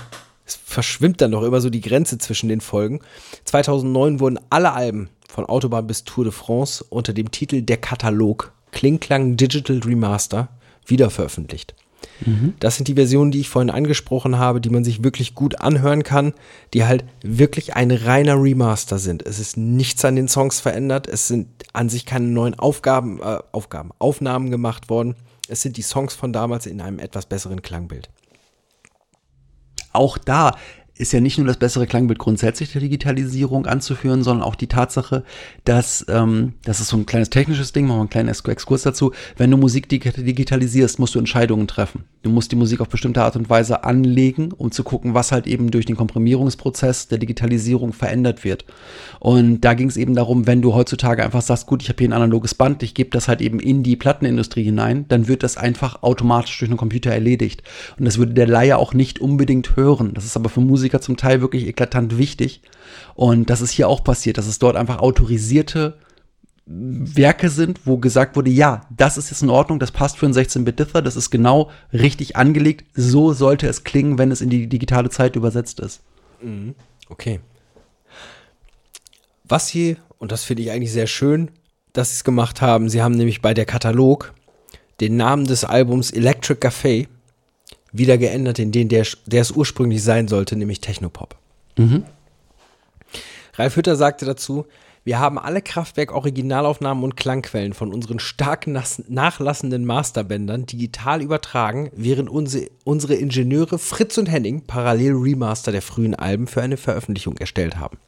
es 0.47 0.57
verschwimmt 0.63 1.21
dann 1.21 1.31
doch 1.31 1.43
immer 1.43 1.61
so 1.61 1.71
die 1.71 1.81
Grenze 1.81 2.19
zwischen 2.19 2.49
den 2.49 2.61
Folgen. 2.61 3.01
2009 3.45 4.21
wurden 4.21 4.41
alle 4.51 4.73
Alben 4.73 5.09
von 5.29 5.47
Autobahn 5.47 5.87
bis 5.87 6.05
Tour 6.05 6.25
de 6.25 6.33
France 6.33 6.85
unter 6.89 7.13
dem 7.13 7.31
Titel 7.31 7.63
Der 7.63 7.79
Katalog 7.79 8.53
Klingklang 8.73 9.37
Digital 9.37 9.81
Remaster 9.85 10.49
wieder 10.87 11.11
veröffentlicht. 11.11 11.75
Mhm. 12.25 12.55
Das 12.61 12.77
sind 12.77 12.89
die 12.89 12.95
Versionen, 12.95 13.31
die 13.31 13.41
ich 13.41 13.49
vorhin 13.49 13.71
angesprochen 13.71 14.39
habe, 14.39 14.61
die 14.61 14.71
man 14.71 14.85
sich 14.85 15.03
wirklich 15.03 15.35
gut 15.35 15.61
anhören 15.61 16.03
kann, 16.03 16.35
die 16.75 16.85
halt 16.85 17.05
wirklich 17.23 17.75
ein 17.75 17.91
reiner 17.91 18.41
Remaster 18.41 18.99
sind. 18.99 19.25
Es 19.25 19.39
ist 19.39 19.57
nichts 19.57 20.05
an 20.05 20.17
den 20.17 20.29
Songs 20.29 20.61
verändert, 20.61 21.07
es 21.07 21.29
sind 21.29 21.49
an 21.73 21.89
sich 21.89 22.05
keine 22.05 22.27
neuen 22.27 22.59
Aufgaben, 22.59 23.21
äh, 23.21 23.39
Aufgaben, 23.53 23.91
Aufnahmen 23.99 24.51
gemacht 24.51 24.91
worden. 24.91 25.17
Es 25.49 25.63
sind 25.63 25.77
die 25.77 25.83
Songs 25.83 26.15
von 26.15 26.33
damals 26.33 26.67
in 26.67 26.81
einem 26.81 26.99
etwas 26.99 27.27
besseren 27.27 27.63
Klangbild 27.63 28.11
auch 29.95 30.19
da 30.19 30.57
ist 30.97 31.13
ja 31.13 31.21
nicht 31.21 31.39
nur 31.39 31.47
das 31.47 31.57
bessere 31.57 31.87
Klangbild 31.87 32.19
grundsätzlich 32.19 32.73
der 32.73 32.81
Digitalisierung 32.81 33.67
anzuführen, 33.67 34.23
sondern 34.23 34.47
auch 34.47 34.55
die 34.55 34.69
Tatsache, 34.69 35.25
dass, 35.65 36.05
ähm, 36.09 36.55
das 36.63 36.81
ist 36.81 36.89
so 36.89 36.97
ein 36.97 37.07
kleines 37.07 37.31
technisches 37.31 37.73
Ding, 37.73 37.87
machen 37.87 37.97
wir 37.97 38.01
einen 38.03 38.11
kleinen 38.11 38.29
Exkurs 38.29 38.83
dazu, 38.83 39.13
wenn 39.37 39.51
du 39.51 39.57
Musik 39.57 39.89
digitalisierst, 39.89 40.99
musst 40.99 41.15
du 41.15 41.19
Entscheidungen 41.19 41.67
treffen. 41.67 42.05
Du 42.25 42.31
musst 42.31 42.51
die 42.51 42.57
Musik 42.57 42.81
auf 42.81 42.89
bestimmte 42.89 43.23
Art 43.23 43.37
und 43.37 43.51
Weise 43.51 43.85
anlegen, 43.85 44.51
um 44.57 44.73
zu 44.73 44.83
gucken, 44.83 45.13
was 45.13 45.31
halt 45.31 45.47
eben 45.47 45.71
durch 45.71 45.85
den 45.85 45.95
Komprimierungsprozess 45.95 47.07
der 47.07 47.19
Digitalisierung 47.19 47.93
verändert 47.93 48.45
wird. 48.45 48.65
Und 49.21 49.61
da 49.61 49.75
ging 49.75 49.91
es 49.91 49.99
eben 49.99 50.15
darum, 50.15 50.47
wenn 50.47 50.63
du 50.63 50.73
heutzutage 50.73 51.23
einfach 51.23 51.43
sagst, 51.43 51.67
gut, 51.67 51.83
ich 51.83 51.91
habe 51.91 51.99
hier 51.99 52.09
ein 52.09 52.15
analoges 52.15 52.55
Band, 52.55 52.83
ich 52.83 52.95
gebe 52.95 53.11
das 53.11 53.29
halt 53.29 53.43
eben 53.43 53.61
in 53.61 53.83
die 53.83 53.97
Plattenindustrie 53.97 54.65
hinein, 54.65 55.05
dann 55.09 55.29
wird 55.29 55.43
das 55.43 55.59
einfach 55.59 56.03
automatisch 56.03 56.59
durch 56.59 56.71
einen 56.71 56.79
Computer 56.79 57.11
erledigt. 57.11 57.63
Und 57.99 58.07
das 58.07 58.17
würde 58.17 58.33
der 58.33 58.47
Laie 58.47 58.79
auch 58.79 58.95
nicht 58.95 59.21
unbedingt 59.21 59.77
hören. 59.77 60.15
Das 60.15 60.25
ist 60.25 60.39
aber 60.39 60.49
für 60.49 60.63
Musiker 60.63 61.03
zum 61.03 61.19
Teil 61.19 61.43
wirklich 61.43 61.67
eklatant 61.67 62.17
wichtig. 62.17 62.63
Und 63.15 63.51
das 63.51 63.61
ist 63.61 63.71
hier 63.71 63.87
auch 63.87 64.03
passiert, 64.03 64.39
dass 64.39 64.47
es 64.47 64.59
dort 64.59 64.77
einfach 64.77 64.99
autorisierte 65.01 65.99
Werke 66.67 67.51
sind, 67.51 67.81
wo 67.85 67.99
gesagt 67.99 68.37
wurde, 68.37 68.51
ja, 68.51 68.87
das 68.95 69.19
ist 69.19 69.31
jetzt 69.31 69.43
in 69.43 69.51
Ordnung, 69.51 69.79
das 69.79 69.93
passt 69.93 70.17
für 70.17 70.27
ein 70.27 70.33
16-Bit-Differ, 70.33 71.03
das 71.03 71.15
ist 71.15 71.31
genau 71.31 71.71
richtig 71.93 72.37
angelegt, 72.37 72.87
so 72.95 73.35
sollte 73.35 73.67
es 73.69 73.85
klingen, 73.85 74.17
wenn 74.17 74.31
es 74.31 74.41
in 74.41 74.49
die 74.49 74.67
digitale 74.67 75.11
Zeit 75.11 75.37
übersetzt 75.37 75.81
ist. 75.81 76.01
Mhm. 76.41 76.75
Okay. 77.11 77.41
Was 79.45 79.69
sie, 79.69 79.99
und 80.19 80.33
das 80.33 80.45
finde 80.45 80.63
ich 80.63 80.71
eigentlich 80.71 80.93
sehr 80.93 81.07
schön, 81.07 81.51
dass 81.93 82.11
sie 82.11 82.15
es 82.15 82.25
gemacht 82.25 82.63
haben, 82.63 82.89
sie 82.89 83.03
haben 83.03 83.15
nämlich 83.15 83.43
bei 83.43 83.53
der 83.53 83.67
Katalog 83.67 84.33
den 85.01 85.17
Namen 85.17 85.45
des 85.45 85.65
Albums 85.65 86.11
Electric 86.11 86.67
Café 86.67 87.09
wieder 87.93 88.17
geändert 88.17 88.59
in 88.59 88.73
den, 88.73 88.89
der, 88.89 89.07
der 89.27 89.43
es 89.43 89.51
ursprünglich 89.51 90.03
sein 90.03 90.29
sollte, 90.29 90.57
nämlich 90.57 90.81
Technopop. 90.81 91.37
Mhm. 91.77 92.05
Ralf 93.55 93.77
Hütter 93.77 93.97
sagte 93.97 94.25
dazu, 94.25 94.67
wir 95.05 95.19
haben 95.19 95.39
alle 95.39 95.61
Kraftwerk-Originalaufnahmen 95.61 97.05
und 97.05 97.17
Klangquellen 97.17 97.75
von 97.75 97.93
unseren 97.93 98.19
stark 98.19 98.67
nachlassenden 98.67 99.85
Masterbändern 99.85 100.65
digital 100.65 101.21
übertragen, 101.21 101.91
während 101.95 102.31
unsere, 102.31 102.69
unsere 102.85 103.15
Ingenieure 103.15 103.79
Fritz 103.79 104.17
und 104.17 104.31
Henning 104.31 104.63
parallel 104.63 105.13
Remaster 105.13 105.73
der 105.73 105.83
frühen 105.83 106.15
Alben 106.15 106.47
für 106.47 106.63
eine 106.63 106.79
Veröffentlichung 106.79 107.37
erstellt 107.37 107.77
haben. 107.77 107.99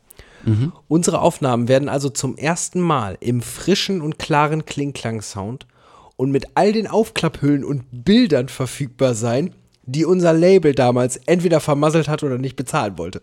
Mhm. 0.46 0.72
Unsere 0.88 1.20
Aufnahmen 1.20 1.68
werden 1.68 1.90
also 1.90 2.08
zum 2.08 2.38
ersten 2.38 2.80
Mal 2.80 3.18
im 3.20 3.42
frischen 3.42 4.00
und 4.00 4.18
klaren 4.18 4.64
Klingklang-Sound 4.64 5.66
und 6.16 6.30
mit 6.30 6.46
all 6.54 6.72
den 6.72 6.86
Aufklapphüllen 6.86 7.64
und 7.64 7.84
Bildern 7.90 8.48
verfügbar 8.48 9.14
sein, 9.14 9.54
die 9.84 10.06
unser 10.06 10.32
Label 10.32 10.74
damals 10.74 11.18
entweder 11.26 11.60
vermasselt 11.60 12.08
hat 12.08 12.22
oder 12.22 12.38
nicht 12.38 12.56
bezahlen 12.56 12.96
wollte. 12.96 13.20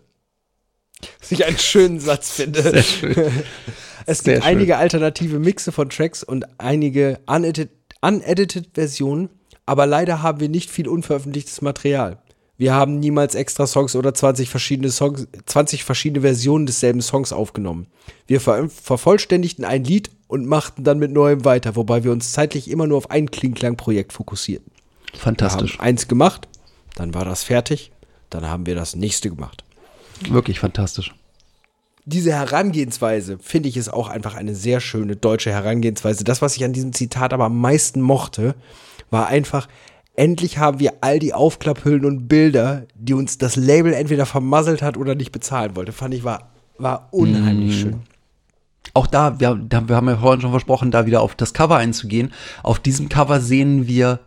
Was 1.19 1.31
ich 1.31 1.45
einen 1.45 1.57
schönen 1.57 1.99
Satz 1.99 2.31
finde. 2.31 2.61
Sehr 2.61 2.83
schön. 2.83 3.15
es 4.05 4.19
Sehr 4.19 4.35
gibt 4.35 4.43
schön. 4.45 4.53
einige 4.53 4.77
alternative 4.77 5.39
Mixe 5.39 5.71
von 5.71 5.89
Tracks 5.89 6.23
und 6.23 6.45
einige 6.59 7.19
unedited, 7.25 7.71
unedited 8.01 8.69
Versionen, 8.73 9.29
Aber 9.65 9.85
leider 9.85 10.21
haben 10.21 10.39
wir 10.39 10.49
nicht 10.49 10.69
viel 10.69 10.87
unveröffentlichtes 10.87 11.61
Material. 11.61 12.17
Wir 12.57 12.73
haben 12.73 12.99
niemals 12.99 13.33
extra 13.33 13.65
Songs 13.65 13.95
oder 13.95 14.13
20 14.13 14.49
verschiedene 14.49 14.91
Songs, 14.91 15.27
20 15.45 15.83
verschiedene 15.83 16.21
Versionen 16.21 16.65
desselben 16.65 17.01
Songs 17.01 17.33
aufgenommen. 17.33 17.87
Wir 18.27 18.39
ver 18.39 18.69
vervollständigten 18.69 19.65
ein 19.65 19.83
Lied 19.83 20.11
und 20.27 20.45
machten 20.45 20.83
dann 20.83 20.99
mit 20.99 21.11
neuem 21.11 21.45
weiter, 21.45 21.75
wobei 21.75 22.03
wir 22.03 22.11
uns 22.11 22.31
zeitlich 22.31 22.69
immer 22.69 22.87
nur 22.87 22.97
auf 22.97 23.09
ein 23.09 23.31
Klingklang-Projekt 23.31 24.13
fokussierten. 24.13 24.71
Wir 25.11 25.19
Fantastisch. 25.19 25.77
haben 25.77 25.83
eins 25.83 26.07
gemacht, 26.07 26.47
dann 26.95 27.13
war 27.13 27.25
das 27.25 27.43
fertig, 27.43 27.91
dann 28.29 28.47
haben 28.47 28.65
wir 28.65 28.75
das 28.75 28.95
nächste 28.95 29.29
gemacht. 29.29 29.62
Wirklich 30.29 30.59
fantastisch. 30.59 31.13
Diese 32.05 32.33
Herangehensweise, 32.33 33.37
finde 33.39 33.69
ich, 33.69 33.77
ist 33.77 33.91
auch 33.91 34.09
einfach 34.09 34.35
eine 34.35 34.55
sehr 34.55 34.81
schöne 34.81 35.15
deutsche 35.15 35.51
Herangehensweise. 35.51 36.23
Das, 36.23 36.41
was 36.41 36.57
ich 36.57 36.65
an 36.65 36.73
diesem 36.73 36.91
Zitat 36.91 37.33
aber 37.33 37.45
am 37.45 37.59
meisten 37.59 38.01
mochte, 38.01 38.55
war 39.09 39.27
einfach, 39.27 39.69
endlich 40.15 40.57
haben 40.57 40.79
wir 40.79 40.95
all 41.01 41.19
die 41.19 41.33
Aufklapphüllen 41.33 42.03
und 42.03 42.27
Bilder, 42.27 42.87
die 42.95 43.13
uns 43.13 43.37
das 43.37 43.55
Label 43.55 43.93
entweder 43.93 44.25
vermasselt 44.25 44.81
hat 44.81 44.97
oder 44.97 45.15
nicht 45.15 45.31
bezahlen 45.31 45.75
wollte. 45.75 45.93
Fand 45.93 46.13
ich, 46.13 46.25
war, 46.25 46.51
war 46.77 47.07
unheimlich 47.11 47.79
schön. 47.79 48.01
Auch 48.93 49.07
da 49.07 49.39
wir, 49.39 49.55
da, 49.55 49.87
wir 49.87 49.95
haben 49.95 50.09
ja 50.09 50.17
vorhin 50.17 50.41
schon 50.41 50.51
versprochen, 50.51 50.91
da 50.91 51.05
wieder 51.05 51.21
auf 51.21 51.35
das 51.35 51.53
Cover 51.53 51.77
einzugehen. 51.77 52.31
Auf 52.61 52.79
diesem 52.79 53.09
Cover 53.09 53.39
sehen 53.39 53.87
wir 53.87 54.19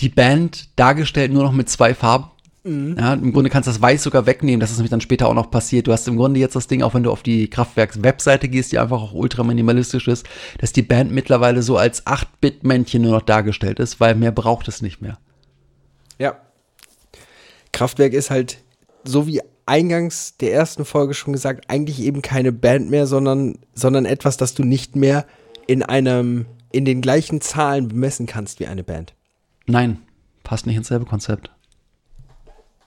die 0.00 0.08
Band 0.08 0.68
dargestellt 0.76 1.32
nur 1.32 1.42
noch 1.42 1.52
mit 1.52 1.68
zwei 1.68 1.94
Farben. 1.94 2.30
Ja, 2.66 3.12
Im 3.12 3.32
Grunde 3.32 3.48
kannst 3.48 3.68
du 3.68 3.70
das 3.70 3.80
Weiß 3.80 4.02
sogar 4.02 4.26
wegnehmen, 4.26 4.58
das 4.58 4.72
ist 4.72 4.78
nämlich 4.78 4.90
dann 4.90 5.00
später 5.00 5.28
auch 5.28 5.34
noch 5.34 5.52
passiert. 5.52 5.86
Du 5.86 5.92
hast 5.92 6.08
im 6.08 6.16
Grunde 6.16 6.40
jetzt 6.40 6.56
das 6.56 6.66
Ding, 6.66 6.82
auch 6.82 6.94
wenn 6.94 7.04
du 7.04 7.12
auf 7.12 7.22
die 7.22 7.48
Kraftwerks-Webseite 7.48 8.48
gehst, 8.48 8.72
die 8.72 8.80
einfach 8.80 9.00
auch 9.00 9.12
ultra 9.12 9.44
minimalistisch 9.44 10.08
ist, 10.08 10.26
dass 10.58 10.72
die 10.72 10.82
Band 10.82 11.12
mittlerweile 11.12 11.62
so 11.62 11.76
als 11.76 12.04
8-Bit-Männchen 12.06 13.02
nur 13.02 13.12
noch 13.12 13.22
dargestellt 13.22 13.78
ist, 13.78 14.00
weil 14.00 14.16
mehr 14.16 14.32
braucht 14.32 14.66
es 14.66 14.82
nicht 14.82 15.00
mehr. 15.00 15.18
Ja. 16.18 16.40
Kraftwerk 17.72 18.14
ist 18.14 18.30
halt, 18.30 18.58
so 19.04 19.28
wie 19.28 19.42
eingangs 19.66 20.36
der 20.38 20.52
ersten 20.52 20.84
Folge 20.84 21.14
schon 21.14 21.32
gesagt, 21.32 21.70
eigentlich 21.70 22.00
eben 22.00 22.20
keine 22.20 22.50
Band 22.50 22.90
mehr, 22.90 23.06
sondern, 23.06 23.58
sondern 23.74 24.06
etwas, 24.06 24.36
das 24.38 24.54
du 24.54 24.64
nicht 24.64 24.96
mehr 24.96 25.24
in 25.68 25.84
einem, 25.84 26.46
in 26.72 26.84
den 26.84 27.00
gleichen 27.00 27.40
Zahlen 27.40 27.86
bemessen 27.86 28.26
kannst 28.26 28.58
wie 28.58 28.66
eine 28.66 28.82
Band. 28.82 29.14
Nein, 29.66 29.98
passt 30.42 30.66
nicht 30.66 30.76
ins 30.76 30.88
selbe 30.88 31.04
Konzept. 31.04 31.50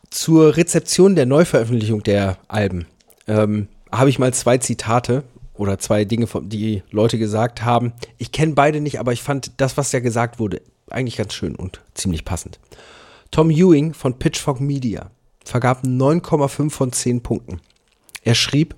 Zur 0.10 0.58
Rezeption 0.58 1.16
der 1.16 1.28
Neuveröffentlichung 1.28 2.02
der 2.02 2.38
Alben 2.48 2.88
ähm, 3.28 3.68
habe 3.92 4.10
ich 4.10 4.18
mal 4.18 4.34
zwei 4.34 4.58
Zitate 4.58 5.24
oder 5.54 5.78
zwei 5.78 6.04
Dinge, 6.06 6.28
die 6.44 6.82
Leute 6.90 7.20
gesagt 7.20 7.64
haben. 7.64 7.94
Ich 8.18 8.32
kenne 8.32 8.54
beide 8.54 8.82
nicht, 8.82 9.00
aber 9.00 9.14
ich 9.14 9.22
fand 9.22 9.52
das, 9.58 9.78
was 9.78 9.92
da 9.92 10.00
gesagt 10.00 10.40
wurde, 10.40 10.62
eigentlich 10.90 11.18
ganz 11.18 11.34
schön 11.34 11.56
und 11.56 11.82
ziemlich 11.94 12.26
passend. 12.26 12.60
Tom 13.30 13.52
Ewing 13.52 13.94
von 13.94 14.18
Pitchfork 14.18 14.60
Media 14.60 15.12
vergab 15.46 15.84
9,5 15.84 16.70
von 16.72 16.92
10 16.92 17.22
Punkten. 17.22 17.62
Er 18.24 18.36
schrieb, 18.36 18.76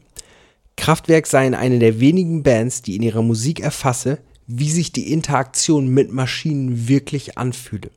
Kraftwerk 0.76 1.28
seien 1.28 1.54
eine 1.54 1.80
der 1.80 2.00
wenigen 2.00 2.44
Bands, 2.44 2.82
die 2.82 2.96
in 2.96 3.04
ihrer 3.04 3.22
Musik 3.22 3.60
erfasse, 3.60 4.18
wie 4.48 4.70
sich 4.70 4.92
die 4.92 5.14
Interaktion 5.14 5.88
mit 5.88 6.12
Maschinen 6.12 6.90
wirklich 6.90 7.38
anfühle. 7.38 7.92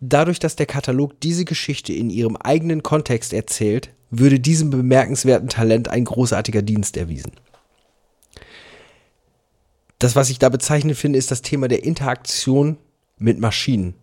Dadurch, 0.00 0.38
dass 0.38 0.56
der 0.56 0.66
Katalog 0.66 1.20
diese 1.20 1.44
Geschichte 1.44 1.92
in 1.92 2.08
ihrem 2.10 2.36
eigenen 2.36 2.82
Kontext 2.82 3.32
erzählt, 3.32 3.90
würde 4.10 4.40
diesem 4.40 4.70
bemerkenswerten 4.70 5.48
Talent 5.48 5.88
ein 5.88 6.04
großartiger 6.04 6.62
Dienst 6.62 6.96
erwiesen. 6.96 7.32
Das, 9.98 10.16
was 10.16 10.30
ich 10.30 10.38
da 10.38 10.48
bezeichnend 10.48 10.96
finde, 10.96 11.18
ist 11.18 11.30
das 11.30 11.42
Thema 11.42 11.68
der 11.68 11.84
Interaktion 11.84 12.78
mit 13.18 13.38
Maschinen. 13.38 13.94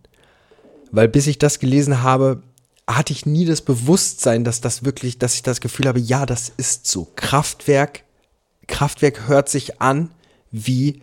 Weil 0.92 1.08
bis 1.08 1.26
ich 1.26 1.38
das 1.38 1.58
gelesen 1.58 2.02
habe, 2.02 2.42
hatte 2.86 3.12
ich 3.12 3.26
nie 3.26 3.44
das 3.44 3.60
Bewusstsein, 3.60 4.44
dass 4.44 4.60
das 4.60 4.84
wirklich, 4.84 5.18
dass 5.18 5.34
ich 5.34 5.42
das 5.42 5.60
Gefühl 5.60 5.88
habe, 5.88 5.98
ja, 5.98 6.24
das 6.24 6.50
ist 6.56 6.86
so. 6.86 7.08
Kraftwerk, 7.16 8.04
Kraftwerk 8.68 9.28
hört 9.28 9.48
sich 9.48 9.82
an 9.82 10.10
wie 10.50 11.02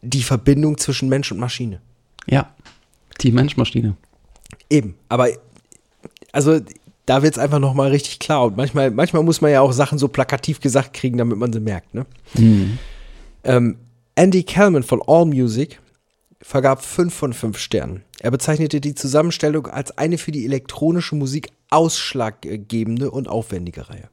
die 0.00 0.22
Verbindung 0.22 0.78
zwischen 0.78 1.08
Mensch 1.08 1.30
und 1.32 1.38
Maschine. 1.38 1.82
Ja, 2.26 2.54
die 3.20 3.32
Menschmaschine. 3.32 3.96
Eben, 4.70 4.96
aber 5.08 5.28
also 6.32 6.60
da 7.06 7.22
wird 7.22 7.34
es 7.34 7.38
einfach 7.38 7.58
nochmal 7.58 7.90
richtig 7.90 8.18
klar. 8.18 8.44
Und 8.44 8.56
manchmal, 8.56 8.90
manchmal 8.90 9.22
muss 9.22 9.40
man 9.40 9.50
ja 9.50 9.60
auch 9.60 9.72
Sachen 9.72 9.98
so 9.98 10.08
plakativ 10.08 10.60
gesagt 10.60 10.92
kriegen, 10.92 11.16
damit 11.16 11.38
man 11.38 11.52
sie 11.52 11.60
merkt. 11.60 11.94
Ne? 11.94 12.06
Ähm, 13.44 13.78
Andy 14.14 14.42
Kellman 14.42 14.82
von 14.82 15.00
AllMusic 15.06 15.80
vergab 16.42 16.84
5 16.84 17.14
von 17.14 17.32
5 17.32 17.58
Sternen. 17.58 18.02
Er 18.20 18.30
bezeichnete 18.30 18.80
die 18.80 18.94
Zusammenstellung 18.94 19.66
als 19.68 19.96
eine 19.96 20.18
für 20.18 20.32
die 20.32 20.44
elektronische 20.44 21.14
Musik 21.14 21.50
ausschlaggebende 21.70 23.10
und 23.10 23.28
aufwendige 23.28 23.88
Reihe. 23.88 24.08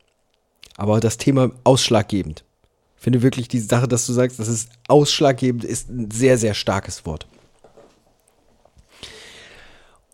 Aber 0.78 1.00
das 1.00 1.18
Thema 1.18 1.52
ausschlaggebend. 1.64 2.44
Ich 2.98 3.04
finde 3.04 3.22
wirklich 3.22 3.48
die 3.48 3.60
Sache, 3.60 3.88
dass 3.88 4.06
du 4.06 4.14
sagst, 4.14 4.40
das 4.40 4.48
ist 4.48 4.70
ausschlaggebend, 4.88 5.64
ist 5.64 5.90
ein 5.90 6.12
sehr, 6.12 6.38
sehr 6.38 6.54
starkes 6.54 7.06
Wort. 7.06 7.28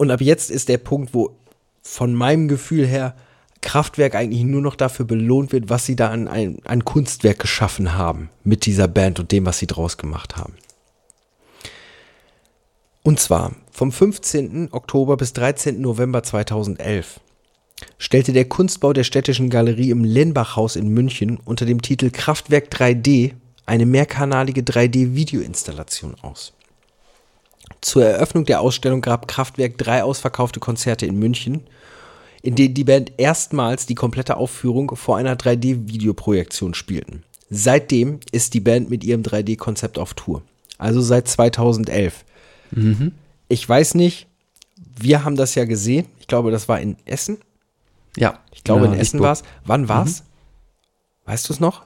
Und 0.02 0.10
ab 0.10 0.20
jetzt 0.20 0.49
ist 0.49 0.68
der 0.68 0.80
Punkt, 0.80 1.14
wo 1.14 1.38
von 1.84 2.16
meinem 2.16 2.47
Gefühl 2.47 2.88
her 2.88 3.14
Kraftwerk 3.62 4.16
eigentlich 4.16 4.41
nur 4.41 4.64
noch 4.64 4.76
dafür 4.76 5.06
belohnt 5.06 5.52
wird, 5.52 5.70
was 5.70 5.86
sie 5.86 5.95
da 5.95 6.10
an 6.10 6.28
ein 6.28 6.86
Kunstwerk 6.86 7.38
geschaffen 7.38 7.93
haben 7.93 8.32
mit 8.43 8.66
dieser 8.66 8.88
Band 8.88 9.20
und 9.20 9.32
dem, 9.32 9.45
was 9.45 9.60
sie 9.60 9.68
draus 9.68 9.99
gemacht 9.99 10.38
haben. 10.38 10.56
Und 13.04 13.20
zwar 13.20 13.52
vom 13.72 13.91
15. 13.91 14.70
Oktober 14.72 15.18
bis 15.18 15.34
13. 15.34 15.80
November 15.80 16.24
2011 16.24 17.20
stellte 17.99 18.34
der 18.34 18.45
Kunstbau 18.45 18.93
der 18.93 19.04
Städtischen 19.04 19.52
Galerie 19.52 19.91
im 19.91 20.04
Lenbachhaus 20.04 20.78
in 20.78 20.88
München 20.88 21.38
unter 21.45 21.68
dem 21.68 21.84
Titel 21.84 22.10
Kraftwerk 22.10 22.74
3D 22.74 23.34
eine 23.68 23.86
mehrkanalige 23.86 24.62
3D-Videoinstallation 24.62 26.16
aus. 26.24 26.54
Zur 27.80 28.05
Eröffnung 28.05 28.45
der 28.45 28.61
Ausstellung 28.61 29.01
gab 29.01 29.28
Kraftwerk 29.28 29.78
drei 29.78 30.03
ausverkaufte 30.03 30.59
Konzerte 30.59 31.05
in 31.05 31.17
München, 31.17 31.63
in 32.41 32.55
denen 32.55 32.74
die 32.74 32.84
Band 32.84 33.13
erstmals 33.17 33.86
die 33.86 33.95
komplette 33.95 34.38
Aufführung 34.38 34.95
vor 34.95 35.17
einer 35.17 35.36
3D-Videoprojektion 35.36 36.74
spielten. 36.74 37.24
Seitdem 37.49 38.19
ist 38.32 38.53
die 38.53 38.59
Band 38.59 38.89
mit 38.89 39.03
ihrem 39.03 39.22
3D-Konzept 39.22 39.99
auf 39.99 40.13
Tour. 40.13 40.41
Also 40.78 41.01
seit 41.01 41.28
2011. 41.28 42.26
Ich 43.49 43.67
weiß 43.67 43.95
nicht, 43.95 44.28
wir 44.97 45.24
haben 45.24 45.36
das 45.36 45.55
ja 45.55 45.65
gesehen. 45.65 46.07
Ich 46.19 46.28
glaube, 46.28 46.51
das 46.51 46.69
war 46.69 46.80
in 46.80 46.97
Essen. 47.05 47.38
Ja. 48.17 48.39
Ich 48.53 48.63
glaube, 48.63 48.86
ja, 48.86 48.93
in 48.93 48.99
Essen 48.99 49.19
war 49.19 49.34
es. 49.34 49.43
Wann 49.65 49.89
war 49.89 50.05
es? 50.05 50.24
Weißt 51.26 51.49
du 51.49 51.53
es 51.53 51.59
noch? 51.59 51.84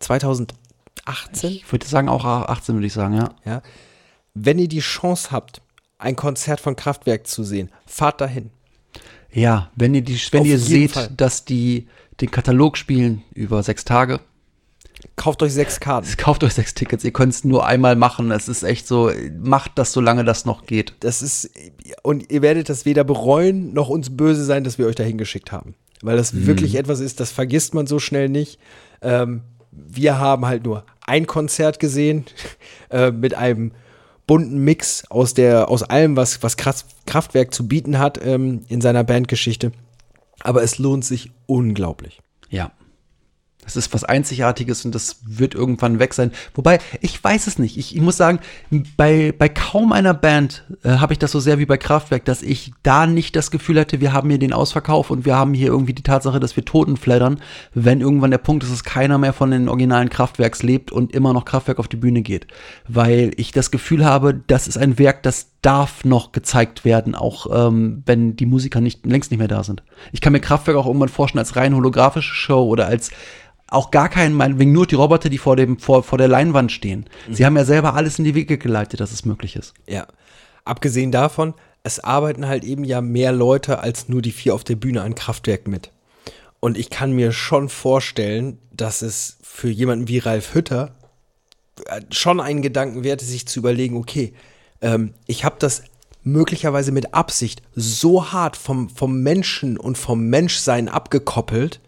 2018? 0.00 1.50
Ich 1.50 1.70
würde 1.70 1.86
sagen, 1.86 2.08
auch 2.08 2.24
18 2.24 2.74
würde 2.74 2.86
ich 2.86 2.92
sagen, 2.92 3.14
ja. 3.14 3.34
Ja. 3.44 3.62
Wenn 4.34 4.58
ihr 4.58 4.68
die 4.68 4.80
Chance 4.80 5.30
habt, 5.30 5.62
ein 5.98 6.16
Konzert 6.16 6.60
von 6.60 6.76
Kraftwerk 6.76 7.26
zu 7.26 7.44
sehen, 7.44 7.70
fahrt 7.86 8.20
dahin. 8.20 8.50
Ja, 9.32 9.70
wenn 9.76 9.94
ihr 9.94 10.02
die, 10.02 10.18
wenn 10.32 10.42
Auf 10.42 10.46
ihr 10.46 10.58
seht, 10.58 10.92
Fall. 10.92 11.10
dass 11.16 11.44
die 11.44 11.88
den 12.20 12.30
Katalog 12.30 12.76
spielen 12.76 13.22
über 13.34 13.62
sechs 13.62 13.84
Tage, 13.84 14.20
Kauft 15.16 15.42
euch 15.42 15.52
sechs 15.52 15.80
Karten. 15.80 16.08
kauft 16.16 16.44
euch 16.44 16.54
sechs 16.54 16.74
Tickets. 16.74 17.04
Ihr 17.04 17.12
könnt 17.12 17.32
es 17.34 17.44
nur 17.44 17.66
einmal 17.66 17.96
machen. 17.96 18.30
Es 18.30 18.48
ist 18.48 18.62
echt 18.62 18.86
so, 18.86 19.10
macht 19.38 19.72
das, 19.74 19.92
solange 19.92 20.24
das 20.24 20.44
noch 20.44 20.66
geht. 20.66 20.94
Das 21.00 21.22
ist, 21.22 21.50
und 22.02 22.30
ihr 22.30 22.42
werdet 22.42 22.68
das 22.68 22.84
weder 22.84 23.04
bereuen, 23.04 23.72
noch 23.72 23.88
uns 23.88 24.16
böse 24.16 24.44
sein, 24.44 24.64
dass 24.64 24.78
wir 24.78 24.86
euch 24.86 24.94
dahin 24.94 25.18
geschickt 25.18 25.52
haben. 25.52 25.74
Weil 26.02 26.16
das 26.16 26.46
wirklich 26.46 26.74
etwas 26.74 27.00
ist, 27.00 27.20
das 27.20 27.30
vergisst 27.30 27.74
man 27.74 27.86
so 27.86 27.98
schnell 27.98 28.28
nicht. 28.28 28.58
Ähm, 29.02 29.42
wir 29.70 30.18
haben 30.18 30.46
halt 30.46 30.64
nur 30.64 30.84
ein 31.06 31.26
Konzert 31.26 31.78
gesehen, 31.78 32.24
äh, 32.90 33.10
mit 33.10 33.34
einem 33.34 33.72
bunten 34.32 34.64
Mix 34.64 35.04
aus 35.10 35.34
der, 35.34 35.68
aus 35.68 35.82
allem, 35.82 36.16
was, 36.16 36.42
was 36.42 36.56
Kraft, 36.56 36.86
Kraftwerk 37.04 37.52
zu 37.52 37.68
bieten 37.68 37.98
hat, 37.98 38.18
ähm, 38.24 38.62
in 38.68 38.80
seiner 38.80 39.04
Bandgeschichte. 39.04 39.72
Aber 40.40 40.62
es 40.62 40.78
lohnt 40.78 41.04
sich 41.04 41.32
unglaublich. 41.44 42.22
Ja. 42.48 42.72
Das 43.64 43.76
ist 43.76 43.94
was 43.94 44.02
Einzigartiges 44.02 44.84
und 44.84 44.92
das 44.92 45.20
wird 45.24 45.54
irgendwann 45.54 46.00
weg 46.00 46.14
sein. 46.14 46.32
Wobei, 46.54 46.80
ich 47.00 47.22
weiß 47.22 47.46
es 47.46 47.60
nicht. 47.60 47.78
Ich, 47.78 47.94
ich 47.94 48.02
muss 48.02 48.16
sagen, 48.16 48.40
bei, 48.96 49.32
bei 49.36 49.48
kaum 49.48 49.92
einer 49.92 50.14
Band 50.14 50.64
äh, 50.82 50.90
habe 50.96 51.12
ich 51.12 51.20
das 51.20 51.30
so 51.30 51.38
sehr 51.38 51.60
wie 51.60 51.66
bei 51.66 51.76
Kraftwerk, 51.76 52.24
dass 52.24 52.42
ich 52.42 52.72
da 52.82 53.06
nicht 53.06 53.36
das 53.36 53.52
Gefühl 53.52 53.78
hatte, 53.78 54.00
wir 54.00 54.12
haben 54.12 54.28
hier 54.30 54.40
den 54.40 54.52
Ausverkauf 54.52 55.10
und 55.10 55.24
wir 55.24 55.36
haben 55.36 55.54
hier 55.54 55.68
irgendwie 55.68 55.94
die 55.94 56.02
Tatsache, 56.02 56.40
dass 56.40 56.56
wir 56.56 56.64
Toten 56.64 56.96
flattern, 56.96 57.40
wenn 57.72 58.00
irgendwann 58.00 58.32
der 58.32 58.38
Punkt 58.38 58.64
ist, 58.64 58.72
dass 58.72 58.82
keiner 58.82 59.16
mehr 59.18 59.32
von 59.32 59.52
den 59.52 59.68
originalen 59.68 60.10
Kraftwerks 60.10 60.64
lebt 60.64 60.90
und 60.90 61.12
immer 61.12 61.32
noch 61.32 61.44
Kraftwerk 61.44 61.78
auf 61.78 61.88
die 61.88 61.96
Bühne 61.96 62.22
geht. 62.22 62.48
Weil 62.88 63.30
ich 63.36 63.52
das 63.52 63.70
Gefühl 63.70 64.04
habe, 64.04 64.40
das 64.46 64.66
ist 64.66 64.76
ein 64.76 64.98
Werk, 64.98 65.22
das 65.22 65.52
darf 65.62 66.04
noch 66.04 66.32
gezeigt 66.32 66.84
werden, 66.84 67.14
auch 67.14 67.46
ähm, 67.68 68.02
wenn 68.06 68.34
die 68.34 68.46
Musiker 68.46 68.80
nicht, 68.80 69.06
längst 69.06 69.30
nicht 69.30 69.38
mehr 69.38 69.46
da 69.46 69.62
sind. 69.62 69.84
Ich 70.10 70.20
kann 70.20 70.32
mir 70.32 70.40
Kraftwerk 70.40 70.76
auch 70.76 70.86
irgendwann 70.86 71.08
vorstellen 71.08 71.38
als 71.38 71.54
rein 71.54 71.76
holographische 71.76 72.34
Show 72.34 72.64
oder 72.64 72.86
als 72.88 73.12
auch 73.72 73.90
gar 73.90 74.08
keinen, 74.08 74.34
meinetwegen 74.34 74.72
nur 74.72 74.86
die 74.86 74.94
Roboter, 74.94 75.28
die 75.28 75.38
vor, 75.38 75.56
dem, 75.56 75.78
vor, 75.78 76.02
vor 76.02 76.18
der 76.18 76.28
Leinwand 76.28 76.72
stehen. 76.72 77.06
Sie 77.30 77.46
haben 77.46 77.56
ja 77.56 77.64
selber 77.64 77.94
alles 77.94 78.18
in 78.18 78.24
die 78.24 78.34
Wege 78.34 78.58
geleitet, 78.58 79.00
dass 79.00 79.12
es 79.12 79.24
möglich 79.24 79.56
ist. 79.56 79.74
Ja. 79.88 80.06
Abgesehen 80.64 81.10
davon, 81.10 81.54
es 81.82 81.98
arbeiten 82.00 82.46
halt 82.46 82.64
eben 82.64 82.84
ja 82.84 83.00
mehr 83.00 83.32
Leute 83.32 83.80
als 83.80 84.08
nur 84.08 84.22
die 84.22 84.32
vier 84.32 84.54
auf 84.54 84.64
der 84.64 84.76
Bühne 84.76 85.02
an 85.02 85.14
Kraftwerk 85.14 85.66
mit. 85.66 85.90
Und 86.60 86.78
ich 86.78 86.90
kann 86.90 87.12
mir 87.12 87.32
schon 87.32 87.68
vorstellen, 87.68 88.58
dass 88.72 89.02
es 89.02 89.38
für 89.42 89.68
jemanden 89.68 90.06
wie 90.06 90.18
Ralf 90.18 90.54
Hütter 90.54 90.94
äh, 91.86 92.02
schon 92.10 92.40
einen 92.40 92.62
Gedanken 92.62 93.02
wert 93.02 93.22
ist, 93.22 93.30
sich 93.30 93.48
zu 93.48 93.58
überlegen, 93.58 93.96
okay, 93.96 94.32
ähm, 94.80 95.14
ich 95.26 95.44
habe 95.44 95.56
das 95.58 95.82
möglicherweise 96.22 96.92
mit 96.92 97.14
Absicht 97.14 97.62
so 97.74 98.32
hart 98.32 98.56
vom, 98.56 98.88
vom 98.88 99.22
Menschen 99.22 99.76
und 99.76 99.98
vom 99.98 100.26
Menschsein 100.26 100.88
abgekoppelt. 100.88 101.80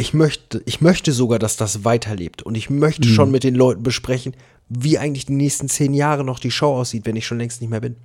Ich 0.00 0.14
möchte, 0.14 0.62
ich 0.64 0.80
möchte 0.80 1.12
sogar, 1.12 1.38
dass 1.38 1.56
das 1.56 1.84
weiterlebt. 1.84 2.42
Und 2.42 2.54
ich 2.54 2.70
möchte 2.70 3.06
Mhm. 3.08 3.12
schon 3.12 3.30
mit 3.30 3.44
den 3.44 3.54
Leuten 3.56 3.82
besprechen, 3.82 4.34
wie 4.68 4.96
eigentlich 4.98 5.26
die 5.26 5.32
nächsten 5.34 5.68
zehn 5.68 5.92
Jahre 5.92 6.24
noch 6.24 6.38
die 6.38 6.50
Show 6.52 6.74
aussieht, 6.74 7.04
wenn 7.04 7.16
ich 7.16 7.26
schon 7.26 7.38
längst 7.38 7.60
nicht 7.60 7.70
mehr 7.70 7.80
bin. 7.80 7.96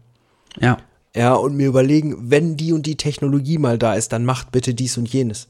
Ja. 0.59 0.77
Ja, 1.15 1.35
und 1.35 1.55
mir 1.55 1.67
überlegen, 1.67 2.15
wenn 2.31 2.57
die 2.57 2.73
und 2.73 2.87
die 2.87 2.97
Technologie 2.97 3.59
mal 3.59 3.77
da 3.77 3.93
ist, 3.93 4.11
dann 4.11 4.25
macht 4.25 4.51
bitte 4.51 4.73
dies 4.73 4.97
und 4.97 5.07
jenes. 5.07 5.47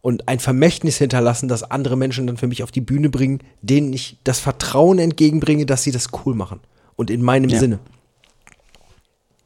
Und 0.00 0.26
ein 0.28 0.40
Vermächtnis 0.40 0.98
hinterlassen, 0.98 1.48
das 1.48 1.62
andere 1.62 1.96
Menschen 1.96 2.26
dann 2.26 2.36
für 2.36 2.48
mich 2.48 2.64
auf 2.64 2.72
die 2.72 2.80
Bühne 2.80 3.08
bringen, 3.08 3.40
denen 3.62 3.92
ich 3.92 4.18
das 4.24 4.40
Vertrauen 4.40 4.98
entgegenbringe, 4.98 5.64
dass 5.66 5.84
sie 5.84 5.92
das 5.92 6.08
cool 6.24 6.34
machen. 6.34 6.58
Und 6.96 7.10
in 7.10 7.22
meinem 7.22 7.50
Ja. 7.50 7.60
Sinne. 7.60 7.78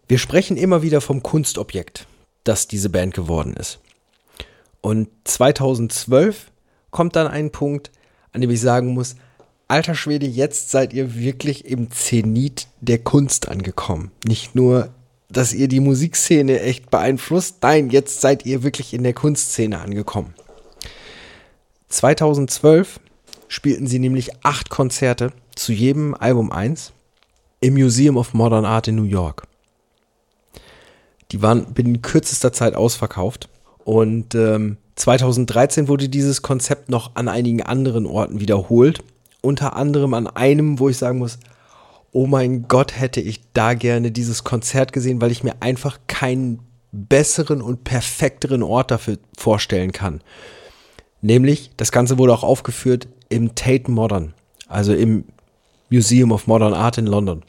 Wir 0.09 0.19
sprechen 0.19 0.57
immer 0.57 0.81
wieder 0.83 1.01
vom 1.03 1.23
Kunstobjekt, 1.23 2.07
das 2.45 2.67
diese 2.67 2.89
Band 2.89 3.13
geworden 3.15 3.53
ist. 3.55 3.79
Und 4.81 5.09
2012 5.25 6.51
kommt 6.91 7.17
dann 7.17 7.29
ein 7.29 7.51
Punkt, 7.51 7.91
an 8.33 8.41
dem 8.41 8.51
ich 8.51 8.61
sagen 8.61 8.95
muss, 8.95 9.17
alter 9.69 9.95
Schwede, 9.95 10.27
jetzt 10.27 10.71
seid 10.71 10.93
ihr 10.93 11.15
wirklich 11.15 11.65
im 11.65 11.91
Zenit 11.91 12.67
der 12.81 12.99
Kunst 12.99 13.49
angekommen. 13.49 14.11
Nicht 14.27 14.55
nur, 14.55 14.89
dass 15.29 15.53
ihr 15.53 15.69
die 15.69 15.81
Musikszene 15.81 16.61
echt 16.61 16.91
beeinflusst, 16.91 17.59
nein, 17.63 17.91
jetzt 17.91 18.21
seid 18.21 18.45
ihr 18.47 18.63
wirklich 18.63 18.93
in 18.95 19.05
der 19.05 19.15
Kunstszene 19.15 19.81
angekommen. 19.81 20.35
2012 21.89 23.01
spielten 23.49 23.87
sie 23.87 23.99
nämlich 23.99 24.45
acht 24.45 24.71
Konzerte, 24.71 25.33
zu 25.55 25.73
jedem 25.73 26.15
Album 26.15 26.51
eins, 26.53 26.93
im 27.61 27.75
Museum 27.75 28.17
of 28.17 28.33
Modern 28.33 28.65
Art 28.65 28.89
in 28.89 28.97
New 28.97 29.05
York. 29.05 29.43
Die 31.33 31.43
waren 31.43 31.75
binnen 31.75 32.03
kürzester 32.03 32.53
Zeit 32.53 32.75
ausverkauft. 32.75 33.49
Und 33.91 34.37
ähm, 34.37 34.77
2013 34.95 35.89
wurde 35.89 36.09
dieses 36.09 36.43
Konzept 36.43 36.91
noch 36.91 37.17
an 37.17 37.27
einigen 37.27 37.61
anderen 37.61 38.07
Orten 38.07 38.39
wiederholt. 38.39 39.03
Unter 39.41 39.75
anderem 39.75 40.15
an 40.15 40.29
einem, 40.29 40.79
wo 40.79 40.89
ich 40.89 40.97
sagen 40.97 41.19
muss, 41.19 41.41
oh 42.13 42.29
mein 42.29 42.69
Gott, 42.69 43.01
hätte 43.01 43.21
ich 43.21 43.41
da 43.53 43.75
gerne 43.75 44.13
dieses 44.13 44.45
Konzert 44.45 44.93
gesehen, 44.93 45.21
weil 45.21 45.33
ich 45.33 45.43
mir 45.43 45.55
einfach 45.59 45.99
keinen 46.07 46.61
besseren 46.93 47.63
und 47.63 47.83
perfekteren 47.83 48.63
Ort 48.63 48.93
dafür 48.93 49.19
vorstellen 49.37 49.91
kann. 49.91 50.21
Nämlich, 51.21 51.73
das 51.77 51.91
Ganze 51.91 52.17
wurde 52.17 52.33
auch 52.33 52.45
aufgeführt 52.45 53.09
im 53.29 53.57
Tate 53.57 53.91
Modern, 53.91 54.35
also 54.69 54.95
im 54.95 55.25
Museum 55.91 56.31
of 56.31 56.47
Modern 56.47 56.75
Art 56.75 56.97
in 56.97 57.07
London. 57.07 57.43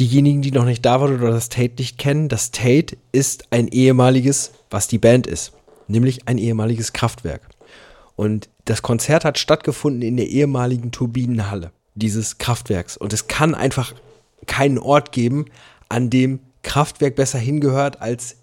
Diejenigen, 0.00 0.42
die 0.42 0.50
noch 0.50 0.64
nicht 0.64 0.84
da 0.84 1.00
waren 1.00 1.14
oder 1.14 1.30
das 1.30 1.48
Tate 1.48 1.74
nicht 1.78 1.96
kennen, 1.96 2.28
das 2.28 2.50
Tate 2.50 2.96
ist 3.12 3.44
ein 3.52 3.68
ehemaliges, 3.68 4.50
was 4.74 4.88
die 4.88 4.98
Band 4.98 5.28
ist, 5.28 5.52
nämlich 5.86 6.26
ein 6.26 6.36
ehemaliges 6.36 6.92
Kraftwerk. 6.92 7.42
Und 8.16 8.48
das 8.64 8.82
Konzert 8.82 9.24
hat 9.24 9.38
stattgefunden 9.38 10.02
in 10.02 10.16
der 10.16 10.26
ehemaligen 10.26 10.90
Turbinenhalle 10.90 11.70
dieses 11.94 12.38
Kraftwerks. 12.38 12.96
Und 12.96 13.12
es 13.12 13.28
kann 13.28 13.54
einfach 13.54 13.94
keinen 14.46 14.78
Ort 14.78 15.12
geben, 15.12 15.46
an 15.88 16.10
dem 16.10 16.40
Kraftwerk 16.62 17.14
besser 17.14 17.38
hingehört 17.38 18.02
als 18.02 18.36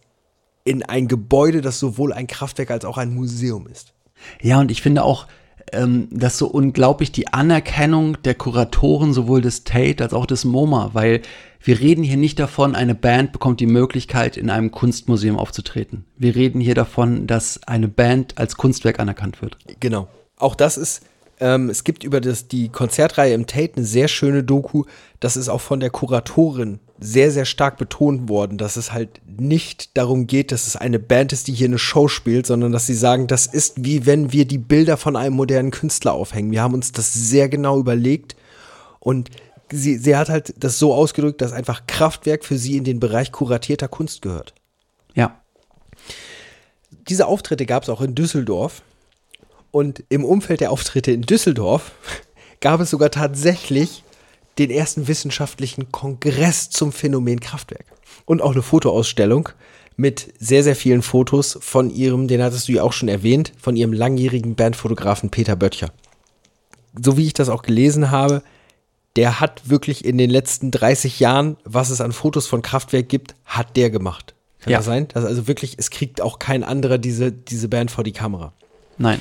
in 0.63 0.83
ein 0.83 1.09
Gebäude, 1.09 1.59
das 1.59 1.79
sowohl 1.79 2.13
ein 2.13 2.27
Kraftwerk 2.27 2.71
als 2.71 2.85
auch 2.85 2.97
ein 2.97 3.13
Museum 3.13 3.67
ist. 3.67 3.93
Ja, 4.41 4.61
und 4.61 4.71
ich 4.71 4.81
finde 4.81 5.03
auch, 5.03 5.27
ähm, 5.73 6.07
dass 6.11 6.37
so 6.37 6.47
unglaublich 6.47 7.11
die 7.11 7.27
Anerkennung 7.27 8.21
der 8.23 8.35
Kuratoren 8.35 9.11
sowohl 9.11 9.41
des 9.41 9.65
Tate 9.65 10.01
als 10.01 10.13
auch 10.13 10.25
des 10.25 10.45
MoMA, 10.45 10.91
weil 10.93 11.23
wir 11.63 11.79
reden 11.79 12.03
hier 12.03 12.17
nicht 12.17 12.39
davon, 12.39 12.75
eine 12.75 12.95
Band 12.95 13.31
bekommt 13.31 13.59
die 13.59 13.67
Möglichkeit, 13.67 14.37
in 14.37 14.49
einem 14.49 14.71
Kunstmuseum 14.71 15.37
aufzutreten. 15.37 16.05
Wir 16.17 16.35
reden 16.35 16.59
hier 16.59 16.75
davon, 16.75 17.27
dass 17.27 17.59
eine 17.67 17.87
Band 17.87 18.37
als 18.37 18.57
Kunstwerk 18.57 18.99
anerkannt 18.99 19.41
wird. 19.41 19.57
Genau. 19.79 20.07
Auch 20.37 20.55
das 20.55 20.77
ist, 20.77 21.03
ähm, 21.39 21.69
es 21.69 21.83
gibt 21.83 22.03
über 22.03 22.19
das, 22.19 22.47
die 22.47 22.69
Konzertreihe 22.69 23.33
im 23.33 23.45
Tate 23.45 23.73
eine 23.75 23.85
sehr 23.85 24.07
schöne 24.07 24.43
Doku. 24.43 24.85
Das 25.19 25.37
ist 25.37 25.49
auch 25.49 25.61
von 25.61 25.79
der 25.79 25.91
Kuratorin 25.91 26.79
sehr, 26.99 27.31
sehr 27.31 27.45
stark 27.45 27.77
betont 27.77 28.29
worden, 28.29 28.57
dass 28.57 28.75
es 28.75 28.93
halt 28.93 29.21
nicht 29.25 29.97
darum 29.97 30.27
geht, 30.27 30.51
dass 30.51 30.67
es 30.67 30.75
eine 30.75 30.99
Band 30.99 31.33
ist, 31.33 31.47
die 31.47 31.53
hier 31.53 31.67
eine 31.67 31.79
Show 31.79 32.07
spielt, 32.07 32.45
sondern 32.45 32.71
dass 32.71 32.85
sie 32.85 32.93
sagen, 32.93 33.27
das 33.27 33.47
ist 33.47 33.83
wie 33.83 34.05
wenn 34.05 34.31
wir 34.31 34.45
die 34.45 34.59
Bilder 34.59 34.97
von 34.97 35.15
einem 35.15 35.35
modernen 35.35 35.71
Künstler 35.71 36.13
aufhängen. 36.13 36.51
Wir 36.51 36.61
haben 36.61 36.75
uns 36.75 36.91
das 36.91 37.11
sehr 37.13 37.49
genau 37.49 37.79
überlegt 37.79 38.35
und 38.99 39.29
sie, 39.71 39.97
sie 39.97 40.15
hat 40.15 40.29
halt 40.29 40.53
das 40.57 40.79
so 40.79 40.93
ausgedrückt, 40.93 41.41
dass 41.41 41.53
einfach 41.53 41.85
Kraftwerk 41.87 42.45
für 42.45 42.57
sie 42.57 42.77
in 42.77 42.83
den 42.83 42.99
Bereich 42.99 43.31
kuratierter 43.31 43.87
Kunst 43.87 44.21
gehört. 44.21 44.53
Ja. 45.13 45.41
Diese 47.09 47.27
Auftritte 47.27 47.65
gab 47.65 47.83
es 47.83 47.89
auch 47.89 48.01
in 48.01 48.15
Düsseldorf. 48.15 48.83
Und 49.71 50.03
im 50.09 50.25
Umfeld 50.25 50.59
der 50.59 50.71
Auftritte 50.71 51.11
in 51.11 51.21
Düsseldorf 51.21 51.91
gab 52.59 52.81
es 52.81 52.89
sogar 52.89 53.09
tatsächlich 53.09 54.03
den 54.57 54.69
ersten 54.69 55.07
wissenschaftlichen 55.07 55.91
Kongress 55.91 56.69
zum 56.69 56.91
Phänomen 56.91 57.39
Kraftwerk. 57.39 57.85
Und 58.25 58.41
auch 58.41 58.51
eine 58.51 58.61
Fotoausstellung 58.61 59.49
mit 59.95 60.33
sehr, 60.39 60.63
sehr 60.63 60.75
vielen 60.75 61.01
Fotos 61.01 61.57
von 61.61 61.89
ihrem, 61.89 62.27
den 62.27 62.41
hattest 62.43 62.67
du 62.67 62.73
ja 62.73 62.83
auch 62.83 62.93
schon 62.93 63.09
erwähnt, 63.09 63.53
von 63.59 63.75
ihrem 63.75 63.93
langjährigen 63.93 64.55
Bandfotografen 64.55 65.29
Peter 65.29 65.55
Böttcher. 65.55 65.91
So 67.01 67.17
wie 67.17 67.27
ich 67.27 67.33
das 67.33 67.49
auch 67.49 67.61
gelesen 67.61 68.11
habe, 68.11 68.43
der 69.15 69.39
hat 69.39 69.69
wirklich 69.69 70.05
in 70.05 70.17
den 70.17 70.29
letzten 70.29 70.71
30 70.71 71.19
Jahren, 71.19 71.57
was 71.63 71.89
es 71.89 72.01
an 72.01 72.11
Fotos 72.11 72.47
von 72.47 72.61
Kraftwerk 72.61 73.09
gibt, 73.09 73.35
hat 73.45 73.75
der 73.75 73.89
gemacht. 73.89 74.35
Kann 74.59 74.71
Ja. 74.71 74.77
das 74.79 74.85
sein? 74.85 75.07
Das 75.09 75.25
also 75.25 75.47
wirklich, 75.47 75.75
es 75.77 75.89
kriegt 75.89 76.21
auch 76.21 76.39
kein 76.39 76.63
anderer 76.63 76.97
diese, 76.97 77.31
diese 77.31 77.67
Band 77.67 77.91
vor 77.91 78.03
die 78.03 78.11
Kamera. 78.13 78.53
Nein. 78.97 79.19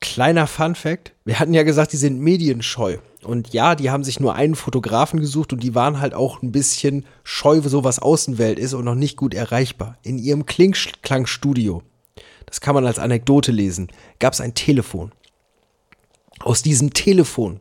Kleiner 0.00 0.46
Fun 0.46 0.74
Fact: 0.74 1.12
Wir 1.24 1.38
hatten 1.38 1.52
ja 1.54 1.62
gesagt, 1.62 1.92
die 1.92 1.96
sind 1.98 2.20
medienscheu. 2.20 2.98
Und 3.22 3.52
ja, 3.52 3.74
die 3.74 3.90
haben 3.90 4.02
sich 4.04 4.18
nur 4.18 4.34
einen 4.34 4.54
Fotografen 4.54 5.20
gesucht 5.20 5.52
und 5.52 5.62
die 5.62 5.74
waren 5.74 6.00
halt 6.00 6.14
auch 6.14 6.40
ein 6.40 6.52
bisschen 6.52 7.04
scheu, 7.22 7.60
so 7.60 7.84
was 7.84 7.98
Außenwelt 7.98 8.58
ist 8.58 8.72
und 8.72 8.86
noch 8.86 8.94
nicht 8.94 9.16
gut 9.18 9.34
erreichbar. 9.34 9.98
In 10.02 10.16
ihrem 10.18 10.46
Klingklangstudio, 10.46 11.82
das 12.46 12.62
kann 12.62 12.74
man 12.74 12.86
als 12.86 12.98
Anekdote 12.98 13.52
lesen, 13.52 13.88
gab 14.20 14.32
es 14.32 14.40
ein 14.40 14.54
Telefon. 14.54 15.12
Aus 16.38 16.62
diesem 16.62 16.94
Telefon 16.94 17.60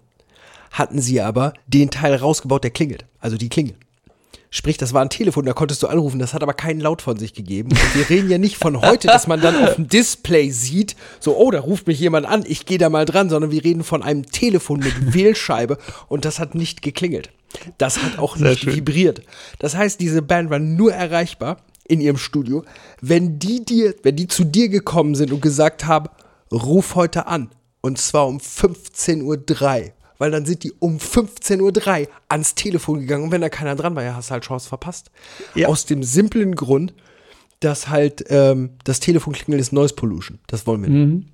hatten 0.72 1.01
sie 1.01 1.22
aber 1.22 1.53
den 1.67 1.89
Teil 1.91 2.15
rausgebaut, 2.15 2.63
der 2.63 2.72
klingelt. 2.72 3.05
Also 3.20 3.38
die 3.38 3.49
Klingel. 3.49 3.76
Sprich, 4.51 4.78
das 4.78 4.93
war 4.93 5.03
ein 5.03 5.11
Telefon, 5.11 5.45
da 5.45 5.53
konntest 5.53 5.84
du 5.84 5.88
anrufen, 5.88 6.17
das 6.17 6.34
hat 6.34 6.41
aber 6.41 6.55
keinen 6.55 6.80
Laut 6.80 7.03
von 7.03 7.17
sich 7.17 7.36
gegeben. 7.36 7.70
Und 7.70 7.95
wir 7.95 8.09
reden 8.09 8.32
ja 8.32 8.39
nicht 8.39 8.57
von 8.57 8.82
heute, 8.82 9.07
dass 9.07 9.28
man 9.28 9.41
dann 9.41 9.63
auf 9.63 9.76
dem 9.76 9.88
Display 9.88 10.49
sieht, 10.49 10.95
so, 11.20 11.38
oh, 11.38 11.51
da 11.51 11.59
ruft 11.59 11.86
mich 11.86 11.99
jemand 11.99 12.26
an, 12.26 12.43
ich 12.47 12.65
gehe 12.65 12.80
da 12.80 12.89
mal 12.89 13.05
dran, 13.05 13.30
sondern 13.30 13.51
wir 13.51 13.63
reden 13.63 13.84
von 13.84 14.01
einem 14.01 14.26
Telefon 14.26 14.80
mit 14.80 15.13
Wählscheibe 15.13 15.78
und 16.07 16.26
das 16.26 16.39
hat 16.39 16.55
nicht 16.55 16.82
geklingelt. 16.82 17.30
Das 17.78 18.01
hat 18.01 18.17
auch 18.17 18.38
nicht 18.38 18.65
vibriert. 18.65 19.22
Das 19.59 19.76
heißt, 19.76 19.99
diese 19.99 20.24
Band 20.24 20.49
war 20.49 20.59
nur 20.59 20.93
erreichbar 20.93 21.57
in 21.88 22.01
ihrem 22.01 22.17
Studio, 22.17 22.63
wenn 23.01 23.38
die 23.38 23.63
dir, 23.63 23.93
wenn 24.01 24.15
die 24.15 24.28
zu 24.28 24.45
dir 24.45 24.70
gekommen 24.70 25.13
sind 25.13 25.32
und 25.32 25.41
gesagt 25.41 25.86
haben, 25.86 26.09
ruf 26.51 26.95
heute 26.95 27.28
an. 27.28 27.49
Und 27.82 27.99
zwar 27.99 28.28
um 28.28 28.38
15.03 28.38 29.24
Uhr. 29.24 29.91
Weil 30.20 30.32
dann 30.32 30.45
sind 30.45 30.63
die 30.63 30.74
um 30.80 30.97
15.03 30.97 32.01
Uhr 32.01 32.07
ans 32.28 32.53
Telefon 32.53 32.99
gegangen 32.99 33.24
und 33.24 33.32
wenn 33.32 33.41
da 33.41 33.49
keiner 33.49 33.76
dran 33.76 33.95
war, 33.95 34.03
ja, 34.03 34.15
hast 34.15 34.30
du 34.30 34.34
halt 34.34 34.43
Chance 34.43 34.70
verpasst. 34.70 35.09
Ja. 35.55 35.70
Aus 35.70 35.86
dem 35.86 36.03
simplen 36.03 36.55
Grund, 36.55 36.93
dass 37.61 37.89
halt 37.89 38.26
ähm, 38.30 38.72
das 38.84 38.99
Telefon 38.99 39.34
klingelt 39.34 39.61
ist 39.61 39.74
Noise 39.74 39.95
Pollution. 39.95 40.39
Das 40.47 40.67
wollen 40.67 40.84
wir 40.84 40.89
nicht. 40.89 41.28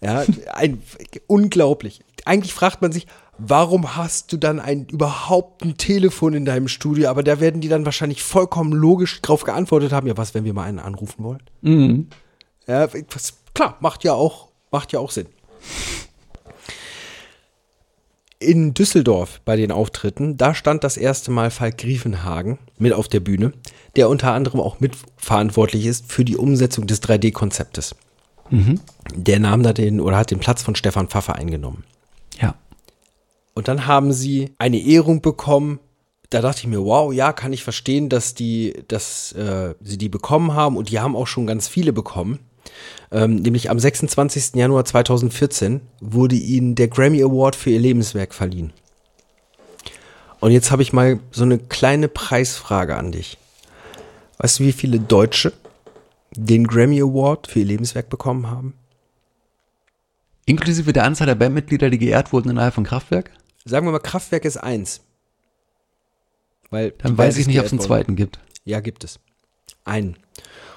Ja, 0.00 0.24
ein, 0.54 0.82
unglaublich. 1.26 2.00
Eigentlich 2.24 2.54
fragt 2.54 2.80
man 2.80 2.92
sich, 2.92 3.06
warum 3.38 3.96
hast 3.96 4.32
du 4.32 4.36
dann 4.36 4.60
ein 4.60 4.86
überhaupt 4.86 5.64
ein 5.64 5.76
Telefon 5.76 6.34
in 6.34 6.44
deinem 6.44 6.68
Studio? 6.68 7.08
Aber 7.08 7.22
da 7.22 7.40
werden 7.40 7.60
die 7.60 7.68
dann 7.68 7.84
wahrscheinlich 7.84 8.22
vollkommen 8.22 8.72
logisch 8.72 9.20
drauf 9.22 9.44
geantwortet 9.44 9.92
haben. 9.92 10.06
Ja, 10.06 10.16
was, 10.16 10.34
wenn 10.34 10.44
wir 10.44 10.54
mal 10.54 10.64
einen 10.64 10.78
anrufen 10.78 11.24
wollen? 11.24 11.42
Ja, 12.66 12.88
was, 13.12 13.34
klar, 13.54 13.76
macht 13.80 14.04
ja 14.04 14.12
auch, 14.12 14.48
macht 14.70 14.92
ja 14.92 15.00
auch 15.00 15.10
Sinn. 15.10 15.26
In 18.42 18.74
Düsseldorf 18.74 19.40
bei 19.44 19.56
den 19.56 19.70
Auftritten, 19.72 20.36
da 20.36 20.54
stand 20.54 20.84
das 20.84 20.96
erste 20.96 21.30
Mal 21.30 21.50
Falk 21.50 21.78
Griefenhagen 21.78 22.58
mit 22.78 22.92
auf 22.92 23.08
der 23.08 23.20
Bühne, 23.20 23.52
der 23.96 24.08
unter 24.08 24.32
anderem 24.32 24.60
auch 24.60 24.80
mitverantwortlich 24.80 25.86
ist 25.86 26.10
für 26.10 26.24
die 26.24 26.36
Umsetzung 26.36 26.86
des 26.86 27.02
3D-Konzeptes. 27.02 27.94
Der 29.14 29.38
nahm 29.38 29.62
da 29.62 29.72
den 29.72 30.00
oder 30.00 30.16
hat 30.16 30.30
den 30.30 30.40
Platz 30.40 30.62
von 30.62 30.74
Stefan 30.74 31.08
Pfaffer 31.08 31.36
eingenommen. 31.36 31.84
Ja. 32.40 32.54
Und 33.54 33.68
dann 33.68 33.86
haben 33.86 34.12
sie 34.12 34.52
eine 34.58 34.78
Ehrung 34.78 35.22
bekommen 35.22 35.78
da 36.32 36.40
dachte 36.40 36.60
ich 36.60 36.66
mir, 36.66 36.82
wow, 36.82 37.12
ja, 37.12 37.32
kann 37.32 37.52
ich 37.52 37.62
verstehen, 37.62 38.08
dass 38.08 38.34
die, 38.34 38.84
dass 38.88 39.32
äh, 39.32 39.74
sie 39.82 39.98
die 39.98 40.08
bekommen 40.08 40.54
haben 40.54 40.76
und 40.76 40.90
die 40.90 40.98
haben 40.98 41.14
auch 41.14 41.26
schon 41.26 41.46
ganz 41.46 41.68
viele 41.68 41.92
bekommen. 41.92 42.38
Ähm, 43.10 43.36
nämlich 43.36 43.70
am 43.70 43.78
26. 43.78 44.54
Januar 44.54 44.84
2014 44.84 45.80
wurde 46.00 46.36
ihnen 46.36 46.74
der 46.74 46.88
Grammy 46.88 47.22
Award 47.22 47.56
für 47.56 47.70
ihr 47.70 47.80
Lebenswerk 47.80 48.34
verliehen. 48.34 48.72
Und 50.40 50.50
jetzt 50.50 50.70
habe 50.70 50.82
ich 50.82 50.92
mal 50.92 51.20
so 51.30 51.44
eine 51.44 51.58
kleine 51.58 52.08
Preisfrage 52.08 52.96
an 52.96 53.12
dich. 53.12 53.38
Weißt 54.38 54.58
du, 54.58 54.64
wie 54.64 54.72
viele 54.72 54.98
Deutsche 54.98 55.52
den 56.32 56.66
Grammy 56.66 57.00
Award 57.00 57.46
für 57.46 57.60
ihr 57.60 57.66
Lebenswerk 57.66 58.08
bekommen 58.08 58.50
haben? 58.50 58.74
Inklusive 60.44 60.92
der 60.92 61.04
Anzahl 61.04 61.28
der 61.28 61.36
Bandmitglieder, 61.36 61.90
die 61.90 61.98
geehrt 61.98 62.32
wurden 62.32 62.50
innerhalb 62.50 62.74
von 62.74 62.84
Kraftwerk? 62.84 63.30
Sagen 63.64 63.86
wir 63.86 63.92
mal, 63.92 64.00
Kraftwerk 64.00 64.44
ist 64.44 64.56
eins. 64.56 65.02
Weil 66.70 66.92
Dann 66.98 67.16
weiß 67.16 67.36
ich 67.36 67.46
nicht, 67.46 67.60
ob 67.60 67.66
es 67.66 67.72
einen 67.72 67.80
zweiten 67.80 68.16
gibt. 68.16 68.40
Ja, 68.64 68.80
gibt 68.80 69.04
es. 69.04 69.20
Einen. 69.84 70.16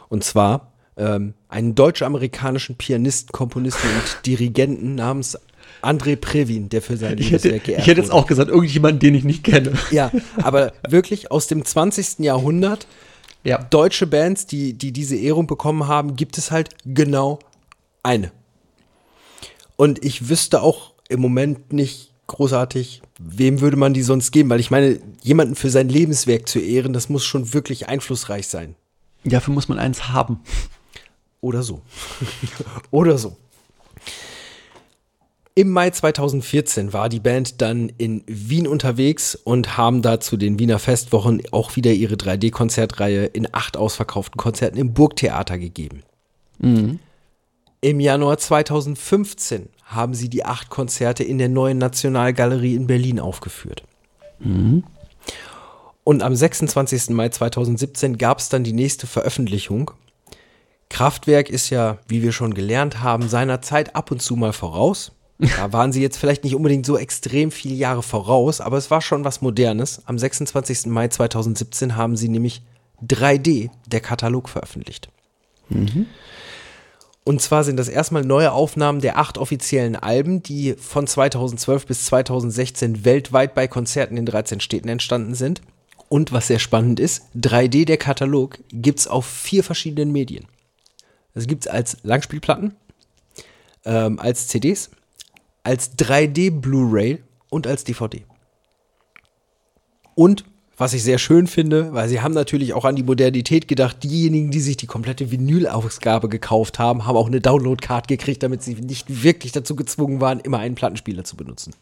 Und 0.09 0.23
zwar 0.23 0.73
ähm, 0.97 1.33
einen 1.49 1.75
deutsch-amerikanischen 1.75 2.75
Pianisten, 2.75 3.31
Komponisten 3.31 3.87
und 3.87 4.25
Dirigenten 4.25 4.95
namens 4.95 5.37
André 5.81 6.15
Previn, 6.15 6.69
der 6.69 6.81
für 6.81 6.97
sein 6.97 7.17
Lebenswerk 7.17 7.63
geehrt 7.65 7.81
ich 7.81 7.87
hätte 7.87 8.01
jetzt 8.01 8.11
auch 8.11 8.27
gesagt, 8.27 8.49
irgendjemanden, 8.49 8.99
den 8.99 9.15
ich 9.15 9.23
nicht 9.23 9.43
kenne. 9.43 9.73
Ja, 9.91 10.11
aber 10.37 10.73
wirklich 10.87 11.31
aus 11.31 11.47
dem 11.47 11.63
20. 11.65 12.19
Jahrhundert, 12.19 12.87
Ja. 13.43 13.57
deutsche 13.69 14.07
Bands, 14.07 14.45
die, 14.47 14.73
die 14.73 14.91
diese 14.91 15.15
Ehrung 15.15 15.47
bekommen 15.47 15.87
haben, 15.87 16.15
gibt 16.15 16.37
es 16.37 16.49
halt 16.51 16.69
genau 16.85 17.39
eine. 18.03 18.31
Und 19.75 20.03
ich 20.03 20.29
wüsste 20.29 20.61
auch 20.61 20.93
im 21.09 21.19
Moment 21.19 21.73
nicht 21.73 22.13
großartig, 22.27 23.01
wem 23.19 23.61
würde 23.61 23.77
man 23.77 23.93
die 23.93 24.01
sonst 24.01 24.31
geben, 24.31 24.49
weil 24.49 24.59
ich 24.59 24.71
meine, 24.71 24.99
jemanden 25.21 25.55
für 25.55 25.69
sein 25.69 25.89
Lebenswerk 25.89 26.47
zu 26.47 26.59
ehren, 26.59 26.93
das 26.93 27.09
muss 27.09 27.25
schon 27.25 27.53
wirklich 27.53 27.87
einflussreich 27.87 28.47
sein. 28.47 28.75
Dafür 29.23 29.53
muss 29.53 29.67
man 29.67 29.77
eins 29.79 30.09
haben. 30.09 30.39
Oder 31.45 31.61
so. 31.61 31.83
Oder 32.91 33.19
so. 33.19 33.37
Im 35.53 35.69
Mai 35.69 35.91
2014 35.91 36.91
war 36.91 37.07
die 37.07 37.19
Band 37.19 37.61
dann 37.61 37.89
in 37.99 38.23
Wien 38.25 38.67
unterwegs 38.67 39.35
und 39.35 39.77
haben 39.77 40.01
da 40.01 40.19
zu 40.19 40.37
den 40.37 40.57
Wiener 40.57 40.79
Festwochen 40.79 41.43
auch 41.51 41.75
wieder 41.75 41.93
ihre 41.93 42.15
3D-Konzertreihe 42.15 43.25
in 43.25 43.47
acht 43.51 43.77
ausverkauften 43.77 44.37
Konzerten 44.37 44.79
im 44.79 44.95
Burgtheater 44.95 45.59
gegeben. 45.59 46.01
Im 47.81 47.99
Januar 47.99 48.39
2015 48.39 49.69
haben 49.83 50.15
sie 50.15 50.29
die 50.29 50.45
acht 50.45 50.71
Konzerte 50.71 51.23
in 51.23 51.37
der 51.37 51.49
neuen 51.49 51.77
Nationalgalerie 51.77 52.73
in 52.73 52.87
Berlin 52.87 53.19
aufgeführt. 53.19 53.83
Und 56.03 56.23
am 56.23 56.35
26. 56.35 57.11
Mai 57.11 57.29
2017 57.29 58.17
gab 58.17 58.39
es 58.39 58.49
dann 58.49 58.63
die 58.63 58.73
nächste 58.73 59.05
Veröffentlichung. 59.05 59.91
Kraftwerk 60.89 61.49
ist 61.49 61.69
ja, 61.69 61.97
wie 62.07 62.21
wir 62.21 62.31
schon 62.31 62.53
gelernt 62.53 63.01
haben, 63.01 63.27
seiner 63.27 63.61
Zeit 63.61 63.95
ab 63.95 64.11
und 64.11 64.21
zu 64.21 64.35
mal 64.35 64.53
voraus. 64.53 65.11
Da 65.37 65.71
waren 65.73 65.91
sie 65.91 66.01
jetzt 66.01 66.17
vielleicht 66.17 66.43
nicht 66.43 66.55
unbedingt 66.55 66.85
so 66.85 66.97
extrem 66.97 67.51
viele 67.51 67.75
Jahre 67.75 68.03
voraus, 68.03 68.61
aber 68.61 68.77
es 68.77 68.91
war 68.91 69.01
schon 69.01 69.23
was 69.23 69.41
Modernes. 69.41 70.01
Am 70.05 70.17
26. 70.17 70.87
Mai 70.87 71.07
2017 71.07 71.95
haben 71.95 72.15
sie 72.15 72.29
nämlich 72.29 72.61
3D, 73.05 73.69
der 73.87 73.99
Katalog, 73.99 74.47
veröffentlicht. 74.47 75.09
Und 77.27 77.41
zwar 77.41 77.63
sind 77.63 77.77
das 77.77 77.89
erstmal 77.89 78.23
neue 78.23 78.51
Aufnahmen 78.51 79.01
der 79.01 79.17
acht 79.17 79.39
offiziellen 79.39 79.95
Alben, 79.95 80.43
die 80.43 80.75
von 80.75 81.07
2012 81.07 81.87
bis 81.87 82.05
2016 82.05 83.03
weltweit 83.03 83.55
bei 83.55 83.67
Konzerten 83.67 84.15
in 84.15 84.27
13 84.27 84.59
Städten 84.59 84.89
entstanden 84.89 85.33
sind. 85.33 85.61
Und 86.07 86.31
was 86.31 86.47
sehr 86.47 86.59
spannend 86.59 86.99
ist, 86.99 87.23
3D 87.35 87.85
der 87.85 87.97
Katalog 87.97 88.59
gibt 88.71 88.99
es 88.99 89.07
auf 89.07 89.25
vier 89.25 89.63
verschiedenen 89.63 90.11
Medien. 90.11 90.45
Es 91.35 91.47
gibt 91.47 91.65
es 91.65 91.71
als 91.71 91.97
Langspielplatten, 92.03 92.73
ähm, 93.83 94.19
als 94.19 94.47
CDs, 94.47 94.89
als 95.63 95.97
3D 95.97 96.49
Blu-ray 96.49 97.21
und 97.49 97.67
als 97.67 97.83
DVD. 97.83 98.23
Und 100.15 100.45
was 100.77 100.93
ich 100.93 101.03
sehr 101.03 101.19
schön 101.19 101.47
finde, 101.47 101.93
weil 101.93 102.09
sie 102.09 102.21
haben 102.21 102.33
natürlich 102.33 102.73
auch 102.73 102.83
an 102.83 102.95
die 102.95 103.03
Modernität 103.03 103.67
gedacht, 103.67 104.03
diejenigen, 104.03 104.51
die 104.51 104.59
sich 104.59 104.75
die 104.75 104.87
komplette 104.87 105.31
Vinyl-Ausgabe 105.31 106.27
gekauft 106.27 106.79
haben, 106.79 107.05
haben 107.05 107.15
auch 107.15 107.27
eine 107.27 107.39
Download-Card 107.39 108.07
gekriegt, 108.07 108.43
damit 108.43 108.61
sie 108.61 108.75
nicht 108.75 109.23
wirklich 109.23 109.53
dazu 109.53 109.75
gezwungen 109.75 110.19
waren, 110.19 110.39
immer 110.41 110.59
einen 110.59 110.75
Plattenspieler 110.75 111.23
zu 111.23 111.37
benutzen. 111.37 111.73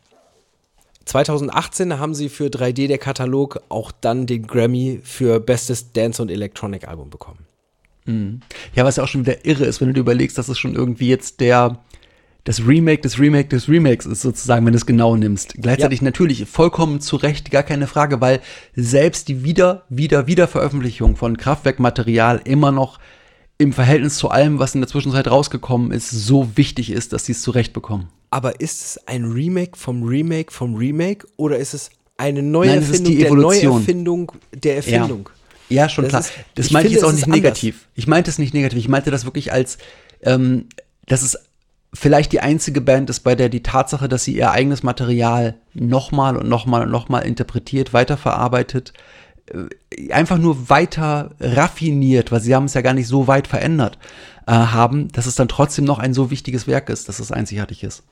2018 1.05 1.99
haben 1.99 2.13
sie 2.13 2.29
für 2.29 2.45
3D 2.45 2.87
der 2.87 2.97
Katalog 2.97 3.61
auch 3.69 3.91
dann 3.91 4.25
den 4.25 4.47
Grammy 4.47 5.01
für 5.03 5.39
Bestes 5.39 5.91
Dance- 5.91 6.21
und 6.21 6.29
Electronic-Album 6.29 7.09
bekommen. 7.09 7.45
Ja, 8.05 8.83
was 8.83 8.97
ja 8.97 9.03
auch 9.03 9.07
schon 9.07 9.25
wieder 9.25 9.45
irre 9.45 9.65
ist, 9.65 9.79
wenn 9.79 9.87
du 9.87 9.93
dir 9.93 10.01
überlegst, 10.01 10.37
dass 10.37 10.49
es 10.49 10.59
schon 10.59 10.75
irgendwie 10.75 11.07
jetzt 11.07 11.39
der 11.39 11.79
das 12.43 12.67
Remake 12.67 13.01
des 13.01 13.19
Remake 13.19 13.47
des 13.47 13.69
Remakes 13.69 14.05
ist 14.05 14.21
sozusagen, 14.21 14.65
wenn 14.65 14.73
du 14.73 14.77
es 14.77 14.85
genau 14.85 15.15
nimmst. 15.15 15.55
Gleichzeitig 15.61 16.01
natürlich 16.01 16.45
vollkommen 16.45 16.99
zu 16.99 17.15
Recht, 17.15 17.51
gar 17.51 17.63
keine 17.63 17.87
Frage, 17.87 18.19
weil 18.19 18.41
selbst 18.75 19.29
die 19.29 19.43
wieder, 19.43 19.83
wieder, 19.89 20.27
wieder 20.27 20.47
Veröffentlichung 20.47 21.15
von 21.15 21.37
Kraftwerkmaterial 21.37 22.41
immer 22.43 22.71
noch 22.71 22.99
im 23.57 23.71
Verhältnis 23.71 24.17
zu 24.17 24.29
allem, 24.29 24.59
was 24.59 24.75
in 24.75 24.81
der 24.81 24.89
Zwischenzeit 24.89 25.29
rausgekommen 25.29 25.91
ist, 25.91 26.09
so 26.09 26.57
wichtig 26.57 26.91
ist, 26.91 27.13
dass 27.13 27.25
sie 27.25 27.31
es 27.31 27.41
zurecht 27.41 27.71
bekommen. 27.71 28.09
Aber 28.29 28.59
ist 28.59 28.81
es 28.81 29.07
ein 29.07 29.23
Remake 29.25 29.77
vom 29.77 30.03
Remake 30.03 30.51
vom 30.51 30.75
Remake 30.75 31.25
oder 31.37 31.57
ist 31.57 31.73
es 31.73 31.91
eine 32.17 32.43
neue 32.43 32.69
Nein, 32.69 32.77
Erfindung 32.79 33.17
der. 33.17 33.33
Neuerfindung 33.33 34.31
der 34.53 34.75
Erfindung? 34.77 35.29
Ja, 35.29 35.42
schon 35.89 36.03
Das 36.05 36.09
klar. 36.09 36.21
ist- 36.21 36.31
das 36.55 36.71
meinte 36.71 36.87
ich 36.87 36.93
jetzt 36.95 37.03
auch 37.03 37.11
nicht 37.11 37.19
ist 37.19 37.23
anders. 37.25 37.37
negativ. 37.37 37.87
Ich 37.95 38.07
meinte 38.07 38.29
es 38.29 38.37
nicht 38.39 38.53
negativ. 38.53 38.77
Ich 38.79 38.87
meinte 38.89 39.11
das 39.11 39.25
wirklich 39.25 39.51
als, 39.51 39.77
ähm, 40.21 40.65
dass 41.07 41.21
es 41.21 41.37
vielleicht 41.93 42.31
die 42.31 42.39
einzige 42.39 42.81
Band 42.81 43.09
ist, 43.09 43.19
bei 43.21 43.35
der 43.35 43.49
die 43.49 43.61
Tatsache, 43.63 44.09
dass 44.09 44.23
sie 44.23 44.35
ihr 44.35 44.51
eigenes 44.51 44.81
Material 44.83 45.55
nochmal 45.73 46.37
und 46.37 46.49
nochmal 46.49 46.83
und 46.83 46.91
nochmal 46.91 47.25
interpretiert, 47.25 47.93
weiterverarbeitet, 47.93 48.93
äh, 49.47 50.11
einfach 50.11 50.37
nur 50.39 50.69
weiter 50.69 51.35
raffiniert, 51.39 52.31
weil 52.31 52.41
sie 52.41 52.55
haben 52.55 52.65
es 52.65 52.73
ja 52.73 52.81
gar 52.81 52.93
nicht 52.93 53.07
so 53.07 53.27
weit 53.27 53.47
verändert, 53.47 53.97
äh, 54.47 54.51
haben, 54.53 55.09
dass 55.11 55.25
es 55.27 55.35
dann 55.35 55.47
trotzdem 55.47 55.85
noch 55.85 55.99
ein 55.99 56.13
so 56.13 56.31
wichtiges 56.31 56.65
Werk 56.67 56.89
ist, 56.89 57.09
dass 57.09 57.19
es 57.19 57.31
einzigartig 57.31 57.83
ist. 57.83 58.03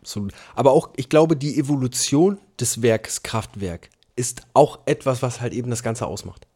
Absolut. 0.00 0.32
Aber 0.54 0.70
auch, 0.72 0.90
ich 0.96 1.08
glaube, 1.08 1.36
die 1.36 1.58
Evolution 1.58 2.38
des 2.60 2.82
Werkes 2.82 3.22
Kraftwerk 3.24 3.88
ist 4.16 4.42
auch 4.54 4.80
etwas, 4.86 5.22
was 5.22 5.40
halt 5.40 5.52
eben 5.52 5.70
das 5.70 5.82
Ganze 5.82 6.06
ausmacht. 6.06 6.46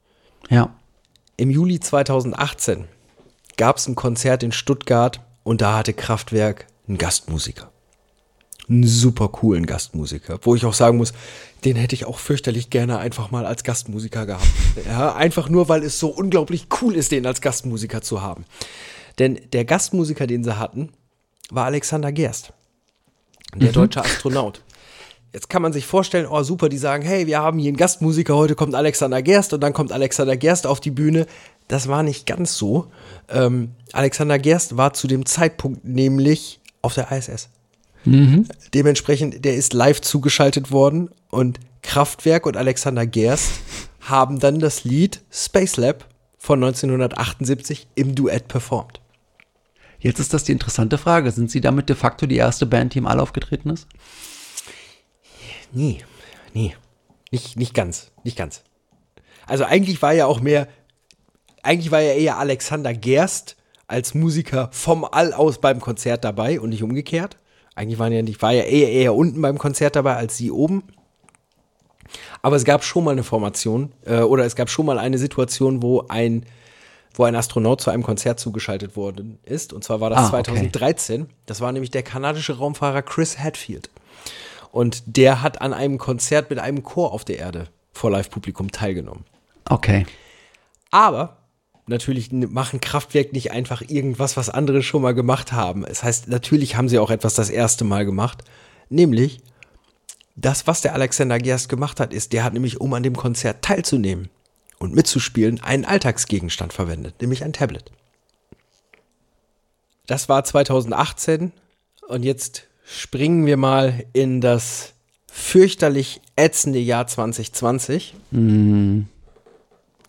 Ja. 0.49 0.75
Im 1.37 1.51
Juli 1.51 1.79
2018 1.79 2.87
gab 3.57 3.77
es 3.77 3.87
ein 3.87 3.95
Konzert 3.95 4.43
in 4.43 4.53
Stuttgart 4.53 5.21
und 5.45 5.61
da 5.61 5.77
hatte 5.77 5.93
Kraftwerk 5.93 6.67
einen 6.89 6.99
Gastmusiker. 6.99 7.71
Einen 8.69 8.87
super 8.87 9.29
coolen 9.29 9.67
Gastmusiker, 9.67 10.39
wo 10.43 10.55
ich 10.55 10.65
auch 10.65 10.75
sagen 10.75 10.97
muss, 10.97 11.13
den 11.65 11.77
hätte 11.77 11.95
ich 11.95 12.05
auch 12.05 12.19
fürchterlich 12.19 12.71
gerne 12.71 12.99
einfach 12.99 13.31
mal 13.31 13.45
als 13.45 13.65
Gastmusiker 13.65 14.27
gehabt. 14.27 14.47
Ja, 14.87 15.15
einfach 15.15 15.49
nur, 15.49 15.69
weil 15.69 15.83
es 15.83 15.99
so 15.99 16.09
unglaublich 16.09 16.69
cool 16.81 16.95
ist, 16.95 17.13
den 17.13 17.27
als 17.27 17.41
Gastmusiker 17.41 18.01
zu 18.01 18.23
haben. 18.23 18.45
Denn 19.19 19.41
der 19.53 19.65
Gastmusiker, 19.65 20.27
den 20.27 20.45
sie 20.45 20.59
hatten, 20.59 20.91
war 21.51 21.67
Alexander 21.67 22.13
Gerst, 22.13 22.53
der 23.55 23.73
deutsche 23.73 24.03
Astronaut. 24.03 24.63
Jetzt 25.33 25.49
kann 25.49 25.63
man 25.63 25.73
sich 25.73 25.87
vorstellen, 25.87 26.27
oh 26.27 26.43
super, 26.43 26.69
die 26.69 26.79
sagen, 26.79 27.05
hey, 27.05 27.27
wir 27.27 27.41
haben 27.41 27.59
hier 27.59 27.69
einen 27.69 27.77
Gastmusiker, 27.77 28.35
heute 28.35 28.57
kommt 28.57 28.75
Alexander 28.75 29.23
Gerst 29.23 29.53
und 29.53 29.61
dann 29.61 29.73
kommt 29.73 29.93
Alexander 29.93 30.37
Gerst 30.37 30.67
auf 30.67 30.81
die 30.81 30.91
Bühne. 30.91 31.27
Das 31.69 31.87
war 31.87 32.03
nicht 32.03 32.27
ganz 32.27 32.57
so. 32.57 32.89
Ähm, 33.29 33.71
Alexander 33.93 34.41
Gerst 34.41 34.77
war 34.77 34.93
zu 34.93 35.07
dem 35.07 35.27
Zeitpunkt 35.27 35.85
nämlich 35.85 36.61
auf 36.83 36.95
der 36.95 37.13
ISS. 37.13 37.49
Dementsprechend, 38.75 39.45
der 39.45 39.55
ist 39.55 39.73
live 39.73 40.01
zugeschaltet 40.01 40.73
worden 40.73 41.11
und 41.31 41.61
Kraftwerk 41.83 42.47
und 42.47 42.57
Alexander 42.57 43.07
Gerst 43.07 43.53
haben 44.01 44.41
dann 44.41 44.59
das 44.59 44.85
Lied 44.85 45.21
Space 45.31 45.77
Lab 45.77 46.09
von 46.39 46.63
1978 46.63 47.87
im 47.95 48.15
Duett 48.15 48.49
performt. 48.49 49.01
Jetzt 50.01 50.19
ist 50.19 50.33
das 50.33 50.45
die 50.45 50.53
interessante 50.53 50.99
Frage. 50.99 51.31
Sind 51.31 51.51
sie 51.51 51.61
damit 51.61 51.89
de 51.89 51.97
facto 51.97 52.27
die 52.27 52.37
erste 52.37 52.65
Band, 52.67 52.95
die 52.95 52.99
im 52.99 53.07
All 53.07 53.21
aufgetreten 53.21 53.71
ist? 53.71 53.87
Nee, 55.73 55.99
nee. 56.55 56.75
Nicht, 57.31 57.57
nicht 57.57 57.75
ganz, 57.75 58.11
nicht 58.25 58.37
ganz. 58.37 58.63
Also 59.47 59.65
eigentlich 59.65 60.03
war 60.03 60.13
ja 60.13 60.27
auch 60.27 60.41
mehr, 60.41 60.69
eigentlich 61.63 61.91
war 61.91 62.01
ja 62.01 62.13
eher 62.13 62.39
Alexander 62.39 62.93
Gerst 62.95 63.57
als 63.87 64.15
Musiker 64.15 64.69
vom 64.73 65.05
All 65.05 65.33
aus 65.33 65.61
beim 65.61 65.81
Konzert 65.81 66.25
dabei 66.25 66.61
und 66.61 66.71
nicht 66.71 66.83
umgekehrt. 66.83 67.37
Eigentlich 67.75 67.99
waren 67.99 68.13
ja 68.13 68.23
nicht, 68.23 68.43
war 68.43 68.53
ja 68.53 68.65
eher, 68.65 68.91
eher 68.91 69.15
unten 69.15 69.41
beim 69.41 69.59
Konzert 69.59 69.97
dabei 69.97 70.17
als 70.17 70.37
sie 70.37 70.51
oben. 70.51 70.83
Aber 72.43 72.57
es 72.57 72.65
gab 72.65 72.85
schon 72.85 73.05
mal 73.05 73.13
eine 73.13 73.23
Formation 73.23 73.93
äh, 74.05 74.21
oder 74.21 74.45
es 74.45 74.57
gab 74.57 74.69
schon 74.69 74.87
mal 74.87 74.99
eine 74.99 75.19
Situation, 75.19 75.83
wo 75.83 76.05
ein, 76.09 76.45
wo 77.15 77.25
ein 77.25 77.37
Astronaut 77.37 77.81
zu 77.81 77.91
einem 77.91 78.03
Konzert 78.03 78.41
zugeschaltet 78.41 78.97
worden 78.97 79.39
ist. 79.45 79.73
Und 79.73 79.85
zwar 79.85 80.01
war 80.01 80.11
das 80.11 80.19
Ah, 80.33 80.39
okay. 80.39 80.43
2013. 80.45 81.29
Das 81.47 81.61
war 81.61 81.71
nämlich 81.73 81.91
der 81.91 82.03
kanadische 82.03 82.59
Raumfahrer 82.59 83.03
Chris 83.03 83.39
Hadfield. 83.39 83.91
Und 84.73 85.03
der 85.07 85.43
hat 85.43 85.61
an 85.61 85.73
einem 85.73 85.99
Konzert 85.99 86.51
mit 86.51 86.59
einem 86.59 86.83
Chor 86.83 87.13
auf 87.13 87.25
der 87.25 87.39
Erde 87.39 87.69
vor 87.93 88.11
Live-Publikum 88.11 88.71
teilgenommen. 88.71 89.25
Okay. 89.69 90.07
Aber 90.91 91.39
natürlich 91.87 92.33
machen 92.33 92.81
Kraftwerk 92.81 93.33
nicht 93.33 93.51
einfach 93.51 93.83
irgendwas, 93.87 94.37
was 94.37 94.49
andere 94.49 94.83
schon 94.83 95.03
mal 95.03 95.15
gemacht 95.15 95.53
haben. 95.53 95.85
Es 95.85 96.03
heißt, 96.03 96.29
natürlich 96.29 96.77
haben 96.77 96.89
sie 96.89 96.99
auch 96.99 97.11
etwas 97.11 97.35
das 97.35 97.51
erste 97.51 97.85
Mal 97.85 98.05
gemacht. 98.05 98.45
Nämlich, 98.89 99.41
das, 100.37 100.67
was 100.67 100.81
der 100.81 100.95
Alexander 100.95 101.39
Gerst 101.39 101.69
gemacht 101.69 102.01
hat, 102.01 102.15
ist, 102.15 102.33
der 102.33 102.45
hat 102.45 102.55
nämlich, 102.55 102.81
um 102.81 102.95
an 102.95 103.03
dem 103.03 103.17
Konzert 103.17 103.63
teilzunehmen 103.63 104.31
und 104.79 104.95
mitzuspielen, 104.95 105.61
einen 105.63 105.85
Alltagsgegenstand 105.85 106.73
verwendet, 106.73 107.21
nämlich 107.21 107.45
ein 107.45 107.53
Tablet. 107.53 107.93
Das 110.07 110.29
war 110.29 110.43
2018 110.43 111.53
und 112.09 112.23
jetzt 112.23 112.67
springen 112.91 113.47
wir 113.47 113.57
mal 113.57 114.05
in 114.13 114.41
das 114.41 114.95
fürchterlich 115.31 116.21
ätzende 116.37 116.79
Jahr 116.79 117.07
2020. 117.07 118.15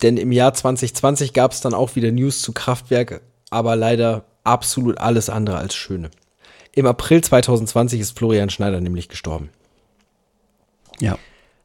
Denn 0.02 0.16
im 0.16 0.32
Jahr 0.32 0.52
2020 0.52 1.32
gab 1.32 1.52
es 1.52 1.60
dann 1.60 1.74
auch 1.74 1.94
wieder 1.94 2.10
News 2.10 2.42
zu 2.42 2.52
Kraftwerk, 2.52 3.20
aber 3.50 3.76
leider 3.76 4.24
absolut 4.42 4.98
alles 4.98 5.30
andere 5.30 5.58
als 5.58 5.74
schöne. 5.74 6.10
Im 6.74 6.86
April 6.86 7.22
2020 7.22 8.00
ist 8.00 8.18
Florian 8.18 8.50
Schneider 8.50 8.80
nämlich 8.80 9.08
gestorben. 9.08 9.50
Ja. 10.98 11.18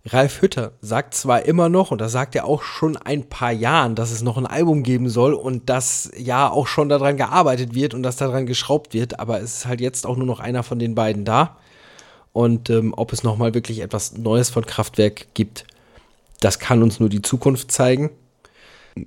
Ralf 0.10 0.41
Hütter 0.41 0.72
sagt 0.82 1.14
zwar 1.14 1.45
immer 1.45 1.70
noch, 1.70 1.91
und 1.91 1.99
das 1.99 2.14
sagt 2.14 2.36
er 2.36 2.45
auch 2.45 2.64
schon 2.64 2.95
ein 2.97 3.28
paar 3.28 3.51
Jahren, 3.51 3.95
dass 3.95 4.12
es 4.12 4.22
noch 4.22 4.38
ein 4.38 4.45
Album 4.45 4.84
geben 4.84 5.10
soll 5.10 5.34
und 5.34 5.70
dass 5.70 6.10
ja 6.18 6.49
auch 6.49 6.68
schon 6.68 6.88
daran 6.88 7.18
gearbeitet 7.18 7.76
wird 7.76 7.93
und 7.93 8.03
dass 8.03 8.16
daran 8.16 8.45
geschraubt 8.45 8.93
wird, 8.93 9.20
aber 9.20 9.41
es 9.41 9.58
ist 9.58 9.66
halt 9.66 9.82
jetzt 9.82 10.08
auch 10.08 10.16
nur 10.16 10.26
noch 10.26 10.39
einer 10.39 10.64
von 10.64 10.80
den 10.80 10.95
beiden 10.95 11.26
da. 11.26 11.58
Und 12.32 12.70
ähm, 12.70 12.93
ob 12.95 13.12
es 13.14 13.24
nochmal 13.24 13.53
wirklich 13.53 13.80
etwas 13.82 14.18
Neues 14.18 14.49
von 14.49 14.66
Kraftwerk 14.66 15.34
gibt, 15.34 15.66
das 16.39 16.60
kann 16.60 16.84
uns 16.84 16.99
nur 16.99 17.10
die 17.10 17.22
Zukunft 17.22 17.72
zeigen. 17.72 18.12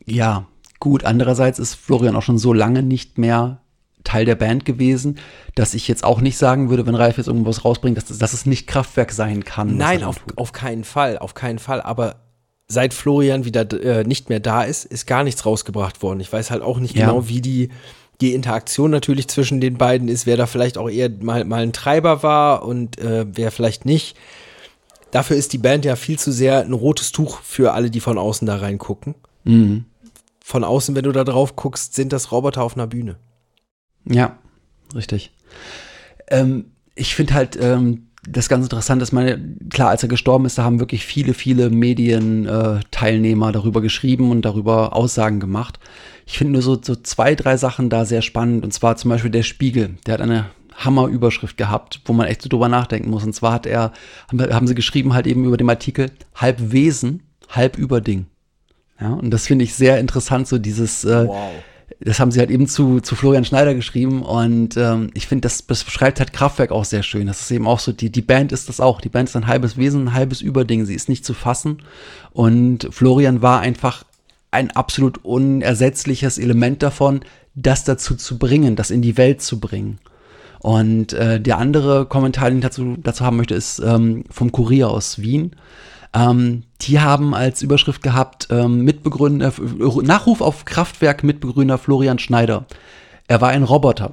Ja, 0.04 0.46
gut. 0.80 1.04
Andererseits 1.04 1.58
ist 1.58 1.74
Florian 1.74 2.16
auch 2.16 2.22
schon 2.22 2.38
so 2.38 2.52
lange 2.52 2.82
nicht 2.82 3.18
mehr 3.18 3.60
Teil 4.04 4.24
der 4.24 4.34
Band 4.34 4.64
gewesen, 4.64 5.18
dass 5.54 5.74
ich 5.74 5.88
jetzt 5.88 6.04
auch 6.04 6.20
nicht 6.20 6.38
sagen 6.38 6.70
würde, 6.70 6.86
wenn 6.86 6.94
Ralf 6.94 7.18
jetzt 7.18 7.26
irgendwas 7.26 7.64
rausbringt, 7.64 7.96
dass, 7.96 8.06
dass 8.06 8.32
es 8.32 8.46
nicht 8.46 8.66
Kraftwerk 8.66 9.12
sein 9.12 9.44
kann. 9.44 9.76
Nein, 9.76 10.04
auf, 10.04 10.16
auf 10.36 10.52
keinen 10.52 10.84
Fall, 10.84 11.18
auf 11.18 11.34
keinen 11.34 11.58
Fall. 11.58 11.80
Aber 11.80 12.16
seit 12.68 12.94
Florian 12.94 13.44
wieder 13.44 13.70
äh, 13.82 14.04
nicht 14.04 14.28
mehr 14.28 14.40
da 14.40 14.62
ist, 14.62 14.84
ist 14.84 15.06
gar 15.06 15.24
nichts 15.24 15.44
rausgebracht 15.44 16.02
worden. 16.02 16.20
Ich 16.20 16.32
weiß 16.32 16.50
halt 16.50 16.62
auch 16.62 16.78
nicht 16.78 16.96
Ja. 16.96 17.06
genau, 17.06 17.28
wie 17.28 17.40
die, 17.40 17.70
die 18.20 18.34
Interaktion 18.34 18.90
natürlich 18.90 19.28
zwischen 19.28 19.60
den 19.60 19.76
beiden 19.76 20.08
ist, 20.08 20.26
wer 20.26 20.36
da 20.36 20.46
vielleicht 20.46 20.78
auch 20.78 20.88
eher 20.88 21.10
mal, 21.20 21.44
mal 21.44 21.62
ein 21.62 21.72
Treiber 21.72 22.22
war 22.22 22.64
und 22.64 22.98
äh, 22.98 23.26
wer 23.30 23.50
vielleicht 23.50 23.84
nicht. 23.84 24.16
Dafür 25.10 25.36
ist 25.36 25.52
die 25.52 25.58
Band 25.58 25.84
ja 25.84 25.96
viel 25.96 26.18
zu 26.18 26.30
sehr 26.32 26.60
ein 26.60 26.72
rotes 26.72 27.10
Tuch 27.12 27.40
für 27.42 27.72
alle, 27.72 27.90
die 27.90 28.00
von 28.00 28.16
außen 28.18 28.46
da 28.46 28.56
reingucken. 28.56 29.16
Mhm. 29.44 29.84
Von 30.44 30.64
außen, 30.64 30.94
wenn 30.94 31.04
du 31.04 31.12
da 31.12 31.24
drauf 31.24 31.56
guckst, 31.56 31.94
sind 31.94 32.12
das 32.12 32.30
Roboter 32.30 32.62
auf 32.62 32.76
einer 32.76 32.86
Bühne. 32.86 33.16
Ja, 34.04 34.38
richtig. 34.94 35.32
Ähm, 36.28 36.66
ich 36.94 37.14
finde 37.14 37.34
halt 37.34 37.58
ähm, 37.60 38.06
das 38.28 38.48
ganz 38.48 38.64
interessant, 38.64 39.00
dass 39.00 39.12
meine, 39.12 39.40
klar, 39.70 39.88
als 39.88 40.02
er 40.02 40.08
gestorben 40.08 40.44
ist, 40.44 40.58
da 40.58 40.64
haben 40.64 40.80
wirklich 40.80 41.06
viele, 41.06 41.32
viele 41.32 41.70
Medienteilnehmer 41.70 43.48
äh, 43.48 43.52
darüber 43.52 43.80
geschrieben 43.80 44.30
und 44.30 44.42
darüber 44.42 44.94
Aussagen 44.94 45.40
gemacht. 45.40 45.78
Ich 46.26 46.38
finde 46.38 46.52
nur 46.54 46.62
so, 46.62 46.78
so 46.80 46.94
zwei, 46.96 47.34
drei 47.34 47.56
Sachen 47.56 47.88
da 47.88 48.04
sehr 48.04 48.22
spannend. 48.22 48.64
Und 48.64 48.72
zwar 48.72 48.96
zum 48.96 49.10
Beispiel 49.10 49.30
der 49.30 49.42
Spiegel, 49.42 49.96
der 50.06 50.14
hat 50.14 50.20
eine 50.20 50.46
Hammerüberschrift 50.74 51.56
gehabt, 51.56 52.00
wo 52.04 52.12
man 52.12 52.26
echt 52.26 52.42
so 52.42 52.48
drüber 52.48 52.68
nachdenken 52.68 53.10
muss. 53.10 53.24
Und 53.24 53.34
zwar 53.34 53.52
hat 53.54 53.66
er, 53.66 53.92
haben, 54.30 54.66
sie 54.66 54.74
geschrieben 54.74 55.14
halt 55.14 55.26
eben 55.26 55.44
über 55.44 55.56
dem 55.56 55.68
Artikel, 55.68 56.10
halb 56.34 56.72
Wesen, 56.72 57.22
halb 57.48 57.78
Überding. 57.78 58.26
Ja, 59.00 59.14
und 59.14 59.30
das 59.30 59.46
finde 59.46 59.64
ich 59.64 59.74
sehr 59.74 59.98
interessant, 59.98 60.46
so 60.46 60.58
dieses, 60.58 61.04
äh, 61.04 61.26
das 62.00 62.18
haben 62.18 62.30
sie 62.30 62.40
halt 62.40 62.50
eben 62.50 62.66
zu, 62.66 63.00
zu 63.00 63.14
Florian 63.14 63.44
Schneider 63.44 63.74
geschrieben 63.74 64.22
und 64.22 64.76
ähm, 64.76 65.10
ich 65.14 65.26
finde, 65.26 65.42
das, 65.42 65.66
das 65.66 65.84
beschreibt 65.84 66.18
halt 66.18 66.32
Kraftwerk 66.32 66.72
auch 66.72 66.84
sehr 66.84 67.02
schön. 67.02 67.26
Das 67.26 67.40
ist 67.42 67.50
eben 67.50 67.66
auch 67.66 67.78
so, 67.78 67.92
die, 67.92 68.10
die 68.10 68.22
Band 68.22 68.52
ist 68.52 68.68
das 68.70 68.80
auch. 68.80 69.00
Die 69.00 69.10
Band 69.10 69.28
ist 69.28 69.36
ein 69.36 69.46
halbes 69.46 69.76
Wesen, 69.76 70.04
ein 70.04 70.14
halbes 70.14 70.40
Überding. 70.40 70.86
Sie 70.86 70.94
ist 70.94 71.10
nicht 71.10 71.24
zu 71.24 71.34
fassen 71.34 71.82
und 72.32 72.88
Florian 72.90 73.42
war 73.42 73.60
einfach 73.60 74.04
ein 74.50 74.70
absolut 74.70 75.24
unersetzliches 75.24 76.38
Element 76.38 76.82
davon, 76.82 77.20
das 77.54 77.84
dazu 77.84 78.16
zu 78.16 78.38
bringen, 78.38 78.76
das 78.76 78.90
in 78.90 79.02
die 79.02 79.16
Welt 79.16 79.42
zu 79.42 79.60
bringen. 79.60 79.98
Und 80.60 81.12
äh, 81.12 81.40
der 81.40 81.58
andere 81.58 82.06
Kommentar, 82.06 82.50
den 82.50 82.58
ich 82.58 82.64
dazu, 82.64 82.96
dazu 83.02 83.24
haben 83.24 83.36
möchte, 83.36 83.54
ist 83.54 83.78
ähm, 83.78 84.24
vom 84.30 84.52
Kurier 84.52 84.90
aus 84.90 85.20
Wien. 85.20 85.52
Ähm, 86.12 86.64
die 86.82 87.00
haben 87.00 87.34
als 87.34 87.62
Überschrift 87.62 88.02
gehabt, 88.02 88.48
ähm, 88.50 88.84
Mitbegründer, 88.84 89.52
äh, 89.58 90.02
Nachruf 90.02 90.40
auf 90.40 90.64
Kraftwerk 90.64 91.22
Mitbegründer 91.22 91.78
Florian 91.78 92.18
Schneider. 92.18 92.66
Er 93.28 93.40
war 93.40 93.50
ein 93.50 93.62
Roboter. 93.62 94.12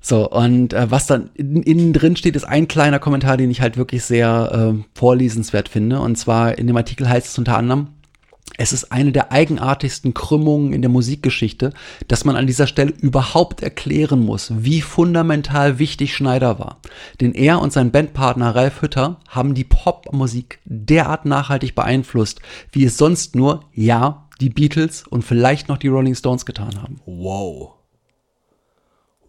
So, 0.00 0.30
und 0.30 0.72
äh, 0.72 0.90
was 0.90 1.06
dann 1.06 1.30
in, 1.34 1.62
innen 1.62 1.92
drin 1.92 2.14
steht, 2.14 2.36
ist 2.36 2.44
ein 2.44 2.68
kleiner 2.68 3.00
Kommentar, 3.00 3.36
den 3.36 3.50
ich 3.50 3.60
halt 3.60 3.76
wirklich 3.76 4.04
sehr 4.04 4.74
äh, 4.76 4.82
vorlesenswert 4.94 5.68
finde. 5.68 6.00
Und 6.00 6.16
zwar 6.16 6.56
in 6.56 6.68
dem 6.68 6.76
Artikel 6.76 7.08
heißt 7.08 7.26
es 7.26 7.38
unter 7.38 7.56
anderem, 7.56 7.88
es 8.58 8.72
ist 8.72 8.90
eine 8.90 9.12
der 9.12 9.30
eigenartigsten 9.30 10.14
Krümmungen 10.14 10.72
in 10.72 10.82
der 10.82 10.90
Musikgeschichte, 10.90 11.72
dass 12.08 12.24
man 12.24 12.34
an 12.34 12.48
dieser 12.48 12.66
Stelle 12.66 12.92
überhaupt 13.00 13.62
erklären 13.62 14.18
muss, 14.20 14.52
wie 14.54 14.80
fundamental 14.80 15.78
wichtig 15.78 16.14
Schneider 16.14 16.58
war. 16.58 16.80
Denn 17.20 17.34
er 17.34 17.62
und 17.62 17.72
sein 17.72 17.92
Bandpartner 17.92 18.54
Ralf 18.54 18.82
Hütter 18.82 19.20
haben 19.28 19.54
die 19.54 19.64
Popmusik 19.64 20.58
derart 20.64 21.24
nachhaltig 21.24 21.76
beeinflusst, 21.76 22.40
wie 22.72 22.84
es 22.84 22.98
sonst 22.98 23.36
nur, 23.36 23.64
ja, 23.72 24.26
die 24.40 24.50
Beatles 24.50 25.06
und 25.06 25.22
vielleicht 25.22 25.68
noch 25.68 25.78
die 25.78 25.88
Rolling 25.88 26.16
Stones 26.16 26.44
getan 26.44 26.82
haben. 26.82 27.00
Wow. 27.06 27.74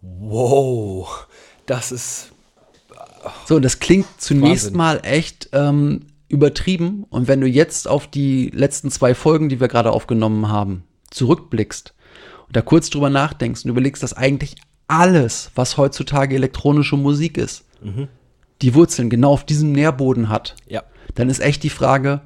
Wow. 0.01 1.27
Das 1.67 1.91
ist 1.91 2.31
So, 3.45 3.57
und 3.57 3.63
das 3.63 3.79
klingt 3.79 4.07
zunächst 4.17 4.65
Wahnsinn. 4.65 4.77
mal 4.77 4.99
echt 5.03 5.49
ähm, 5.53 6.07
übertrieben. 6.29 7.05
Und 7.09 7.27
wenn 7.27 7.41
du 7.41 7.47
jetzt 7.47 7.87
auf 7.87 8.07
die 8.07 8.49
letzten 8.53 8.91
zwei 8.91 9.13
Folgen, 9.13 9.49
die 9.49 9.59
wir 9.59 9.67
gerade 9.67 9.91
aufgenommen 9.91 10.47
haben, 10.47 10.83
zurückblickst 11.09 11.93
und 12.47 12.55
da 12.55 12.61
kurz 12.61 12.89
drüber 12.89 13.09
nachdenkst 13.09 13.65
und 13.65 13.71
überlegst, 13.71 14.01
dass 14.03 14.13
eigentlich 14.13 14.55
alles, 14.87 15.51
was 15.55 15.77
heutzutage 15.77 16.35
elektronische 16.35 16.97
Musik 16.97 17.37
ist, 17.37 17.65
die 18.61 18.75
Wurzeln 18.75 19.09
genau 19.09 19.31
auf 19.31 19.45
diesem 19.45 19.71
Nährboden 19.71 20.29
hat, 20.29 20.55
ja. 20.67 20.83
dann 21.15 21.29
ist 21.29 21.39
echt 21.39 21.63
die 21.63 21.69
Frage, 21.69 22.21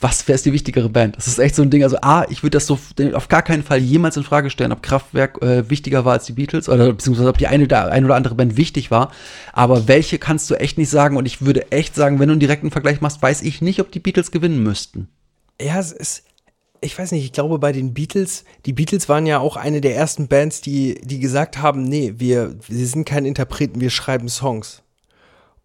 was, 0.00 0.28
wer 0.28 0.34
ist 0.34 0.44
die 0.44 0.52
wichtigere 0.52 0.88
Band? 0.88 1.16
Das 1.16 1.26
ist 1.26 1.38
echt 1.38 1.54
so 1.54 1.62
ein 1.62 1.70
Ding. 1.70 1.82
Also, 1.82 1.96
A, 2.02 2.26
ich 2.28 2.42
würde 2.42 2.56
das 2.56 2.66
so 2.66 2.78
auf 3.14 3.28
gar 3.28 3.42
keinen 3.42 3.62
Fall 3.62 3.78
jemals 3.78 4.16
in 4.16 4.24
Frage 4.24 4.50
stellen, 4.50 4.72
ob 4.72 4.82
Kraftwerk 4.82 5.40
äh, 5.42 5.68
wichtiger 5.70 6.04
war 6.04 6.14
als 6.14 6.26
die 6.26 6.32
Beatles 6.32 6.68
oder 6.68 6.92
beziehungsweise 6.92 7.28
ob 7.28 7.38
die 7.38 7.46
eine, 7.46 7.66
der 7.66 7.90
ein 7.90 8.04
oder 8.04 8.14
andere 8.14 8.34
Band 8.34 8.56
wichtig 8.56 8.90
war. 8.90 9.10
Aber 9.52 9.88
welche 9.88 10.18
kannst 10.18 10.50
du 10.50 10.54
echt 10.54 10.76
nicht 10.76 10.90
sagen? 10.90 11.16
Und 11.16 11.26
ich 11.26 11.42
würde 11.42 11.72
echt 11.72 11.94
sagen, 11.94 12.18
wenn 12.18 12.28
du 12.28 12.32
einen 12.32 12.40
direkten 12.40 12.70
Vergleich 12.70 13.00
machst, 13.00 13.22
weiß 13.22 13.42
ich 13.42 13.62
nicht, 13.62 13.80
ob 13.80 13.90
die 13.90 14.00
Beatles 14.00 14.30
gewinnen 14.30 14.62
müssten. 14.62 15.08
Ja, 15.60 15.78
es 15.78 15.92
ist, 15.92 16.24
ich 16.82 16.98
weiß 16.98 17.12
nicht, 17.12 17.24
ich 17.24 17.32
glaube 17.32 17.58
bei 17.58 17.72
den 17.72 17.94
Beatles, 17.94 18.44
die 18.66 18.74
Beatles 18.74 19.08
waren 19.08 19.26
ja 19.26 19.38
auch 19.38 19.56
eine 19.56 19.80
der 19.80 19.96
ersten 19.96 20.28
Bands, 20.28 20.60
die, 20.60 21.00
die 21.02 21.20
gesagt 21.20 21.58
haben, 21.58 21.82
nee, 21.82 22.14
wir, 22.18 22.56
wir 22.68 22.86
sind 22.86 23.06
keine 23.06 23.28
Interpreten, 23.28 23.80
wir 23.80 23.90
schreiben 23.90 24.28
Songs. 24.28 24.82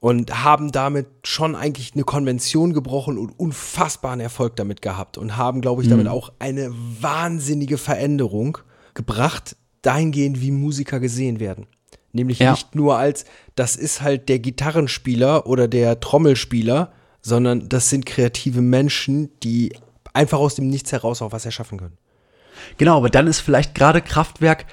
Und 0.01 0.43
haben 0.43 0.71
damit 0.71 1.07
schon 1.23 1.55
eigentlich 1.55 1.93
eine 1.93 2.03
Konvention 2.03 2.73
gebrochen 2.73 3.17
und 3.19 3.29
unfassbaren 3.39 4.19
Erfolg 4.19 4.55
damit 4.55 4.81
gehabt. 4.81 5.17
Und 5.17 5.37
haben, 5.37 5.61
glaube 5.61 5.83
ich, 5.83 5.89
damit 5.89 6.07
auch 6.07 6.33
eine 6.39 6.73
wahnsinnige 6.99 7.77
Veränderung 7.77 8.57
gebracht, 8.95 9.55
dahingehend, 9.83 10.41
wie 10.41 10.51
Musiker 10.51 10.99
gesehen 10.99 11.39
werden. 11.39 11.67
Nämlich 12.13 12.39
Ja. 12.39 12.51
nicht 12.51 12.73
nur 12.75 12.97
als, 12.97 13.25
das 13.55 13.75
ist 13.75 14.01
halt 14.01 14.27
der 14.27 14.39
Gitarrenspieler 14.39 15.45
oder 15.45 15.67
der 15.67 15.99
Trommelspieler, 15.99 16.91
sondern 17.21 17.69
das 17.69 17.89
sind 17.89 18.05
kreative 18.07 18.61
Menschen, 18.61 19.29
die 19.43 19.71
einfach 20.13 20.39
aus 20.39 20.55
dem 20.55 20.67
Nichts 20.67 20.91
heraus 20.91 21.21
auch 21.21 21.31
was 21.31 21.45
erschaffen 21.45 21.77
können. 21.77 21.97
Genau, 22.77 22.97
aber 22.97 23.09
dann 23.11 23.27
ist 23.27 23.39
vielleicht 23.39 23.75
gerade 23.75 24.01
Kraftwerk 24.01 24.65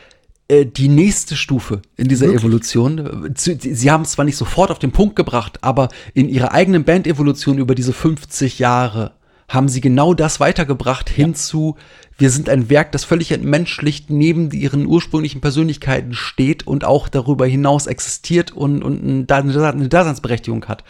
die 0.65 0.89
nächste 0.89 1.37
Stufe 1.37 1.83
in 1.97 2.09
dieser 2.09 2.27
Evolution. 2.41 3.27
Äh, 3.27 3.35
zu- 3.35 3.57
Sie 3.61 3.91
haben 3.91 4.03
es 4.03 4.13
zwar 4.13 4.25
nicht 4.25 4.37
sofort 4.37 4.71
auf 4.71 4.79
den 4.79 4.93
Punkt 4.93 5.15
gebracht, 5.17 5.59
aber 5.63 5.89
in 6.15 6.29
ihrer 6.29 6.53
eigenen 6.53 6.85
Bandevolution 6.85 7.59
über 7.59 7.75
diese 7.75 7.93
50 7.93 8.59
Jahre 8.59 9.13
haben 9.49 9.69
sie 9.69 9.81
genau 9.81 10.13
das 10.15 10.41
weitergebracht 10.41 11.09
hin 11.09 11.35
zu, 11.35 11.77
wir 12.19 12.31
sind 12.31 12.49
ein 12.51 12.69
Werk, 12.69 12.93
das 12.93 13.05
völlig 13.05 13.33
entmenschlicht 13.33 14.11
neben 14.11 14.51
ihren 14.51 14.85
ursprünglichen 14.87 15.41
Persönlichkeiten 15.41 16.13
steht 16.13 16.67
und 16.67 16.85
auch 16.85 17.09
darüber 17.09 17.47
hinaus 17.47 17.87
existiert 17.87 18.51
und, 18.53 18.83
und 18.83 19.31
eine 19.33 19.89
Daseinsberechtigung 19.89 20.67
hat. 20.67 20.85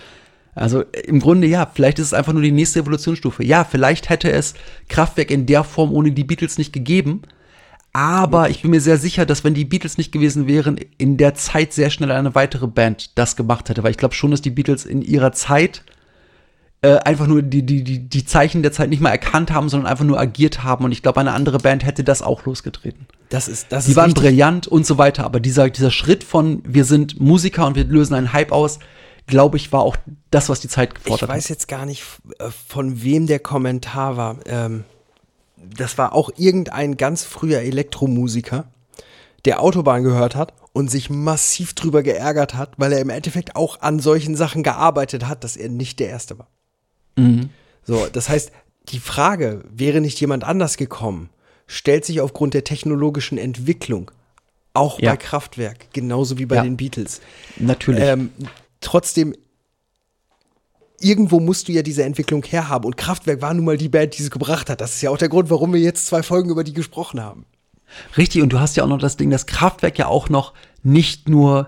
Also 0.54 0.80
äh, 0.82 1.00
im 1.06 1.20
Grunde 1.20 1.46
ja, 1.46 1.70
vielleicht 1.72 1.98
ist 2.00 2.06
es 2.06 2.14
einfach 2.14 2.32
nur 2.32 2.42
die 2.42 2.50
nächste 2.52 2.80
Evolutionsstufe. 2.80 3.44
Ja, 3.44 3.64
vielleicht 3.64 4.08
hätte 4.08 4.30
es 4.32 4.54
Kraftwerk 4.88 5.30
in 5.30 5.46
der 5.46 5.62
Form 5.64 5.92
ohne 5.92 6.10
die 6.12 6.24
Beatles 6.24 6.58
nicht 6.58 6.72
gegeben. 6.72 7.22
Aber 8.00 8.48
ich 8.48 8.62
bin 8.62 8.70
mir 8.70 8.80
sehr 8.80 8.96
sicher, 8.96 9.26
dass 9.26 9.42
wenn 9.42 9.54
die 9.54 9.64
Beatles 9.64 9.98
nicht 9.98 10.12
gewesen 10.12 10.46
wären, 10.46 10.78
in 10.98 11.16
der 11.16 11.34
Zeit 11.34 11.72
sehr 11.72 11.90
schnell 11.90 12.12
eine 12.12 12.36
weitere 12.36 12.68
Band 12.68 13.18
das 13.18 13.34
gemacht 13.34 13.68
hätte. 13.68 13.82
Weil 13.82 13.90
ich 13.90 13.96
glaube 13.96 14.14
schon, 14.14 14.30
dass 14.30 14.40
die 14.40 14.50
Beatles 14.50 14.86
in 14.86 15.02
ihrer 15.02 15.32
Zeit 15.32 15.82
äh, 16.82 16.98
einfach 16.98 17.26
nur 17.26 17.42
die, 17.42 17.66
die, 17.66 17.82
die, 17.82 18.08
die 18.08 18.24
Zeichen 18.24 18.62
der 18.62 18.70
Zeit 18.70 18.88
nicht 18.90 19.00
mal 19.00 19.10
erkannt 19.10 19.50
haben, 19.50 19.68
sondern 19.68 19.90
einfach 19.90 20.04
nur 20.04 20.20
agiert 20.20 20.62
haben. 20.62 20.84
Und 20.84 20.92
ich 20.92 21.02
glaube, 21.02 21.18
eine 21.18 21.32
andere 21.32 21.58
Band 21.58 21.84
hätte 21.84 22.04
das 22.04 22.22
auch 22.22 22.44
losgetreten. 22.44 23.06
Das 23.30 23.48
ist, 23.48 23.72
das 23.72 23.86
Die 23.86 23.90
ist 23.90 23.96
waren 23.96 24.12
richtig- 24.12 24.22
brillant 24.22 24.68
und 24.68 24.86
so 24.86 24.96
weiter, 24.96 25.24
aber 25.24 25.40
dieser, 25.40 25.68
dieser 25.68 25.90
Schritt 25.90 26.22
von 26.22 26.62
wir 26.64 26.84
sind 26.84 27.18
Musiker 27.20 27.66
und 27.66 27.74
wir 27.74 27.82
lösen 27.84 28.14
einen 28.14 28.32
Hype 28.32 28.52
aus, 28.52 28.78
glaube 29.26 29.56
ich, 29.56 29.72
war 29.72 29.80
auch 29.80 29.96
das, 30.30 30.48
was 30.48 30.60
die 30.60 30.68
Zeit 30.68 30.90
Ich 30.96 31.02
gefordert 31.02 31.30
weiß 31.30 31.44
hat. 31.44 31.50
jetzt 31.50 31.66
gar 31.66 31.84
nicht, 31.84 32.04
äh, 32.38 32.48
von 32.68 33.02
wem 33.02 33.26
der 33.26 33.40
Kommentar 33.40 34.16
war. 34.16 34.36
Ähm, 34.46 34.84
das 35.76 35.98
war 35.98 36.12
auch 36.14 36.30
irgendein 36.36 36.96
ganz 36.96 37.24
früher 37.24 37.60
Elektromusiker, 37.60 38.70
der 39.44 39.60
Autobahn 39.62 40.02
gehört 40.02 40.34
hat 40.34 40.52
und 40.72 40.90
sich 40.90 41.10
massiv 41.10 41.74
drüber 41.74 42.02
geärgert 42.02 42.54
hat, 42.54 42.72
weil 42.76 42.92
er 42.92 43.00
im 43.00 43.10
Endeffekt 43.10 43.56
auch 43.56 43.80
an 43.80 44.00
solchen 44.00 44.36
Sachen 44.36 44.62
gearbeitet 44.62 45.26
hat, 45.26 45.44
dass 45.44 45.56
er 45.56 45.68
nicht 45.68 46.00
der 46.00 46.08
Erste 46.08 46.38
war. 46.38 46.48
So, 47.84 48.06
das 48.12 48.28
heißt, 48.28 48.52
die 48.90 49.00
Frage, 49.00 49.64
wäre 49.70 50.00
nicht 50.00 50.20
jemand 50.20 50.44
anders 50.44 50.76
gekommen, 50.76 51.30
stellt 51.66 52.04
sich 52.04 52.20
aufgrund 52.20 52.54
der 52.54 52.64
technologischen 52.64 53.38
Entwicklung 53.38 54.10
auch 54.72 55.00
Ja. 55.00 55.10
bei 55.12 55.16
Kraftwerk, 55.16 55.92
genauso 55.92 56.38
wie 56.38 56.46
bei 56.46 56.56
Ja. 56.56 56.62
den 56.62 56.76
Beatles. 56.76 57.20
Natürlich. 57.56 58.04
Ähm, 58.04 58.30
trotzdem, 58.80 59.34
irgendwo 61.00 61.40
musst 61.40 61.68
du 61.68 61.72
ja 61.72 61.82
diese 61.82 62.04
Entwicklung 62.04 62.44
herhaben. 62.44 62.84
Und 62.84 62.96
Kraftwerk 62.96 63.42
war 63.42 63.54
nun 63.54 63.64
mal 63.64 63.76
die 63.76 63.88
Band, 63.88 64.18
die 64.18 64.22
sie 64.22 64.30
gebracht 64.30 64.70
hat. 64.70 64.80
Das 64.80 64.94
ist 64.94 65.02
ja 65.02 65.10
auch 65.10 65.18
der 65.18 65.28
Grund, 65.28 65.50
warum 65.50 65.72
wir 65.72 65.80
jetzt 65.80 66.06
zwei 66.06 66.22
Folgen 66.22 66.50
über 66.50 66.64
die 66.64 66.72
gesprochen 66.72 67.20
haben. 67.20 67.44
Richtig, 68.16 68.42
und 68.42 68.52
du 68.52 68.60
hast 68.60 68.76
ja 68.76 68.84
auch 68.84 68.88
noch 68.88 68.98
das 68.98 69.16
Ding, 69.16 69.30
dass 69.30 69.46
Kraftwerk 69.46 69.98
ja 69.98 70.08
auch 70.08 70.28
noch 70.28 70.52
nicht 70.82 71.28
nur 71.28 71.66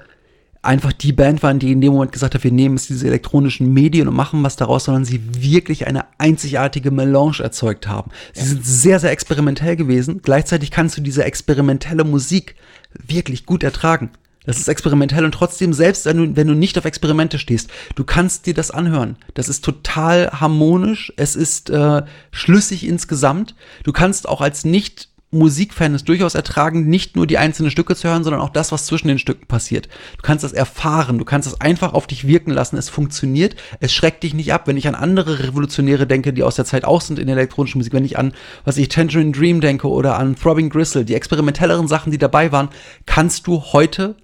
einfach 0.63 0.93
die 0.93 1.13
Band 1.13 1.43
waren, 1.43 1.59
die 1.59 1.73
in 1.73 1.81
dem 1.81 1.95
Moment 1.95 2.13
gesagt 2.13 2.35
hat, 2.35 2.45
wir 2.45 2.53
nehmen 2.53 2.77
jetzt 2.77 2.91
diese 2.91 3.07
elektronischen 3.07 3.73
Medien 3.73 4.09
und 4.09 4.15
machen 4.15 4.43
was 4.43 4.57
daraus, 4.57 4.85
sondern 4.85 5.07
sie 5.07 5.21
wirklich 5.41 5.87
eine 5.87 6.05
einzigartige 6.19 6.91
Melange 6.91 7.41
erzeugt 7.41 7.89
haben. 7.89 8.11
Sie 8.35 8.45
sind 8.45 8.67
sehr, 8.67 9.01
sehr 9.01 9.11
experimentell 9.11 9.77
gewesen. 9.77 10.21
Gleichzeitig 10.23 10.71
kannst 10.71 10.99
du 10.99 11.01
diese 11.01 11.25
experimentelle 11.25 12.05
Musik 12.05 12.57
wirklich 12.93 13.47
gut 13.47 13.63
ertragen. 13.63 14.11
Das 14.47 14.59
ist 14.59 14.69
experimentell 14.69 15.25
und 15.25 15.33
trotzdem, 15.33 15.75
selbst 15.75 16.07
wenn 16.07 16.17
du, 16.17 16.37
wenn 16.37 16.47
du 16.47 16.55
nicht 16.55 16.79
auf 16.79 16.87
Experimente 16.87 17.39
stehst, 17.39 17.71
du 17.95 18.05
kannst 18.05 18.47
dir 18.47 18.55
das 18.55 18.71
anhören. 18.71 19.17
Das 19.35 19.51
ist 19.51 19.65
total 19.65 20.31
harmonisch, 20.33 21.13
es 21.17 21.37
ist 21.37 21.69
äh, 21.69 22.03
schlüssig 22.31 22.87
insgesamt. 22.87 23.55
Du 23.85 23.93
kannst 23.93 24.29
auch 24.29 24.41
als 24.41 24.65
nicht 24.65 25.11
Musikfan 25.33 25.95
es 25.95 26.03
durchaus 26.03 26.35
ertragen, 26.35 26.89
nicht 26.89 27.15
nur 27.15 27.27
die 27.27 27.39
einzelnen 27.39 27.71
Stücke 27.71 27.95
zu 27.95 28.09
hören, 28.09 28.25
sondern 28.25 28.41
auch 28.41 28.49
das, 28.49 28.73
was 28.73 28.87
zwischen 28.87 29.07
den 29.07 29.21
Stücken 29.21 29.47
passiert. 29.47 29.89
Du 30.17 30.23
kannst 30.23 30.43
das 30.43 30.53
erfahren, 30.53 31.19
du 31.19 31.25
kannst 31.25 31.47
es 31.47 31.61
einfach 31.61 31.93
auf 31.93 32.09
dich 32.09 32.27
wirken 32.27 32.51
lassen. 32.51 32.77
Es 32.77 32.89
funktioniert, 32.89 33.55
es 33.79 33.93
schreckt 33.93 34.25
dich 34.25 34.35
nicht 34.35 34.53
ab. 34.53 34.67
Wenn 34.67 34.77
ich 34.77 34.89
an 34.89 34.97
andere 34.97 35.39
Revolutionäre 35.47 36.09
denke, 36.09 36.33
die 36.33 36.43
aus 36.43 36.57
der 36.57 36.65
Zeit 36.65 36.85
auch 36.85 37.01
sind 37.01 37.21
in 37.21 37.29
der 37.29 37.37
elektronischen 37.37 37.79
Musik, 37.79 37.93
wenn 37.93 38.05
ich 38.05 38.19
an, 38.19 38.33
was 38.65 38.77
ich, 38.77 38.89
Tangerine 38.89 39.31
Dream 39.31 39.61
denke 39.61 39.89
oder 39.89 40.19
an 40.19 40.35
Throbbing 40.35 40.69
Gristle, 40.69 41.05
die 41.05 41.15
experimentelleren 41.15 41.87
Sachen, 41.87 42.11
die 42.11 42.19
dabei 42.19 42.51
waren, 42.51 42.71
kannst 43.07 43.47
du 43.47 43.63
heute 43.73 44.17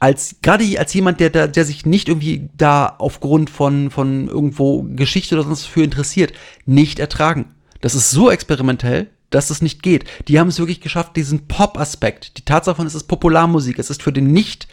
als 0.00 0.36
gerade 0.42 0.64
als 0.78 0.94
jemand, 0.94 1.20
der, 1.20 1.30
der, 1.30 1.48
der 1.48 1.64
sich 1.64 1.86
nicht 1.86 2.08
irgendwie 2.08 2.48
da 2.56 2.96
aufgrund 2.98 3.50
von, 3.50 3.90
von 3.90 4.28
irgendwo 4.28 4.82
Geschichte 4.82 5.34
oder 5.34 5.44
sonst 5.44 5.66
für 5.66 5.82
interessiert, 5.82 6.32
nicht 6.66 6.98
ertragen. 6.98 7.54
Das 7.80 7.94
ist 7.94 8.10
so 8.10 8.30
experimentell, 8.30 9.08
dass 9.30 9.50
es 9.50 9.62
nicht 9.62 9.82
geht. 9.82 10.04
Die 10.28 10.38
haben 10.38 10.48
es 10.48 10.58
wirklich 10.58 10.80
geschafft, 10.80 11.16
diesen 11.16 11.48
Pop-Aspekt, 11.48 12.38
die 12.38 12.44
Tatsache 12.44 12.76
von, 12.76 12.86
es 12.86 12.94
ist 12.94 13.04
Popularmusik, 13.04 13.78
es 13.78 13.90
ist 13.90 14.02
für 14.02 14.12
den 14.12 14.32
nicht 14.32 14.68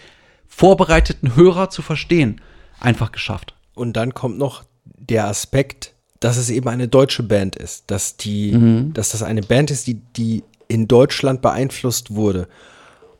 vorbereiteten 0.47 1.35
Hörer 1.35 1.69
zu 1.69 1.81
verstehen, 1.81 2.41
einfach 2.79 3.11
geschafft. 3.11 3.55
Und 3.73 3.93
dann 3.93 4.13
kommt 4.13 4.37
noch 4.37 4.63
der 4.85 5.27
Aspekt, 5.27 5.93
dass 6.19 6.37
es 6.37 6.49
eben 6.49 6.69
eine 6.69 6.87
deutsche 6.87 7.23
Band 7.23 7.55
ist, 7.55 7.91
dass 7.91 8.15
die, 8.17 8.51
dass 8.93 9.09
das 9.09 9.23
eine 9.23 9.41
Band 9.41 9.71
ist, 9.71 9.87
die, 9.87 9.95
die 10.15 10.43
in 10.67 10.87
Deutschland 10.87 11.41
beeinflusst 11.41 12.15
wurde. 12.15 12.47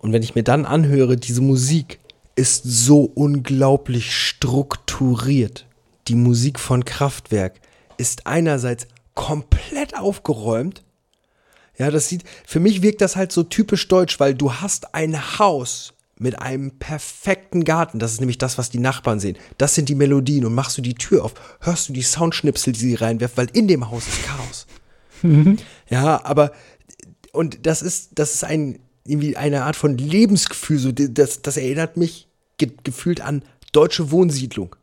Und 0.06 0.14
wenn 0.14 0.22
ich 0.22 0.36
mir 0.36 0.44
dann 0.44 0.66
anhöre, 0.66 1.18
diese 1.18 1.42
Musik 1.42 2.00
ist 2.36 2.62
so 2.64 3.06
unglaublich 3.16 4.16
strukturiert. 4.16 5.66
Die 6.08 6.14
Musik 6.14 6.60
von 6.60 6.86
Kraftwerk 6.86 7.60
ist 7.98 8.28
einerseits 8.28 8.86
komplett 9.16 9.98
aufgeräumt. 9.98 10.84
Ja, 11.80 11.90
das 11.90 12.08
sieht, 12.08 12.24
für 12.46 12.60
mich 12.60 12.84
wirkt 12.84 13.02
das 13.02 13.16
halt 13.16 13.32
so 13.32 13.42
typisch 13.42 13.88
deutsch, 13.88 14.20
weil 14.20 14.36
du 14.36 14.54
hast 14.54 14.94
ein 14.94 15.40
Haus 15.40 15.96
mit 16.20 16.40
einem 16.40 16.78
perfekten 16.78 17.64
Garten. 17.64 17.98
Das 17.98 18.12
ist 18.12 18.20
nämlich 18.20 18.38
das, 18.38 18.60
was 18.60 18.70
die 18.70 18.78
Nachbarn 18.78 19.20
sehen. 19.20 19.40
Das 19.58 19.74
sind 19.74 19.90
die 19.90 19.96
Melodien. 19.96 20.46
Und 20.46 20.54
machst 20.54 20.78
du 20.78 20.84
die 20.84 20.94
Tür 20.94 21.26
auf, 21.26 21.34
hörst 21.62 21.90
du 21.90 21.94
die 21.94 22.04
Soundschnipsel, 22.04 22.74
die 22.74 22.80
sie 22.80 22.94
reinwerfen, 22.94 23.38
weil 23.38 23.50
in 23.54 23.68
dem 23.68 23.90
Haus 23.90 24.08
ist 24.08 24.24
Chaos. 24.24 24.68
Ja, 25.90 26.24
aber 26.24 26.52
und 27.32 27.66
das 27.66 27.82
ist, 27.82 28.12
das 28.16 28.36
ist 28.36 28.44
ein, 28.44 28.80
irgendwie 29.06 29.38
eine 29.38 29.64
Art 29.64 29.76
von 29.76 29.98
Lebensgefühl. 29.98 30.80
So, 30.80 30.92
das, 30.92 31.42
das 31.42 31.58
erinnert 31.58 31.98
mich 31.98 32.28
ge 32.58 32.72
gefühlt 32.84 33.22
an 33.22 33.44
deutsche 33.72 34.12
Wohnsiedlung. 34.12 34.76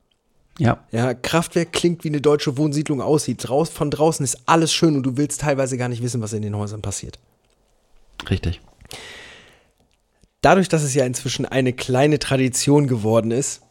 Ja. 0.58 0.84
Ja, 0.92 1.14
Kraftwerk 1.14 1.72
klingt 1.72 2.04
wie 2.04 2.08
eine 2.08 2.20
deutsche 2.20 2.56
Wohnsiedlung 2.56 3.00
aussieht. 3.00 3.48
Draus, 3.48 3.70
von 3.70 3.90
draußen 3.90 4.22
ist 4.22 4.38
alles 4.46 4.72
schön 4.72 4.96
und 4.96 5.02
du 5.02 5.16
willst 5.16 5.40
teilweise 5.40 5.78
gar 5.78 5.88
nicht 5.88 6.02
wissen, 6.02 6.20
was 6.20 6.32
in 6.32 6.42
den 6.42 6.56
Häusern 6.56 6.82
passiert. 6.82 7.18
Richtig. 8.28 8.60
Dadurch, 10.42 10.68
dass 10.68 10.82
es 10.82 10.94
ja 10.94 11.04
inzwischen 11.04 11.46
eine 11.46 11.72
kleine 11.72 12.18
Tradition 12.18 12.86
geworden 12.86 13.30
ist, 13.30 13.62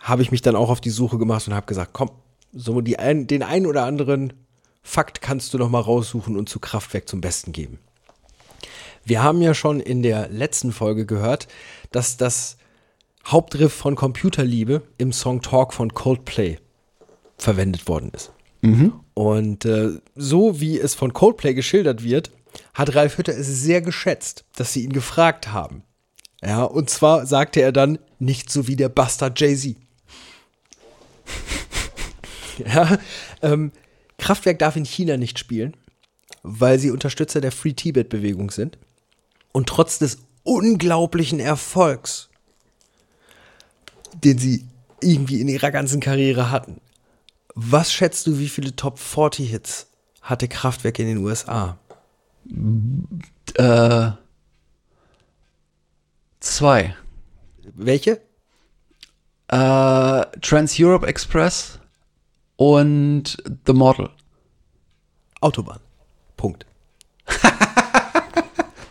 habe 0.00 0.22
ich 0.22 0.30
mich 0.30 0.42
dann 0.42 0.56
auch 0.56 0.70
auf 0.70 0.80
die 0.80 0.90
Suche 0.90 1.18
gemacht 1.18 1.46
und 1.46 1.54
habe 1.54 1.66
gesagt, 1.66 1.90
komm, 1.92 2.10
so 2.52 2.80
die 2.80 2.98
ein, 2.98 3.26
den 3.26 3.42
einen 3.42 3.66
oder 3.66 3.84
anderen 3.84 4.32
Fakt 4.82 5.20
kannst 5.20 5.54
du 5.54 5.58
noch 5.58 5.70
mal 5.70 5.80
raussuchen 5.80 6.36
und 6.36 6.48
zu 6.48 6.58
Kraftwerk 6.58 7.08
zum 7.08 7.20
Besten 7.20 7.52
geben. 7.52 7.78
Wir 9.04 9.22
haben 9.22 9.42
ja 9.42 9.54
schon 9.54 9.80
in 9.80 10.02
der 10.02 10.28
letzten 10.28 10.72
Folge 10.72 11.06
gehört, 11.06 11.48
dass 11.90 12.16
das 12.16 12.56
Hauptriff 13.26 13.72
von 13.72 13.94
Computerliebe 13.94 14.82
im 14.98 15.12
Song 15.12 15.42
Talk 15.42 15.72
von 15.74 15.92
Coldplay 15.94 16.58
verwendet 17.36 17.88
worden 17.88 18.10
ist. 18.14 18.32
Und 19.14 19.64
äh, 19.64 19.90
so 20.14 20.60
wie 20.60 20.78
es 20.78 20.94
von 20.94 21.12
Coldplay 21.12 21.54
geschildert 21.54 22.04
wird, 22.04 22.30
hat 22.74 22.94
Ralf 22.94 23.18
Hütter 23.18 23.36
es 23.36 23.46
sehr 23.46 23.82
geschätzt, 23.82 24.44
dass 24.56 24.72
sie 24.72 24.84
ihn 24.84 24.92
gefragt 24.92 25.52
haben. 25.52 25.82
Ja, 26.42 26.64
und 26.64 26.90
zwar 26.90 27.26
sagte 27.26 27.60
er 27.60 27.72
dann, 27.72 27.98
nicht 28.18 28.50
so 28.50 28.66
wie 28.66 28.76
der 28.76 28.88
Bastard 28.88 29.40
Jay-Z. 29.40 29.76
ja, 32.66 32.98
ähm, 33.42 33.72
Kraftwerk 34.18 34.58
darf 34.58 34.76
in 34.76 34.84
China 34.84 35.16
nicht 35.16 35.38
spielen, 35.38 35.76
weil 36.42 36.78
sie 36.78 36.90
Unterstützer 36.90 37.40
der 37.40 37.52
Free 37.52 37.72
Tibet-Bewegung 37.72 38.50
sind. 38.50 38.78
Und 39.52 39.68
trotz 39.68 39.98
des 39.98 40.18
unglaublichen 40.44 41.40
Erfolgs, 41.40 42.28
den 44.14 44.38
sie 44.38 44.66
irgendwie 45.00 45.40
in 45.40 45.48
ihrer 45.48 45.70
ganzen 45.70 46.00
Karriere 46.00 46.50
hatten, 46.50 46.80
was 47.54 47.92
schätzt 47.92 48.26
du, 48.26 48.38
wie 48.38 48.48
viele 48.48 48.74
Top 48.74 48.98
40 48.98 49.50
Hits 49.50 49.86
hatte 50.22 50.48
Kraftwerk 50.48 50.98
in 50.98 51.06
den 51.06 51.18
USA? 51.18 51.78
Äh, 53.54 54.10
zwei. 56.40 56.96
Welche? 57.74 58.20
Äh, 59.48 60.24
Trans 60.40 60.76
Europe 60.78 61.06
Express 61.06 61.78
und 62.56 63.36
The 63.66 63.72
Model. 63.72 64.10
Autobahn. 65.40 65.80
Punkt. 66.36 66.64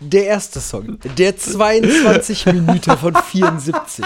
Der 0.02 0.26
erste 0.26 0.60
Song. 0.60 1.00
Der 1.18 1.38
22 1.38 2.46
Minuten 2.48 2.98
von 2.98 3.16
74. 3.16 4.04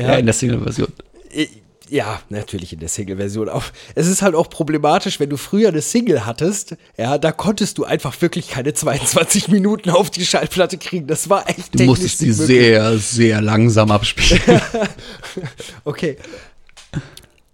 Ja, 0.00 0.14
in 0.16 0.26
der 0.26 0.32
Single-Version. 0.34 0.88
Äh, 1.34 1.46
Ja, 1.88 2.20
natürlich 2.30 2.72
in 2.72 2.78
der 2.80 2.88
Single-Version. 2.88 3.50
auch. 3.50 3.64
Es 3.94 4.06
ist 4.06 4.22
halt 4.22 4.34
auch 4.34 4.48
problematisch, 4.48 5.20
wenn 5.20 5.28
du 5.28 5.36
früher 5.36 5.68
eine 5.68 5.82
Single 5.82 6.24
hattest, 6.24 6.76
ja, 6.96 7.18
da 7.18 7.32
konntest 7.32 7.76
du 7.76 7.84
einfach 7.84 8.18
wirklich 8.22 8.48
keine 8.48 8.72
22 8.72 9.48
Minuten 9.48 9.90
auf 9.90 10.08
die 10.08 10.24
Schallplatte 10.24 10.78
kriegen. 10.78 11.06
Das 11.06 11.28
war 11.28 11.48
echt 11.50 11.78
Du 11.78 11.84
musstest 11.84 12.18
sie 12.18 12.32
sehr, 12.32 12.96
sehr 12.98 13.42
langsam 13.42 13.90
abspielen. 13.90 14.40
Okay. 15.84 16.16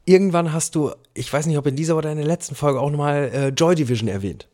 Irgendwann 0.04 0.52
hast 0.52 0.74
du, 0.74 0.92
ich 1.14 1.30
weiß 1.32 1.46
nicht, 1.46 1.58
ob 1.58 1.66
in 1.66 1.76
dieser 1.76 1.96
oder 1.96 2.10
in 2.10 2.16
der 2.18 2.26
letzten 2.26 2.54
Folge 2.54 2.80
auch 2.80 2.90
nochmal 2.90 3.30
äh, 3.34 3.48
Joy 3.48 3.74
Division 3.74 4.08
erwähnt. 4.08 4.46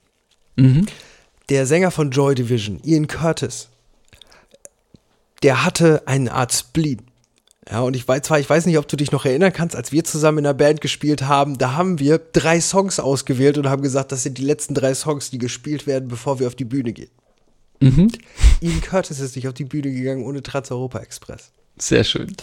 Der 1.49 1.67
Sänger 1.67 1.91
von 1.91 2.11
Joy 2.11 2.35
Division, 2.35 2.81
Ian 2.85 3.07
Curtis, 3.07 3.69
der 5.43 5.65
hatte 5.65 6.03
eine 6.07 6.33
Art 6.33 6.53
Spleen. 6.53 7.03
Ja, 7.71 7.81
und 7.81 7.97
ich 7.97 8.07
weiß 8.07 8.23
zwar, 8.23 8.39
ich 8.41 8.49
weiß 8.49 8.67
nicht, 8.67 8.79
ob 8.79 8.89
du 8.89 8.97
dich 8.97 9.11
noch 9.13 9.25
erinnern 9.25 9.53
kannst, 9.53 9.75
als 9.75 9.91
wir 9.91 10.05
zusammen 10.05 10.39
in 10.39 10.45
der 10.45 10.55
Band 10.55 10.81
gespielt 10.81 11.23
haben, 11.23 11.57
da 11.57 11.75
haben 11.75 11.99
wir 11.99 12.19
drei 12.19 12.61
Songs 12.61 13.01
ausgewählt 13.01 13.57
und 13.57 13.69
haben 13.69 13.83
gesagt, 13.83 14.13
das 14.13 14.23
sind 14.23 14.37
die 14.37 14.45
letzten 14.45 14.75
drei 14.75 14.95
Songs, 14.95 15.31
die 15.31 15.39
gespielt 15.39 15.87
werden, 15.87 16.09
bevor 16.09 16.39
wir 16.41 16.47
auf 16.47 16.55
die 16.55 16.67
Bühne 16.67 16.93
gehen. 16.93 17.11
Ian 18.61 18.81
Curtis 18.83 19.19
ist 19.21 19.37
nicht 19.37 19.49
auf 19.49 19.55
die 19.55 19.65
Bühne 19.65 19.91
gegangen 19.91 20.25
ohne 20.25 20.43
Trans 20.43 20.71
Europa 20.71 20.99
Express. 21.01 21.51
Sehr 21.79 22.05
schön. 22.05 22.35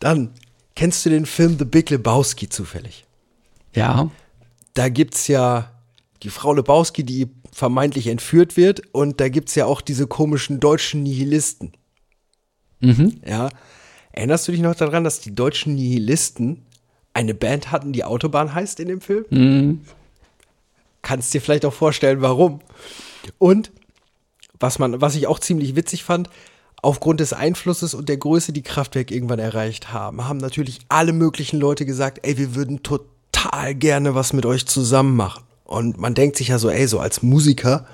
Dann 0.00 0.32
Kennst 0.74 1.04
du 1.04 1.10
den 1.10 1.26
Film 1.26 1.58
The 1.58 1.64
Big 1.64 1.90
Lebowski 1.90 2.48
zufällig? 2.48 3.04
Ja. 3.74 4.10
Da 4.74 4.88
gibt's 4.88 5.28
ja 5.28 5.70
die 6.22 6.30
Frau 6.30 6.54
Lebowski, 6.54 7.04
die 7.04 7.28
vermeintlich 7.52 8.06
entführt 8.06 8.56
wird. 8.56 8.82
Und 8.92 9.20
da 9.20 9.28
gibt's 9.28 9.54
ja 9.54 9.66
auch 9.66 9.80
diese 9.80 10.06
komischen 10.06 10.58
deutschen 10.58 11.02
Nihilisten. 11.02 11.72
Ja. 13.24 13.50
Erinnerst 14.12 14.48
du 14.48 14.52
dich 14.52 14.60
noch 14.60 14.74
daran, 14.74 15.04
dass 15.04 15.20
die 15.20 15.34
deutschen 15.34 15.74
Nihilisten 15.74 16.66
eine 17.14 17.34
Band 17.34 17.70
hatten, 17.70 17.92
die 17.92 18.04
Autobahn 18.04 18.54
heißt 18.54 18.80
in 18.80 18.88
dem 18.88 19.00
Film? 19.00 19.24
Kannst 21.02 21.32
dir 21.34 21.40
vielleicht 21.40 21.64
auch 21.64 21.72
vorstellen, 21.72 22.22
warum. 22.22 22.60
Und 23.38 23.70
was 24.58 24.78
man, 24.78 25.00
was 25.00 25.14
ich 25.14 25.26
auch 25.26 25.38
ziemlich 25.38 25.76
witzig 25.76 26.04
fand, 26.04 26.30
aufgrund 26.80 27.20
des 27.20 27.32
Einflusses 27.32 27.94
und 27.94 28.08
der 28.08 28.16
Größe, 28.16 28.52
die 28.52 28.62
Kraftwerk 28.62 29.10
irgendwann 29.10 29.38
erreicht 29.38 29.92
haben, 29.92 30.28
haben 30.28 30.38
natürlich 30.38 30.80
alle 30.88 31.12
möglichen 31.12 31.58
Leute 31.60 31.86
gesagt, 31.86 32.20
ey, 32.22 32.38
wir 32.38 32.54
würden 32.54 32.82
total 32.82 33.74
gerne 33.74 34.14
was 34.14 34.32
mit 34.32 34.46
euch 34.46 34.66
zusammen 34.66 35.16
machen. 35.16 35.44
Und 35.72 35.98
man 35.98 36.14
denkt 36.14 36.36
sich 36.36 36.48
ja 36.48 36.58
so, 36.58 36.68
ey, 36.68 36.86
so 36.86 37.00
als 37.00 37.22
Musiker, 37.22 37.86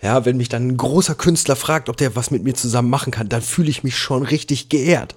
ja, 0.00 0.24
wenn 0.24 0.36
mich 0.36 0.48
dann 0.48 0.68
ein 0.68 0.76
großer 0.76 1.14
Künstler 1.14 1.56
fragt, 1.56 1.88
ob 1.88 1.96
der 1.96 2.14
was 2.14 2.30
mit 2.30 2.44
mir 2.44 2.54
zusammen 2.54 2.90
machen 2.90 3.10
kann, 3.10 3.28
dann 3.28 3.42
fühle 3.42 3.70
ich 3.70 3.82
mich 3.82 3.98
schon 3.98 4.22
richtig 4.22 4.68
geehrt. 4.68 5.16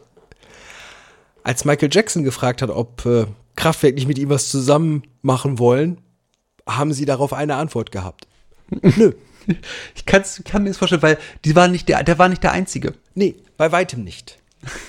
Als 1.43 1.63
Michael 1.63 1.89
Jackson 1.91 2.23
gefragt 2.23 2.61
hat, 2.61 2.69
ob 2.69 3.05
äh, 3.05 3.25
Kraftwerk 3.55 3.95
nicht 3.95 4.07
mit 4.07 4.17
ihm 4.17 4.29
was 4.29 4.49
zusammen 4.49 5.03
machen 5.21 5.59
wollen, 5.59 6.01
haben 6.67 6.91
sie 6.91 7.05
darauf 7.05 7.33
eine 7.33 7.55
Antwort 7.55 7.91
gehabt. 7.91 8.27
Nö. 8.81 9.13
Ich 9.95 10.05
kann's, 10.05 10.41
kann 10.43 10.63
mir 10.63 10.69
das 10.69 10.77
vorstellen, 10.77 11.03
weil 11.03 11.17
die 11.45 11.55
war 11.55 11.67
nicht 11.67 11.87
der, 11.87 12.03
der 12.03 12.17
war 12.17 12.27
nicht 12.27 12.43
der 12.43 12.51
Einzige. 12.51 12.93
Nee, 13.13 13.35
bei 13.55 13.71
weitem 13.71 14.03
nicht. 14.03 14.39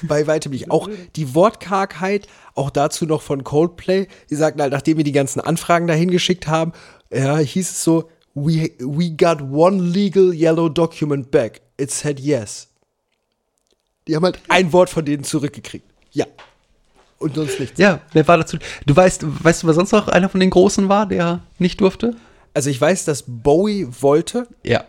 Bei 0.03 0.27
weitem 0.27 0.53
nicht. 0.53 0.71
Auch 0.71 0.89
die 1.15 1.35
Wortkargheit, 1.35 2.27
auch 2.55 2.71
dazu 2.71 3.07
noch 3.07 3.23
von 3.23 3.45
Coldplay. 3.45 4.09
Die 4.31 4.35
sagten 4.35 4.61
halt, 4.61 4.73
nachdem 4.73 4.97
wir 4.97 5.05
die 5.05 5.13
ganzen 5.13 5.41
Anfragen 5.41 5.87
dahin 5.87 6.11
geschickt 6.11 6.49
haben, 6.49 6.73
ja, 7.13 7.39
hieß 7.39 7.71
es 7.71 7.83
so, 7.85 8.11
we, 8.35 8.71
we 8.79 9.11
got 9.11 9.41
one 9.43 9.81
legal 9.83 10.33
yellow 10.35 10.69
document 10.69 11.31
back. 11.31 11.61
It 11.79 11.91
said 11.91 12.21
yes. 12.21 12.69
Die 14.07 14.17
haben 14.17 14.25
halt 14.25 14.41
ein 14.49 14.73
Wort 14.73 14.91
von 14.91 15.05
denen 15.05 15.25
zurückgekriegt. 15.25 15.85
Ja. 16.13 16.27
Und 17.19 17.35
sonst 17.35 17.59
nichts. 17.61 17.79
Ja, 17.79 18.01
wer 18.13 18.27
war 18.29 18.39
dazu? 18.39 18.59
Du 18.87 18.95
weißt, 18.95 19.25
weißt 19.45 19.63
du, 19.63 19.67
wer 19.67 19.75
sonst 19.75 19.93
noch 19.93 20.09
einer 20.09 20.29
von 20.29 20.41
den 20.41 20.51
Großen 20.51 20.89
war, 20.89 21.07
der 21.07 21.41
nicht 21.59 21.81
durfte? 21.81 22.17
Also 22.55 22.71
ich 22.71 22.81
weiß, 22.81 23.05
dass 23.05 23.25
Bowie 23.27 23.89
wollte, 24.01 24.47
Ja. 24.65 24.85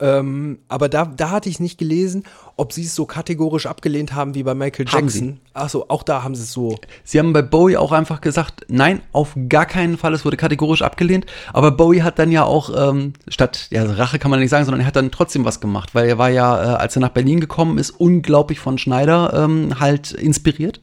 ähm, 0.00 0.60
aber 0.68 0.88
da, 0.88 1.04
da 1.04 1.30
hatte 1.30 1.48
ich 1.48 1.60
nicht 1.60 1.78
gelesen, 1.78 2.24
ob 2.62 2.72
sie 2.72 2.84
es 2.84 2.94
so 2.94 3.06
kategorisch 3.06 3.66
abgelehnt 3.66 4.14
haben 4.14 4.36
wie 4.36 4.44
bei 4.44 4.54
Michael 4.54 4.86
Haben 4.86 5.06
Jackson. 5.06 5.40
Achso, 5.52 5.84
auch 5.88 6.04
da 6.04 6.22
haben 6.22 6.36
sie 6.36 6.44
es 6.44 6.52
so. 6.52 6.78
Sie 7.02 7.18
haben 7.18 7.32
bei 7.32 7.42
Bowie 7.42 7.76
auch 7.76 7.90
einfach 7.90 8.20
gesagt, 8.20 8.64
nein, 8.68 9.00
auf 9.10 9.36
gar 9.48 9.66
keinen 9.66 9.98
Fall, 9.98 10.14
es 10.14 10.24
wurde 10.24 10.36
kategorisch 10.36 10.82
abgelehnt. 10.82 11.26
Aber 11.52 11.72
Bowie 11.72 12.02
hat 12.02 12.20
dann 12.20 12.30
ja 12.30 12.44
auch, 12.44 12.70
ähm, 12.74 13.14
statt, 13.26 13.66
ja, 13.70 13.82
Rache 13.82 14.20
kann 14.20 14.30
man 14.30 14.38
nicht 14.38 14.50
sagen, 14.50 14.64
sondern 14.64 14.80
er 14.80 14.86
hat 14.86 14.94
dann 14.94 15.10
trotzdem 15.10 15.44
was 15.44 15.60
gemacht, 15.60 15.92
weil 15.96 16.08
er 16.08 16.18
war 16.18 16.30
ja, 16.30 16.62
äh, 16.62 16.76
als 16.76 16.96
er 16.96 17.00
nach 17.00 17.08
Berlin 17.08 17.40
gekommen 17.40 17.78
ist, 17.78 17.90
unglaublich 17.90 18.60
von 18.60 18.78
Schneider 18.78 19.32
ähm, 19.34 19.80
halt 19.80 20.12
inspiriert. 20.12 20.80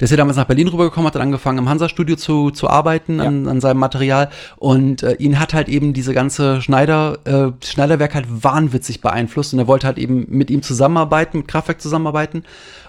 Der 0.00 0.04
ist 0.04 0.10
ja 0.10 0.16
damals 0.16 0.36
nach 0.36 0.46
Berlin 0.46 0.68
rübergekommen, 0.68 1.06
hat 1.06 1.16
dann 1.16 1.22
angefangen 1.22 1.58
im 1.58 1.68
Hansa-Studio 1.68 2.16
zu, 2.16 2.50
zu 2.52 2.70
arbeiten 2.70 3.20
an, 3.20 3.48
an 3.48 3.60
seinem 3.60 3.78
Material 3.78 4.30
und 4.56 5.02
äh, 5.02 5.14
ihn 5.14 5.38
hat 5.38 5.52
halt 5.52 5.68
eben 5.68 5.92
diese 5.92 6.14
ganze 6.14 6.62
Schneider, 6.62 7.18
äh, 7.24 7.52
Schneiderwerk 7.64 8.14
halt 8.14 8.26
wahnwitzig 8.28 9.00
beeinflusst 9.00 9.52
und 9.52 9.58
er 9.58 9.66
wollte 9.66 9.88
halt 9.88 9.98
eben 9.98 10.26
mit 10.28 10.50
ihm 10.50 10.62
zusammenarbeiten, 10.62 11.01
mit 11.34 11.48
Kraftwerk 11.48 11.80
zusammenarbeiten 11.80 12.44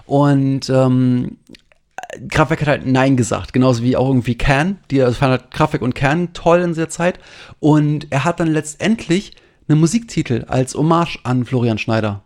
und 0.06 0.68
ähm, 0.70 1.38
Kraftwerk 2.28 2.60
hat 2.60 2.68
halt 2.68 2.86
Nein 2.86 3.16
gesagt, 3.16 3.52
genauso 3.52 3.82
wie 3.82 3.96
auch 3.96 4.06
irgendwie 4.06 4.36
Can. 4.36 4.78
Die 4.90 5.02
also 5.02 5.14
fanden 5.14 5.40
halt 5.40 5.50
Kraftwerk 5.50 5.82
und 5.82 5.94
Can 5.94 6.32
toll 6.32 6.60
in 6.60 6.68
dieser 6.68 6.88
Zeit. 6.88 7.18
Und 7.58 8.06
er 8.10 8.24
hat 8.24 8.38
dann 8.38 8.48
letztendlich 8.48 9.32
einen 9.66 9.80
Musiktitel 9.80 10.44
als 10.46 10.74
Hommage 10.74 11.18
an 11.24 11.44
Florian 11.44 11.78
Schneider 11.78 12.22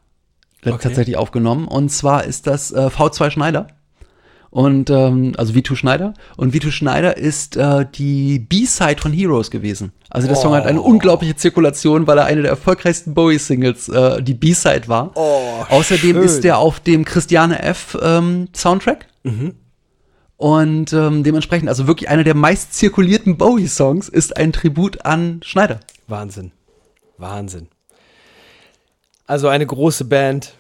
Okay. 0.64 0.78
tatsächlich 0.82 1.16
aufgenommen. 1.16 1.68
Und 1.68 1.91
zwar 1.91 2.24
ist 2.24 2.47
das 2.47 2.72
äh, 2.72 2.89
V2 2.89 3.30
Schneider. 3.30 3.68
Und 4.51 4.89
ähm, 4.91 5.35
also 5.37 5.53
V2 5.53 5.77
Schneider. 5.77 6.15
Und 6.37 6.55
V2 6.55 6.71
Schneider 6.71 7.17
ist 7.17 7.57
äh, 7.57 7.85
die 7.95 8.39
B-Side 8.39 9.01
von 9.01 9.13
Heroes 9.13 9.51
gewesen. 9.51 9.93
Also 10.09 10.27
der 10.27 10.37
Song 10.37 10.55
hat 10.55 10.65
eine 10.65 10.81
unglaubliche 10.81 11.37
Zirkulation, 11.37 12.07
weil 12.07 12.17
er 12.19 12.25
eine 12.25 12.43
der 12.43 12.51
erfolgreichsten 12.53 13.13
Bowie-Singles 13.13 13.89
äh, 13.91 14.23
die 14.23 14.35
B-Side 14.35 14.89
war. 14.89 15.11
Oh, 15.15 15.65
Außerdem 15.69 16.17
schön. 16.17 16.23
ist 16.23 16.45
der 16.45 16.59
auf 16.59 16.81
dem 16.81 17.05
Christiane 17.05 17.63
F. 17.63 17.97
Ähm, 18.01 18.49
Soundtrack. 18.55 19.07
Und 20.39 20.93
ähm, 20.93 21.25
dementsprechend, 21.25 21.69
also 21.69 21.87
wirklich 21.87 22.09
einer 22.09 22.25
der 22.25 22.35
meist 22.35 22.73
zirkulierten 22.73 23.37
Bowie-Songs 23.37 24.09
ist 24.09 24.37
ein 24.37 24.53
Tribut 24.53 25.05
an 25.05 25.41
Schneider. 25.45 25.81
Wahnsinn. 26.07 26.53
Wahnsinn. 27.19 27.69
Also 29.27 29.49
eine 29.49 29.67
große 29.67 30.05
Band. 30.05 30.55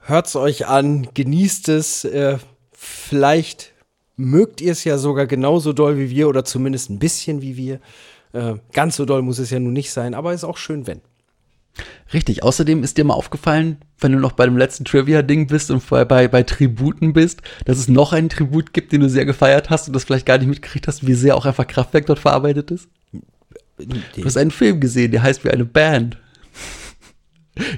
Hört's 0.00 0.34
euch 0.36 0.66
an, 0.66 1.08
genießt 1.14 1.68
es. 1.70 2.04
Äh, 2.04 2.38
vielleicht 2.82 3.72
mögt 4.16 4.60
ihr 4.60 4.72
es 4.72 4.82
ja 4.82 4.98
sogar 4.98 5.26
genauso 5.26 5.72
doll 5.72 5.98
wie 5.98 6.10
wir 6.10 6.28
oder 6.28 6.44
zumindest 6.44 6.90
ein 6.90 6.98
bisschen 6.98 7.40
wie 7.40 7.56
wir. 7.56 7.80
Äh, 8.32 8.54
ganz 8.72 8.96
so 8.96 9.04
doll 9.04 9.22
muss 9.22 9.38
es 9.38 9.50
ja 9.50 9.60
nun 9.60 9.72
nicht 9.72 9.92
sein, 9.92 10.14
aber 10.14 10.34
ist 10.34 10.44
auch 10.44 10.56
schön, 10.56 10.86
wenn. 10.86 11.00
Richtig. 12.12 12.42
Außerdem 12.42 12.82
ist 12.82 12.98
dir 12.98 13.04
mal 13.04 13.14
aufgefallen, 13.14 13.78
wenn 13.98 14.12
du 14.12 14.18
noch 14.18 14.32
bei 14.32 14.44
dem 14.44 14.56
letzten 14.56 14.84
Trivia-Ding 14.84 15.46
bist 15.46 15.70
und 15.70 15.88
bei, 15.88 16.04
bei, 16.04 16.28
bei 16.28 16.42
Tributen 16.42 17.12
bist, 17.12 17.40
dass 17.64 17.78
es 17.78 17.88
noch 17.88 18.12
einen 18.12 18.28
Tribut 18.28 18.72
gibt, 18.74 18.92
den 18.92 19.00
du 19.00 19.08
sehr 19.08 19.24
gefeiert 19.24 19.70
hast 19.70 19.86
und 19.86 19.94
das 19.94 20.04
vielleicht 20.04 20.26
gar 20.26 20.38
nicht 20.38 20.48
mitgekriegt 20.48 20.88
hast, 20.88 21.06
wie 21.06 21.14
sehr 21.14 21.36
auch 21.36 21.46
einfach 21.46 21.66
Kraftwerk 21.66 22.06
dort 22.06 22.18
verarbeitet 22.18 22.70
ist. 22.70 22.88
Du 23.78 24.24
hast 24.24 24.36
einen 24.36 24.50
Film 24.50 24.80
gesehen, 24.80 25.12
der 25.12 25.22
heißt 25.22 25.44
wie 25.44 25.50
eine 25.50 25.64
Band. 25.64 26.18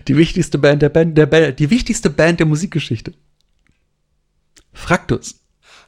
Die 0.09 0.17
wichtigste 0.17 0.59
Band 0.59 0.83
der 0.83 0.89
Band, 0.89 1.19
der 1.19 1.27
Band, 1.27 1.59
die 1.59 1.71
wichtigste 1.71 2.11
Band 2.11 2.41
der 2.41 2.47
Musikgeschichte. 2.47 3.13
Fraktus. 4.75 5.41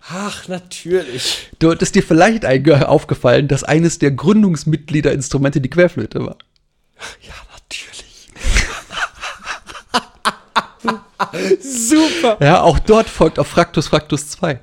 Ach, 0.09 0.47
natürlich. 0.49 1.51
Dort 1.59 1.83
ist 1.83 1.97
dir 1.97 2.03
vielleicht 2.03 2.45
aufgefallen, 2.89 3.49
dass 3.49 3.65
eines 3.65 3.99
der 3.99 4.13
Gründungsmitgliederinstrumente 4.13 5.61
die 5.61 5.71
Querflöte 5.71 6.21
war. 6.21 6.37
Ja, 7.23 7.35
natürlich. 7.53 8.31
Super. 11.61 12.39
Ja, 12.41 12.63
auch 12.63 12.79
dort 12.79 13.09
folgt 13.09 13.39
auf 13.39 13.49
Fraktus 13.49 13.89
Fraktus 13.89 14.29
2. 14.31 14.61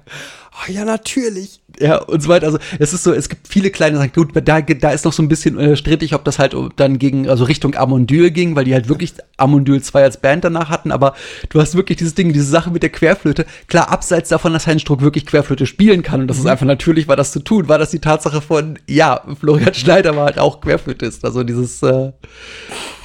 Ach, 0.56 0.70
ja, 0.70 0.86
natürlich. 0.86 1.62
Ja, 1.80 1.98
und 1.98 2.22
so 2.22 2.30
weiter. 2.30 2.46
Also, 2.46 2.60
es 2.80 2.94
ist 2.94 3.04
so, 3.04 3.14
es 3.14 3.30
gibt 3.30 3.48
viele 3.48 3.72
kleine 3.72 3.98
Sachen. 3.98 4.12
Gut, 4.14 4.32
da, 4.34 4.62
da 4.62 4.92
ist 4.92 5.06
noch 5.06 5.14
so 5.14 5.24
ein 5.24 5.28
bisschen 5.28 5.58
äh, 5.58 5.76
strittig, 5.76 6.14
ob 6.14 6.24
das 6.24 6.40
halt 6.40 6.56
dann 6.76 7.00
gegen, 7.00 7.30
also 7.30 7.46
Richtung 7.46 7.76
Amondyl 7.76 8.32
ging, 8.32 8.56
weil 8.56 8.66
die 8.66 8.74
halt 8.74 8.90
wirklich 8.90 9.14
Amondyl 9.38 9.82
2 9.82 10.04
als 10.04 10.18
Band 10.18 10.44
danach 10.44 10.70
hatten. 10.70 10.92
Aber 10.92 11.16
du 11.50 11.60
hast 11.60 11.76
wirklich 11.76 11.98
dieses 11.98 12.16
Ding, 12.16 12.32
diese 12.32 12.46
Sache 12.46 12.70
mit 12.70 12.84
der 12.84 12.92
Querflöte. 12.92 13.46
Klar, 13.68 13.90
abseits 13.90 14.30
davon, 14.30 14.54
dass 14.54 14.68
Heinz 14.68 14.82
Struck 14.82 15.02
wirklich 15.02 15.26
Querflöte 15.26 15.66
spielen 15.66 16.04
kann 16.04 16.22
und 16.22 16.28
das 16.28 16.38
ist 16.38 16.46
einfach 16.46 16.66
natürlich 16.66 17.08
war, 17.08 17.16
das 17.16 17.32
zu 17.32 17.40
tun, 17.40 17.68
war 17.70 17.78
das 17.78 17.92
die 17.92 18.00
Tatsache 18.00 18.42
von, 18.42 18.78
ja, 18.88 19.22
Florian 19.40 19.74
Schneider 19.74 20.16
war 20.16 20.26
halt 20.26 20.40
auch 20.40 20.62
Querflötist. 20.62 21.26
Also 21.26 21.44
dieses, 21.44 21.82
äh, 21.82 22.12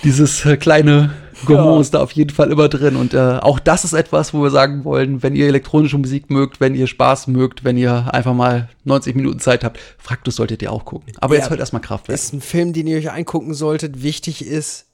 dieses 0.05 0.45
äh, 0.45 0.57
kleine 0.57 1.11
Gourmand 1.47 1.81
ist 1.81 1.95
da 1.95 2.03
auf 2.03 2.13
jeden 2.13 2.31
Fall 2.31 2.51
immer 2.51 2.69
drin. 2.69 2.97
Und 2.97 3.15
äh, 3.15 3.39
auch 3.41 3.59
das 3.59 3.85
ist 3.85 3.93
etwas, 3.93 4.35
wo 4.35 4.43
wir 4.43 4.51
sagen 4.51 4.85
wollen, 4.85 5.23
wenn 5.23 5.37
ihr 5.37 5.47
elektronische 5.47 5.99
Musik 5.99 6.31
mögt, 6.31 6.61
wenn 6.61 6.75
ihr 6.75 6.87
Spaß 6.87 7.29
mögt, 7.29 7.65
wenn 7.65 7.77
ihr 7.77 8.13
einfach 8.13 8.35
mal 8.35 8.69
90 8.85 9.15
Minuten 9.15 9.39
Zeit 9.39 9.65
habt, 9.65 9.79
Fraktus 9.99 10.37
solltet 10.37 10.63
ihr 10.63 10.73
auch 10.73 10.85
gucken. 10.85 11.13
Aber 11.21 11.35
Ja, 11.35 11.41
jetzt 11.41 11.51
hört 11.51 11.61
erstmal 11.61 11.83
Kraftwerk. 11.83 12.19
Ist 12.19 12.33
ein 12.33 12.41
Film, 12.41 12.73
den 12.73 12.87
ihr 12.87 12.99
euch 12.99 13.11
angucken 13.11 13.55
solltet. 13.55 14.03
Wichtig 14.03 14.45
ist, 14.45 14.87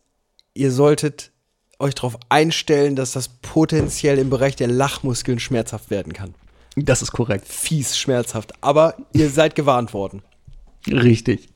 ihr 0.55 0.71
solltet 0.71 1.31
euch 1.79 1.95
darauf 1.95 2.19
einstellen, 2.29 2.97
dass 2.97 3.13
das 3.13 3.29
potenziell 3.29 4.19
im 4.19 4.31
Bereich 4.31 4.57
der 4.57 4.69
Lachmuskeln 4.69 5.39
schmerzhaft 5.39 5.91
werden 5.91 6.13
kann. 6.13 6.35
Das 6.77 7.03
ist 7.03 7.13
korrekt. 7.13 7.47
Fies 7.47 7.99
schmerzhaft. 7.99 8.53
Aber 8.61 8.95
ihr 9.13 9.31
seid 9.31 9.55
gewarnt 9.55 9.95
worden. 9.95 10.23
Richtig. 10.89 11.49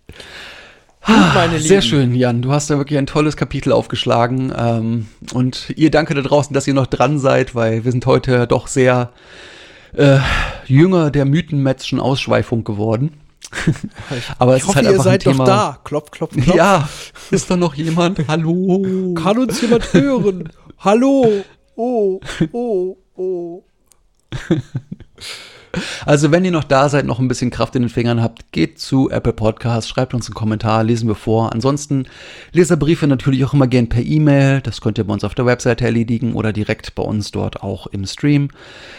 Gut, 1.05 1.17
meine 1.35 1.57
Lieben. 1.57 1.69
Sehr 1.69 1.83
schön, 1.83 2.15
Jan. 2.15 2.43
Du 2.43 2.53
hast 2.53 2.69
da 2.71 2.77
wirklich 2.79 2.99
ein 2.99 3.07
tolles 3.07 3.37
Kapitel 3.37 3.73
aufgeschlagen. 3.73 4.53
Ähm, 4.57 5.07
und 5.33 5.73
ihr 5.77 5.91
danke 5.91 6.15
da 6.15 6.21
draußen, 6.23 6.53
dass 6.53 6.67
ihr 6.67 6.75
noch 6.75 6.87
dran 6.87 7.19
seid, 7.19 7.55
weil 7.55 7.85
wir 7.85 7.93
sind 7.93 8.05
heute 8.07 8.47
doch 8.47 8.67
sehr 8.67 9.13
äh, 9.95 10.19
jünger 10.67 11.11
der 11.11 11.25
mythenmetzschen 11.25 12.01
Ausschweifung 12.01 12.65
geworden. 12.65 13.21
Aber 14.39 14.57
es 14.57 14.63
Ich 14.63 14.69
hoffe, 14.69 14.81
ist 14.81 14.85
halt 14.85 14.87
ihr 14.87 14.91
einfach 14.93 15.05
seid 15.05 15.27
ein 15.27 15.33
Thema. 15.33 15.45
doch 15.45 15.47
da. 15.47 15.79
Klopf, 15.85 16.11
klopf, 16.11 16.33
klopf. 16.35 16.55
Ja, 16.55 16.89
ist 17.31 17.51
da 17.51 17.57
noch 17.57 17.75
jemand? 17.75 18.21
Hallo. 18.29 19.15
Kann 19.15 19.39
uns 19.39 19.61
jemand 19.61 19.93
hören? 19.93 20.51
Hallo? 20.79 21.45
Oh, 21.77 22.21
oh, 22.53 22.97
oh. 23.17 23.65
Also 26.07 26.31
wenn 26.31 26.45
ihr 26.45 26.51
noch 26.51 26.64
da 26.64 26.89
seid, 26.89 27.05
noch 27.05 27.19
ein 27.19 27.29
bisschen 27.29 27.51
Kraft 27.51 27.77
in 27.77 27.83
den 27.83 27.89
Fingern 27.89 28.23
habt, 28.23 28.53
geht 28.53 28.79
zu 28.79 29.11
Apple 29.11 29.33
Podcasts, 29.33 29.89
schreibt 29.89 30.14
uns 30.14 30.27
einen 30.27 30.35
Kommentar, 30.35 30.85
lesen 30.85 31.09
wir 31.09 31.14
vor. 31.14 31.53
Ansonsten 31.53 32.07
Leserbriefe 32.53 33.07
natürlich 33.07 33.45
auch 33.45 33.55
immer 33.55 33.66
gern 33.66 33.89
per 33.89 34.03
E-Mail. 34.03 34.61
Das 34.61 34.81
könnt 34.81 34.99
ihr 34.99 35.05
bei 35.05 35.12
uns 35.12 35.25
auf 35.25 35.35
der 35.35 35.47
Webseite 35.47 35.85
erledigen 35.85 36.35
oder 36.35 36.53
direkt 36.53 36.95
bei 36.95 37.03
uns 37.03 37.31
dort 37.31 37.62
auch 37.62 37.87
im 37.87 38.07
Stream. 38.07 38.49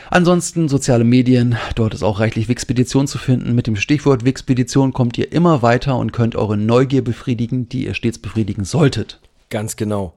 Ansonsten 0.09 0.69
soziale 0.69 1.03
Medien, 1.03 1.57
dort 1.75 1.93
ist 1.93 2.03
auch 2.03 2.19
reichlich 2.19 2.47
Wixpedition 2.47 3.07
zu 3.07 3.17
finden. 3.17 3.55
Mit 3.55 3.67
dem 3.67 3.75
Stichwort 3.75 4.25
Wixpedition 4.25 4.93
kommt 4.93 5.17
ihr 5.17 5.31
immer 5.31 5.61
weiter 5.61 5.97
und 5.97 6.13
könnt 6.13 6.35
eure 6.35 6.57
Neugier 6.57 7.03
befriedigen, 7.03 7.69
die 7.69 7.85
ihr 7.85 7.93
stets 7.93 8.19
befriedigen 8.19 8.65
solltet. 8.65 9.19
Ganz 9.49 9.75
genau. 9.75 10.13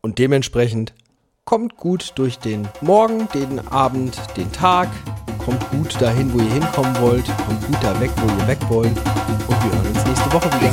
Und 0.00 0.18
dementsprechend 0.18 0.94
kommt 1.44 1.76
gut 1.76 2.12
durch 2.16 2.38
den 2.38 2.66
Morgen, 2.80 3.28
den 3.34 3.60
Abend, 3.68 4.16
den 4.36 4.50
Tag. 4.52 4.88
Kommt 5.46 5.70
gut 5.70 6.02
dahin, 6.02 6.32
wo 6.34 6.38
ihr 6.38 6.52
hinkommen 6.54 6.92
wollt. 7.00 7.24
Kommt 7.46 7.66
gut 7.68 7.76
da 7.80 7.98
weg, 8.00 8.10
wo 8.16 8.26
ihr 8.26 8.48
weg 8.48 8.58
wollt. 8.68 8.88
Und 8.88 9.62
wir 9.62 9.70
hören 9.70 9.86
uns 9.94 10.04
nächste 10.04 10.32
Woche 10.32 10.50
wieder. 10.58 10.72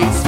Tschüss. 0.00 0.25